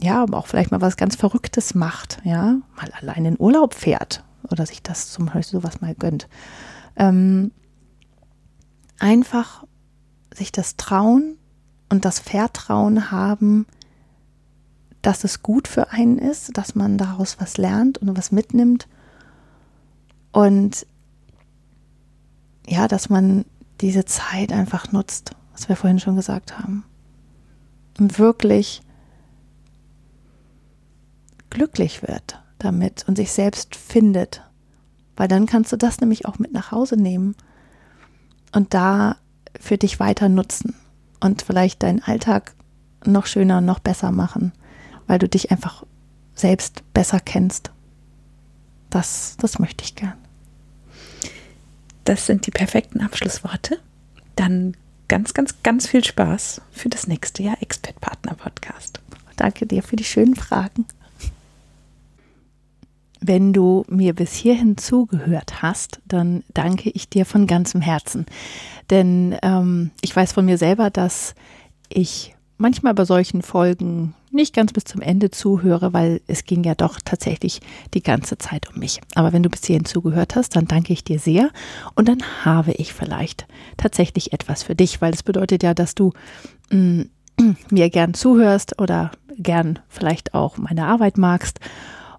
ja, 0.00 0.22
aber 0.22 0.38
auch 0.38 0.46
vielleicht 0.46 0.70
mal 0.70 0.80
was 0.80 0.96
ganz 0.96 1.16
Verrücktes 1.16 1.74
macht, 1.74 2.18
ja, 2.24 2.56
mal 2.76 2.90
allein 2.98 3.26
in 3.26 3.36
Urlaub 3.38 3.74
fährt 3.74 4.24
oder 4.50 4.66
sich 4.66 4.82
das 4.82 5.10
zum 5.10 5.26
Beispiel 5.26 5.60
sowas 5.60 5.80
mal 5.80 5.94
gönnt. 5.94 6.28
Ähm, 6.96 7.52
einfach 8.98 9.64
sich 10.34 10.52
das 10.52 10.76
trauen 10.76 11.36
und 11.88 12.04
das 12.04 12.18
Vertrauen 12.18 13.10
haben, 13.10 13.66
dass 15.02 15.24
es 15.24 15.42
gut 15.42 15.68
für 15.68 15.90
einen 15.90 16.18
ist, 16.18 16.56
dass 16.56 16.74
man 16.74 16.96
daraus 16.96 17.40
was 17.40 17.56
lernt 17.56 17.98
und 17.98 18.16
was 18.16 18.32
mitnimmt 18.32 18.88
und 20.30 20.86
ja, 22.66 22.86
dass 22.88 23.10
man 23.10 23.44
diese 23.80 24.04
Zeit 24.04 24.52
einfach 24.52 24.92
nutzt, 24.92 25.32
was 25.52 25.68
wir 25.68 25.76
vorhin 25.76 25.98
schon 25.98 26.14
gesagt 26.14 26.58
haben. 26.58 26.84
Und 27.98 28.18
wirklich 28.18 28.80
glücklich 31.50 32.02
wird 32.02 32.41
damit 32.62 33.04
und 33.08 33.16
sich 33.16 33.32
selbst 33.32 33.76
findet. 33.76 34.42
Weil 35.16 35.28
dann 35.28 35.46
kannst 35.46 35.72
du 35.72 35.76
das 35.76 36.00
nämlich 36.00 36.26
auch 36.26 36.38
mit 36.38 36.52
nach 36.52 36.70
Hause 36.72 36.96
nehmen 36.96 37.36
und 38.52 38.74
da 38.74 39.16
für 39.58 39.78
dich 39.78 40.00
weiter 40.00 40.28
nutzen 40.28 40.74
und 41.20 41.42
vielleicht 41.42 41.82
deinen 41.82 42.02
Alltag 42.02 42.54
noch 43.04 43.26
schöner, 43.26 43.60
noch 43.60 43.78
besser 43.78 44.10
machen, 44.10 44.52
weil 45.06 45.18
du 45.18 45.28
dich 45.28 45.50
einfach 45.50 45.84
selbst 46.34 46.82
besser 46.94 47.20
kennst. 47.20 47.70
Das, 48.90 49.36
das 49.38 49.58
möchte 49.58 49.84
ich 49.84 49.94
gern. 49.94 50.14
Das 52.04 52.26
sind 52.26 52.46
die 52.46 52.50
perfekten 52.50 53.00
Abschlussworte. 53.00 53.78
Dann 54.36 54.76
ganz, 55.08 55.34
ganz, 55.34 55.62
ganz 55.62 55.86
viel 55.86 56.04
Spaß 56.04 56.62
für 56.72 56.88
das 56.88 57.06
nächste 57.06 57.42
Jahr 57.42 57.60
Expert 57.60 58.00
Partner 58.00 58.34
Podcast. 58.34 59.00
Danke 59.36 59.66
dir 59.66 59.82
für 59.82 59.96
die 59.96 60.04
schönen 60.04 60.36
Fragen. 60.36 60.86
Wenn 63.24 63.52
du 63.52 63.84
mir 63.88 64.14
bis 64.14 64.34
hierhin 64.34 64.76
zugehört 64.76 65.62
hast, 65.62 66.00
dann 66.04 66.42
danke 66.52 66.90
ich 66.90 67.08
dir 67.08 67.24
von 67.24 67.46
ganzem 67.46 67.80
Herzen. 67.80 68.26
Denn 68.90 69.36
ähm, 69.42 69.92
ich 70.00 70.14
weiß 70.14 70.32
von 70.32 70.44
mir 70.44 70.58
selber, 70.58 70.90
dass 70.90 71.36
ich 71.88 72.34
manchmal 72.58 72.94
bei 72.94 73.04
solchen 73.04 73.42
Folgen 73.42 74.14
nicht 74.32 74.54
ganz 74.54 74.72
bis 74.72 74.84
zum 74.84 75.02
Ende 75.02 75.30
zuhöre, 75.30 75.92
weil 75.92 76.20
es 76.26 76.44
ging 76.44 76.64
ja 76.64 76.74
doch 76.74 76.98
tatsächlich 77.04 77.60
die 77.94 78.02
ganze 78.02 78.38
Zeit 78.38 78.68
um 78.68 78.80
mich. 78.80 79.00
Aber 79.14 79.32
wenn 79.32 79.44
du 79.44 79.50
bis 79.50 79.64
hierhin 79.64 79.84
zugehört 79.84 80.34
hast, 80.34 80.56
dann 80.56 80.66
danke 80.66 80.92
ich 80.92 81.04
dir 81.04 81.20
sehr 81.20 81.50
und 81.94 82.08
dann 82.08 82.22
habe 82.44 82.72
ich 82.72 82.92
vielleicht 82.92 83.46
tatsächlich 83.76 84.32
etwas 84.32 84.64
für 84.64 84.74
dich, 84.74 85.00
weil 85.00 85.12
es 85.12 85.22
bedeutet 85.22 85.62
ja, 85.62 85.74
dass 85.74 85.94
du 85.94 86.12
mh, 86.70 87.04
mm, 87.38 87.56
mir 87.70 87.88
gern 87.88 88.14
zuhörst 88.14 88.80
oder 88.80 89.12
gern 89.38 89.78
vielleicht 89.88 90.34
auch 90.34 90.56
meine 90.56 90.86
Arbeit 90.86 91.18
magst 91.18 91.60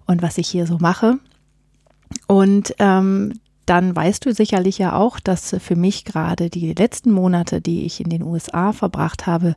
und 0.06 0.22
was 0.22 0.38
ich 0.38 0.48
hier 0.48 0.66
so 0.66 0.78
mache. 0.78 1.18
Und 2.26 2.74
ähm, 2.78 3.40
dann 3.66 3.96
weißt 3.96 4.26
du 4.26 4.32
sicherlich 4.32 4.78
ja 4.78 4.94
auch, 4.94 5.18
dass 5.20 5.56
für 5.58 5.76
mich 5.76 6.04
gerade 6.04 6.50
die 6.50 6.74
letzten 6.74 7.10
Monate, 7.10 7.60
die 7.60 7.84
ich 7.84 8.00
in 8.00 8.10
den 8.10 8.22
USA 8.22 8.72
verbracht 8.72 9.26
habe, 9.26 9.56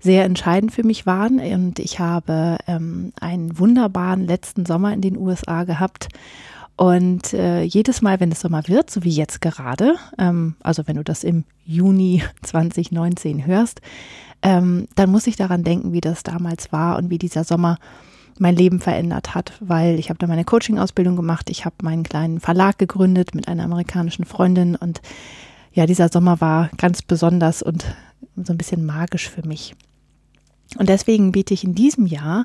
sehr 0.00 0.24
entscheidend 0.24 0.72
für 0.72 0.84
mich 0.84 1.06
waren. 1.06 1.38
Und 1.38 1.78
ich 1.78 1.98
habe 1.98 2.58
ähm, 2.66 3.12
einen 3.20 3.58
wunderbaren 3.58 4.26
letzten 4.26 4.64
Sommer 4.66 4.92
in 4.92 5.00
den 5.00 5.16
USA 5.16 5.64
gehabt. 5.64 6.08
Und 6.76 7.34
äh, 7.34 7.62
jedes 7.62 8.00
Mal, 8.00 8.18
wenn 8.18 8.32
es 8.32 8.40
Sommer 8.40 8.66
wird, 8.66 8.90
so 8.90 9.04
wie 9.04 9.10
jetzt 9.10 9.40
gerade, 9.40 9.96
ähm, 10.18 10.56
also 10.62 10.86
wenn 10.86 10.96
du 10.96 11.04
das 11.04 11.22
im 11.22 11.44
Juni 11.66 12.22
2019 12.42 13.46
hörst, 13.46 13.82
ähm, 14.42 14.88
dann 14.96 15.10
muss 15.10 15.26
ich 15.26 15.36
daran 15.36 15.62
denken, 15.62 15.92
wie 15.92 16.00
das 16.00 16.22
damals 16.22 16.72
war 16.72 16.96
und 16.96 17.10
wie 17.10 17.18
dieser 17.18 17.44
Sommer 17.44 17.78
mein 18.42 18.56
Leben 18.56 18.80
verändert 18.80 19.34
hat, 19.34 19.52
weil 19.60 19.98
ich 19.98 20.10
habe 20.10 20.18
da 20.18 20.26
meine 20.26 20.44
Coaching-Ausbildung 20.44 21.16
gemacht, 21.16 21.48
ich 21.48 21.64
habe 21.64 21.76
meinen 21.82 22.02
kleinen 22.02 22.40
Verlag 22.40 22.76
gegründet 22.76 23.34
mit 23.34 23.48
einer 23.48 23.64
amerikanischen 23.64 24.24
Freundin 24.24 24.74
und 24.74 25.00
ja, 25.72 25.86
dieser 25.86 26.08
Sommer 26.08 26.40
war 26.40 26.68
ganz 26.76 27.00
besonders 27.02 27.62
und 27.62 27.94
so 28.36 28.52
ein 28.52 28.58
bisschen 28.58 28.84
magisch 28.84 29.30
für 29.30 29.46
mich. 29.46 29.74
Und 30.76 30.88
deswegen 30.88 31.32
biete 31.32 31.54
ich 31.54 31.64
in 31.64 31.74
diesem 31.74 32.06
Jahr 32.06 32.44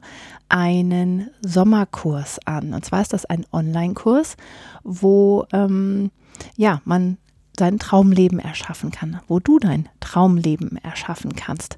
einen 0.50 1.30
Sommerkurs 1.42 2.40
an. 2.46 2.74
Und 2.74 2.86
zwar 2.86 3.02
ist 3.02 3.14
das 3.14 3.26
ein 3.26 3.46
Online-Kurs, 3.52 4.38
wo 4.84 5.46
ähm, 5.52 6.12
ja 6.56 6.82
man 6.86 7.18
sein 7.58 7.80
Traumleben 7.80 8.40
erschaffen 8.40 8.92
kann, 8.92 9.20
wo 9.28 9.40
du 9.40 9.60
dein 9.60 9.90
Traumleben 10.00 10.78
erschaffen 10.78 11.36
kannst. 11.36 11.78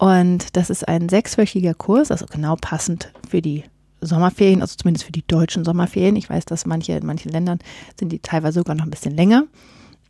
Und 0.00 0.56
das 0.56 0.70
ist 0.70 0.88
ein 0.88 1.10
sechswöchiger 1.10 1.74
Kurs, 1.74 2.10
also 2.10 2.24
genau 2.24 2.56
passend 2.58 3.12
für 3.28 3.42
die 3.42 3.64
Sommerferien, 4.00 4.62
also 4.62 4.74
zumindest 4.74 5.04
für 5.04 5.12
die 5.12 5.26
deutschen 5.26 5.62
Sommerferien. 5.62 6.16
Ich 6.16 6.30
weiß, 6.30 6.46
dass 6.46 6.64
manche 6.64 6.94
in 6.94 7.04
manchen 7.04 7.30
Ländern 7.30 7.58
sind 7.98 8.10
die 8.10 8.18
teilweise 8.18 8.60
sogar 8.60 8.74
noch 8.74 8.84
ein 8.84 8.90
bisschen 8.90 9.14
länger. 9.14 9.44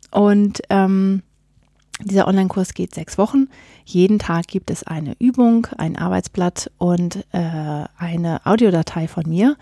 Und 0.09 0.61
ähm, 0.69 1.23
dieser 2.05 2.25
Online-Kurs 2.29 2.73
geht 2.73 2.95
sechs 2.95 3.17
Wochen. 3.17 3.49
Jeden 3.83 4.17
Tag 4.17 4.47
gibt 4.47 4.71
es 4.71 4.83
eine 4.83 5.13
Übung, 5.19 5.67
ein 5.77 5.97
Arbeitsblatt 5.97 6.71
und 6.77 7.25
äh, 7.33 7.83
eine 7.97 8.45
Audiodatei 8.45 9.09
von 9.09 9.27
mir, 9.27 9.57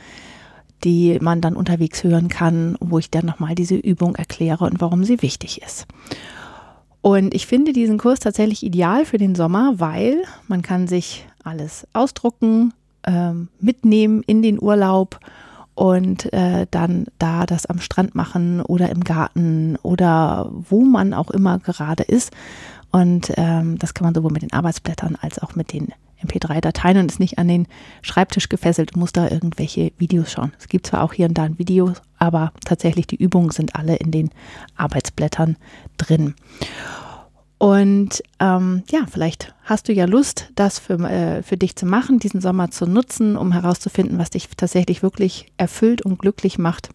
die 0.83 1.17
man 1.19 1.41
dann 1.41 1.55
unterwegs 1.55 2.03
hören 2.03 2.27
kann, 2.27 2.77
wo 2.79 2.99
ich 2.99 3.09
dann 3.09 3.25
nochmal 3.25 3.55
diese 3.55 3.77
Übung 3.77 4.15
erkläre 4.15 4.65
und 4.65 4.79
warum 4.79 5.05
sie 5.05 5.23
wichtig 5.23 5.63
ist. 5.63 5.87
Und 7.01 7.33
ich 7.33 7.47
finde 7.47 7.73
diesen 7.73 7.97
Kurs 7.97 8.19
tatsächlich 8.19 8.63
ideal 8.63 9.05
für 9.05 9.17
den 9.17 9.35
Sommer, 9.35 9.75
weil 9.77 10.23
man 10.47 10.61
kann 10.61 10.87
sich 10.87 11.25
alles 11.43 11.87
ausdrucken, 11.93 12.73
ähm, 13.05 13.47
mitnehmen 13.59 14.21
in 14.25 14.41
den 14.41 14.61
Urlaub 14.61 15.19
und 15.75 16.31
äh, 16.33 16.67
dann 16.71 17.05
da 17.19 17.45
das 17.45 17.65
am 17.65 17.79
Strand 17.79 18.13
machen 18.13 18.61
oder 18.61 18.89
im 18.89 19.03
Garten 19.03 19.77
oder 19.81 20.51
wo 20.51 20.81
man 20.81 21.13
auch 21.13 21.31
immer 21.31 21.57
gerade 21.59 22.03
ist. 22.03 22.33
Und 22.91 23.31
ähm, 23.37 23.77
das 23.77 23.93
kann 23.93 24.05
man 24.05 24.13
sowohl 24.13 24.31
mit 24.31 24.41
den 24.41 24.51
Arbeitsblättern 24.51 25.15
als 25.21 25.39
auch 25.39 25.55
mit 25.55 25.71
den 25.71 25.93
MP3-Dateien 26.21 26.97
und 26.97 27.11
ist 27.11 27.19
nicht 27.19 27.37
an 27.37 27.47
den 27.47 27.67
Schreibtisch 28.01 28.49
gefesselt 28.49 28.93
und 28.93 28.99
muss 28.99 29.13
da 29.13 29.29
irgendwelche 29.29 29.93
Videos 29.97 30.31
schauen. 30.31 30.51
Es 30.59 30.67
gibt 30.67 30.87
zwar 30.87 31.03
auch 31.03 31.13
hier 31.13 31.27
und 31.27 31.37
da 31.37 31.43
ein 31.43 31.59
Video, 31.59 31.93
aber 32.19 32.51
tatsächlich 32.65 33.07
die 33.07 33.15
Übungen 33.15 33.51
sind 33.51 33.75
alle 33.75 33.95
in 33.95 34.11
den 34.11 34.29
Arbeitsblättern 34.75 35.57
drin. 35.97 36.35
Und 37.57 38.23
ähm, 38.39 38.83
ja, 38.89 39.05
vielleicht 39.09 39.53
hast 39.63 39.89
du 39.89 39.93
ja 39.93 40.05
Lust, 40.05 40.49
das 40.55 40.79
für, 40.79 40.97
äh, 41.09 41.43
für 41.43 41.57
dich 41.57 41.75
zu 41.75 41.85
machen, 41.85 42.19
diesen 42.19 42.39
Sommer 42.39 42.71
zu 42.71 42.85
nutzen, 42.85 43.35
um 43.35 43.51
herauszufinden, 43.51 44.17
was 44.17 44.29
dich 44.29 44.47
tatsächlich 44.55 45.03
wirklich 45.03 45.51
erfüllt 45.57 46.01
und 46.01 46.19
glücklich 46.19 46.57
macht 46.57 46.89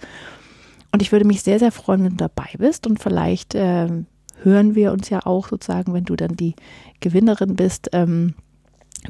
Und 0.92 1.02
ich 1.02 1.12
würde 1.12 1.26
mich 1.26 1.44
sehr, 1.44 1.60
sehr 1.60 1.72
freuen, 1.72 2.04
wenn 2.04 2.18
du 2.18 2.28
dabei 2.28 2.50
bist 2.58 2.88
und 2.88 3.00
vielleicht 3.00 3.54
ähm, 3.56 4.08
hören 4.44 4.76
wir 4.76 4.92
uns 4.92 5.10
ja 5.10 5.26
auch 5.26 5.50
sozusagen, 5.50 5.94
wenn 5.94 6.06
du 6.06 6.16
dann 6.16 6.36
die 6.36 6.56
Gewinnerin 7.00 7.56
bist 7.56 7.90
ähm, 7.94 8.34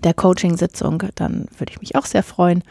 der 0.04 0.14
Coaching-Sitzung, 0.14 1.04
dann 1.16 1.48
würde 1.58 1.72
ich 1.72 1.80
mich 1.80 1.96
auch 1.96 2.06
sehr 2.06 2.24
freuen. 2.24 2.64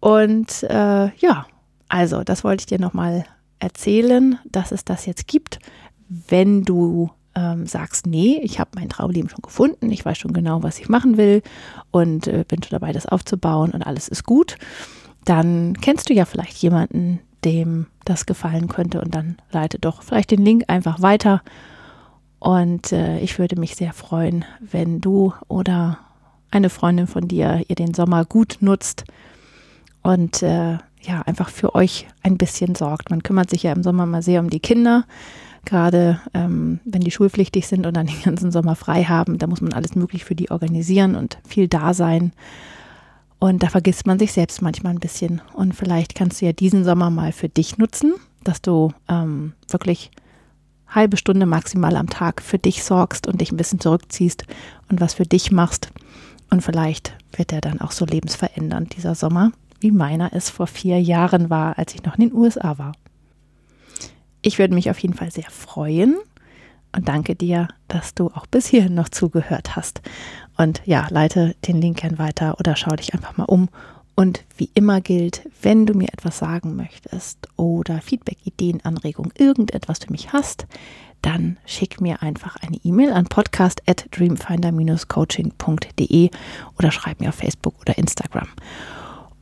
Und 0.00 0.62
äh, 0.64 1.14
ja, 1.16 1.46
also 1.88 2.24
das 2.24 2.44
wollte 2.44 2.62
ich 2.62 2.66
dir 2.66 2.80
nochmal 2.80 3.24
erzählen, 3.58 4.38
dass 4.50 4.72
es 4.72 4.84
das 4.84 5.06
jetzt 5.06 5.26
gibt. 5.26 5.58
Wenn 6.08 6.62
du 6.64 7.10
ähm, 7.34 7.66
sagst, 7.66 8.06
nee, 8.06 8.40
ich 8.42 8.60
habe 8.60 8.70
mein 8.74 8.88
Traumleben 8.88 9.30
schon 9.30 9.42
gefunden, 9.42 9.90
ich 9.90 10.04
weiß 10.04 10.18
schon 10.18 10.32
genau, 10.32 10.62
was 10.62 10.78
ich 10.78 10.88
machen 10.88 11.16
will 11.16 11.42
und 11.90 12.26
äh, 12.26 12.44
bin 12.46 12.62
schon 12.62 12.78
dabei, 12.78 12.92
das 12.92 13.06
aufzubauen 13.06 13.70
und 13.72 13.82
alles 13.82 14.08
ist 14.08 14.24
gut, 14.24 14.56
dann 15.24 15.74
kennst 15.80 16.10
du 16.10 16.14
ja 16.14 16.24
vielleicht 16.24 16.58
jemanden, 16.58 17.20
dem 17.44 17.86
das 18.04 18.26
gefallen 18.26 18.68
könnte 18.68 19.00
und 19.00 19.14
dann 19.14 19.36
leite 19.50 19.78
doch 19.78 20.02
vielleicht 20.02 20.30
den 20.30 20.44
Link 20.44 20.64
einfach 20.68 21.02
weiter. 21.02 21.42
Und 22.38 22.92
äh, 22.92 23.18
ich 23.20 23.38
würde 23.38 23.58
mich 23.58 23.76
sehr 23.76 23.92
freuen, 23.92 24.44
wenn 24.60 25.00
du 25.00 25.32
oder 25.48 25.98
eine 26.50 26.70
Freundin 26.70 27.06
von 27.06 27.26
dir 27.26 27.62
ihr 27.68 27.74
den 27.74 27.94
Sommer 27.94 28.24
gut 28.24 28.58
nutzt 28.60 29.04
und 30.02 30.42
äh, 30.42 30.78
ja, 31.06 31.22
einfach 31.26 31.48
für 31.48 31.74
euch 31.74 32.06
ein 32.22 32.38
bisschen 32.38 32.74
sorgt. 32.74 33.10
Man 33.10 33.22
kümmert 33.22 33.50
sich 33.50 33.62
ja 33.62 33.72
im 33.72 33.82
Sommer 33.82 34.06
mal 34.06 34.22
sehr 34.22 34.40
um 34.40 34.50
die 34.50 34.60
Kinder, 34.60 35.04
gerade 35.64 36.20
ähm, 36.32 36.80
wenn 36.84 37.00
die 37.00 37.10
schulpflichtig 37.10 37.66
sind 37.66 37.86
und 37.86 37.96
dann 37.96 38.06
den 38.06 38.22
ganzen 38.22 38.52
Sommer 38.52 38.76
frei 38.76 39.04
haben. 39.04 39.38
Da 39.38 39.46
muss 39.46 39.60
man 39.60 39.72
alles 39.72 39.94
möglich 39.94 40.24
für 40.24 40.34
die 40.34 40.50
organisieren 40.50 41.16
und 41.16 41.38
viel 41.46 41.68
da 41.68 41.94
sein. 41.94 42.32
Und 43.44 43.62
da 43.62 43.68
vergisst 43.68 44.06
man 44.06 44.18
sich 44.18 44.32
selbst 44.32 44.62
manchmal 44.62 44.94
ein 44.94 45.00
bisschen. 45.00 45.42
Und 45.52 45.74
vielleicht 45.74 46.14
kannst 46.14 46.40
du 46.40 46.46
ja 46.46 46.54
diesen 46.54 46.82
Sommer 46.82 47.10
mal 47.10 47.30
für 47.30 47.50
dich 47.50 47.76
nutzen, 47.76 48.14
dass 48.42 48.62
du 48.62 48.94
ähm, 49.06 49.52
wirklich 49.68 50.10
halbe 50.88 51.18
Stunde 51.18 51.44
maximal 51.44 51.96
am 51.96 52.08
Tag 52.08 52.40
für 52.40 52.58
dich 52.58 52.82
sorgst 52.82 53.26
und 53.26 53.42
dich 53.42 53.52
ein 53.52 53.58
bisschen 53.58 53.80
zurückziehst 53.80 54.44
und 54.90 55.02
was 55.02 55.12
für 55.12 55.24
dich 55.26 55.52
machst. 55.52 55.90
Und 56.48 56.62
vielleicht 56.62 57.18
wird 57.36 57.52
er 57.52 57.60
dann 57.60 57.82
auch 57.82 57.90
so 57.90 58.06
lebensverändernd, 58.06 58.96
dieser 58.96 59.14
Sommer 59.14 59.52
wie 59.78 59.90
meiner 59.90 60.32
es 60.32 60.48
vor 60.48 60.66
vier 60.66 60.98
Jahren 60.98 61.50
war, 61.50 61.76
als 61.76 61.94
ich 61.94 62.02
noch 62.02 62.14
in 62.16 62.30
den 62.30 62.34
USA 62.34 62.78
war. 62.78 62.92
Ich 64.40 64.58
würde 64.58 64.72
mich 64.72 64.88
auf 64.88 64.98
jeden 65.00 65.12
Fall 65.12 65.30
sehr 65.30 65.50
freuen 65.50 66.16
und 66.96 67.08
danke 67.08 67.34
dir, 67.34 67.68
dass 67.88 68.14
du 68.14 68.28
auch 68.28 68.46
bis 68.46 68.66
hierhin 68.68 68.94
noch 68.94 69.10
zugehört 69.10 69.76
hast. 69.76 70.00
Und 70.56 70.82
ja, 70.84 71.06
leite 71.10 71.56
den 71.66 71.80
Link 71.80 72.00
gern 72.00 72.18
weiter 72.18 72.56
oder 72.58 72.76
schau 72.76 72.94
dich 72.94 73.14
einfach 73.14 73.36
mal 73.36 73.44
um. 73.44 73.68
Und 74.14 74.44
wie 74.56 74.70
immer 74.74 75.00
gilt, 75.00 75.48
wenn 75.60 75.86
du 75.86 75.94
mir 75.94 76.12
etwas 76.12 76.38
sagen 76.38 76.76
möchtest 76.76 77.48
oder 77.56 78.00
Feedback, 78.00 78.38
Ideen, 78.44 78.80
Anregungen, 78.84 79.32
irgendetwas 79.36 79.98
für 79.98 80.12
mich 80.12 80.32
hast, 80.32 80.68
dann 81.22 81.56
schick 81.64 82.00
mir 82.00 82.22
einfach 82.22 82.54
eine 82.56 82.78
E-Mail 82.84 83.12
an 83.12 83.24
podcast 83.24 83.82
at 83.88 84.06
dreamfinder-coaching.de 84.12 86.30
oder 86.78 86.92
schreib 86.92 87.20
mir 87.20 87.30
auf 87.30 87.36
Facebook 87.36 87.80
oder 87.80 87.98
Instagram. 87.98 88.46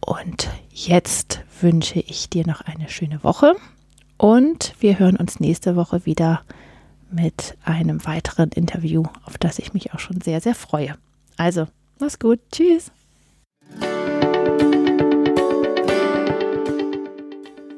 Und 0.00 0.48
jetzt 0.70 1.40
wünsche 1.60 2.00
ich 2.00 2.30
dir 2.30 2.46
noch 2.46 2.62
eine 2.62 2.88
schöne 2.88 3.22
Woche 3.22 3.54
und 4.16 4.74
wir 4.80 4.98
hören 4.98 5.16
uns 5.16 5.40
nächste 5.40 5.76
Woche 5.76 6.06
wieder 6.06 6.40
mit 7.12 7.56
einem 7.64 8.04
weiteren 8.06 8.50
Interview, 8.50 9.04
auf 9.24 9.38
das 9.38 9.58
ich 9.58 9.74
mich 9.74 9.94
auch 9.94 9.98
schon 9.98 10.20
sehr, 10.20 10.40
sehr 10.40 10.54
freue. 10.54 10.94
Also, 11.36 11.66
mach's 11.98 12.18
gut. 12.18 12.40
Tschüss. 12.50 12.90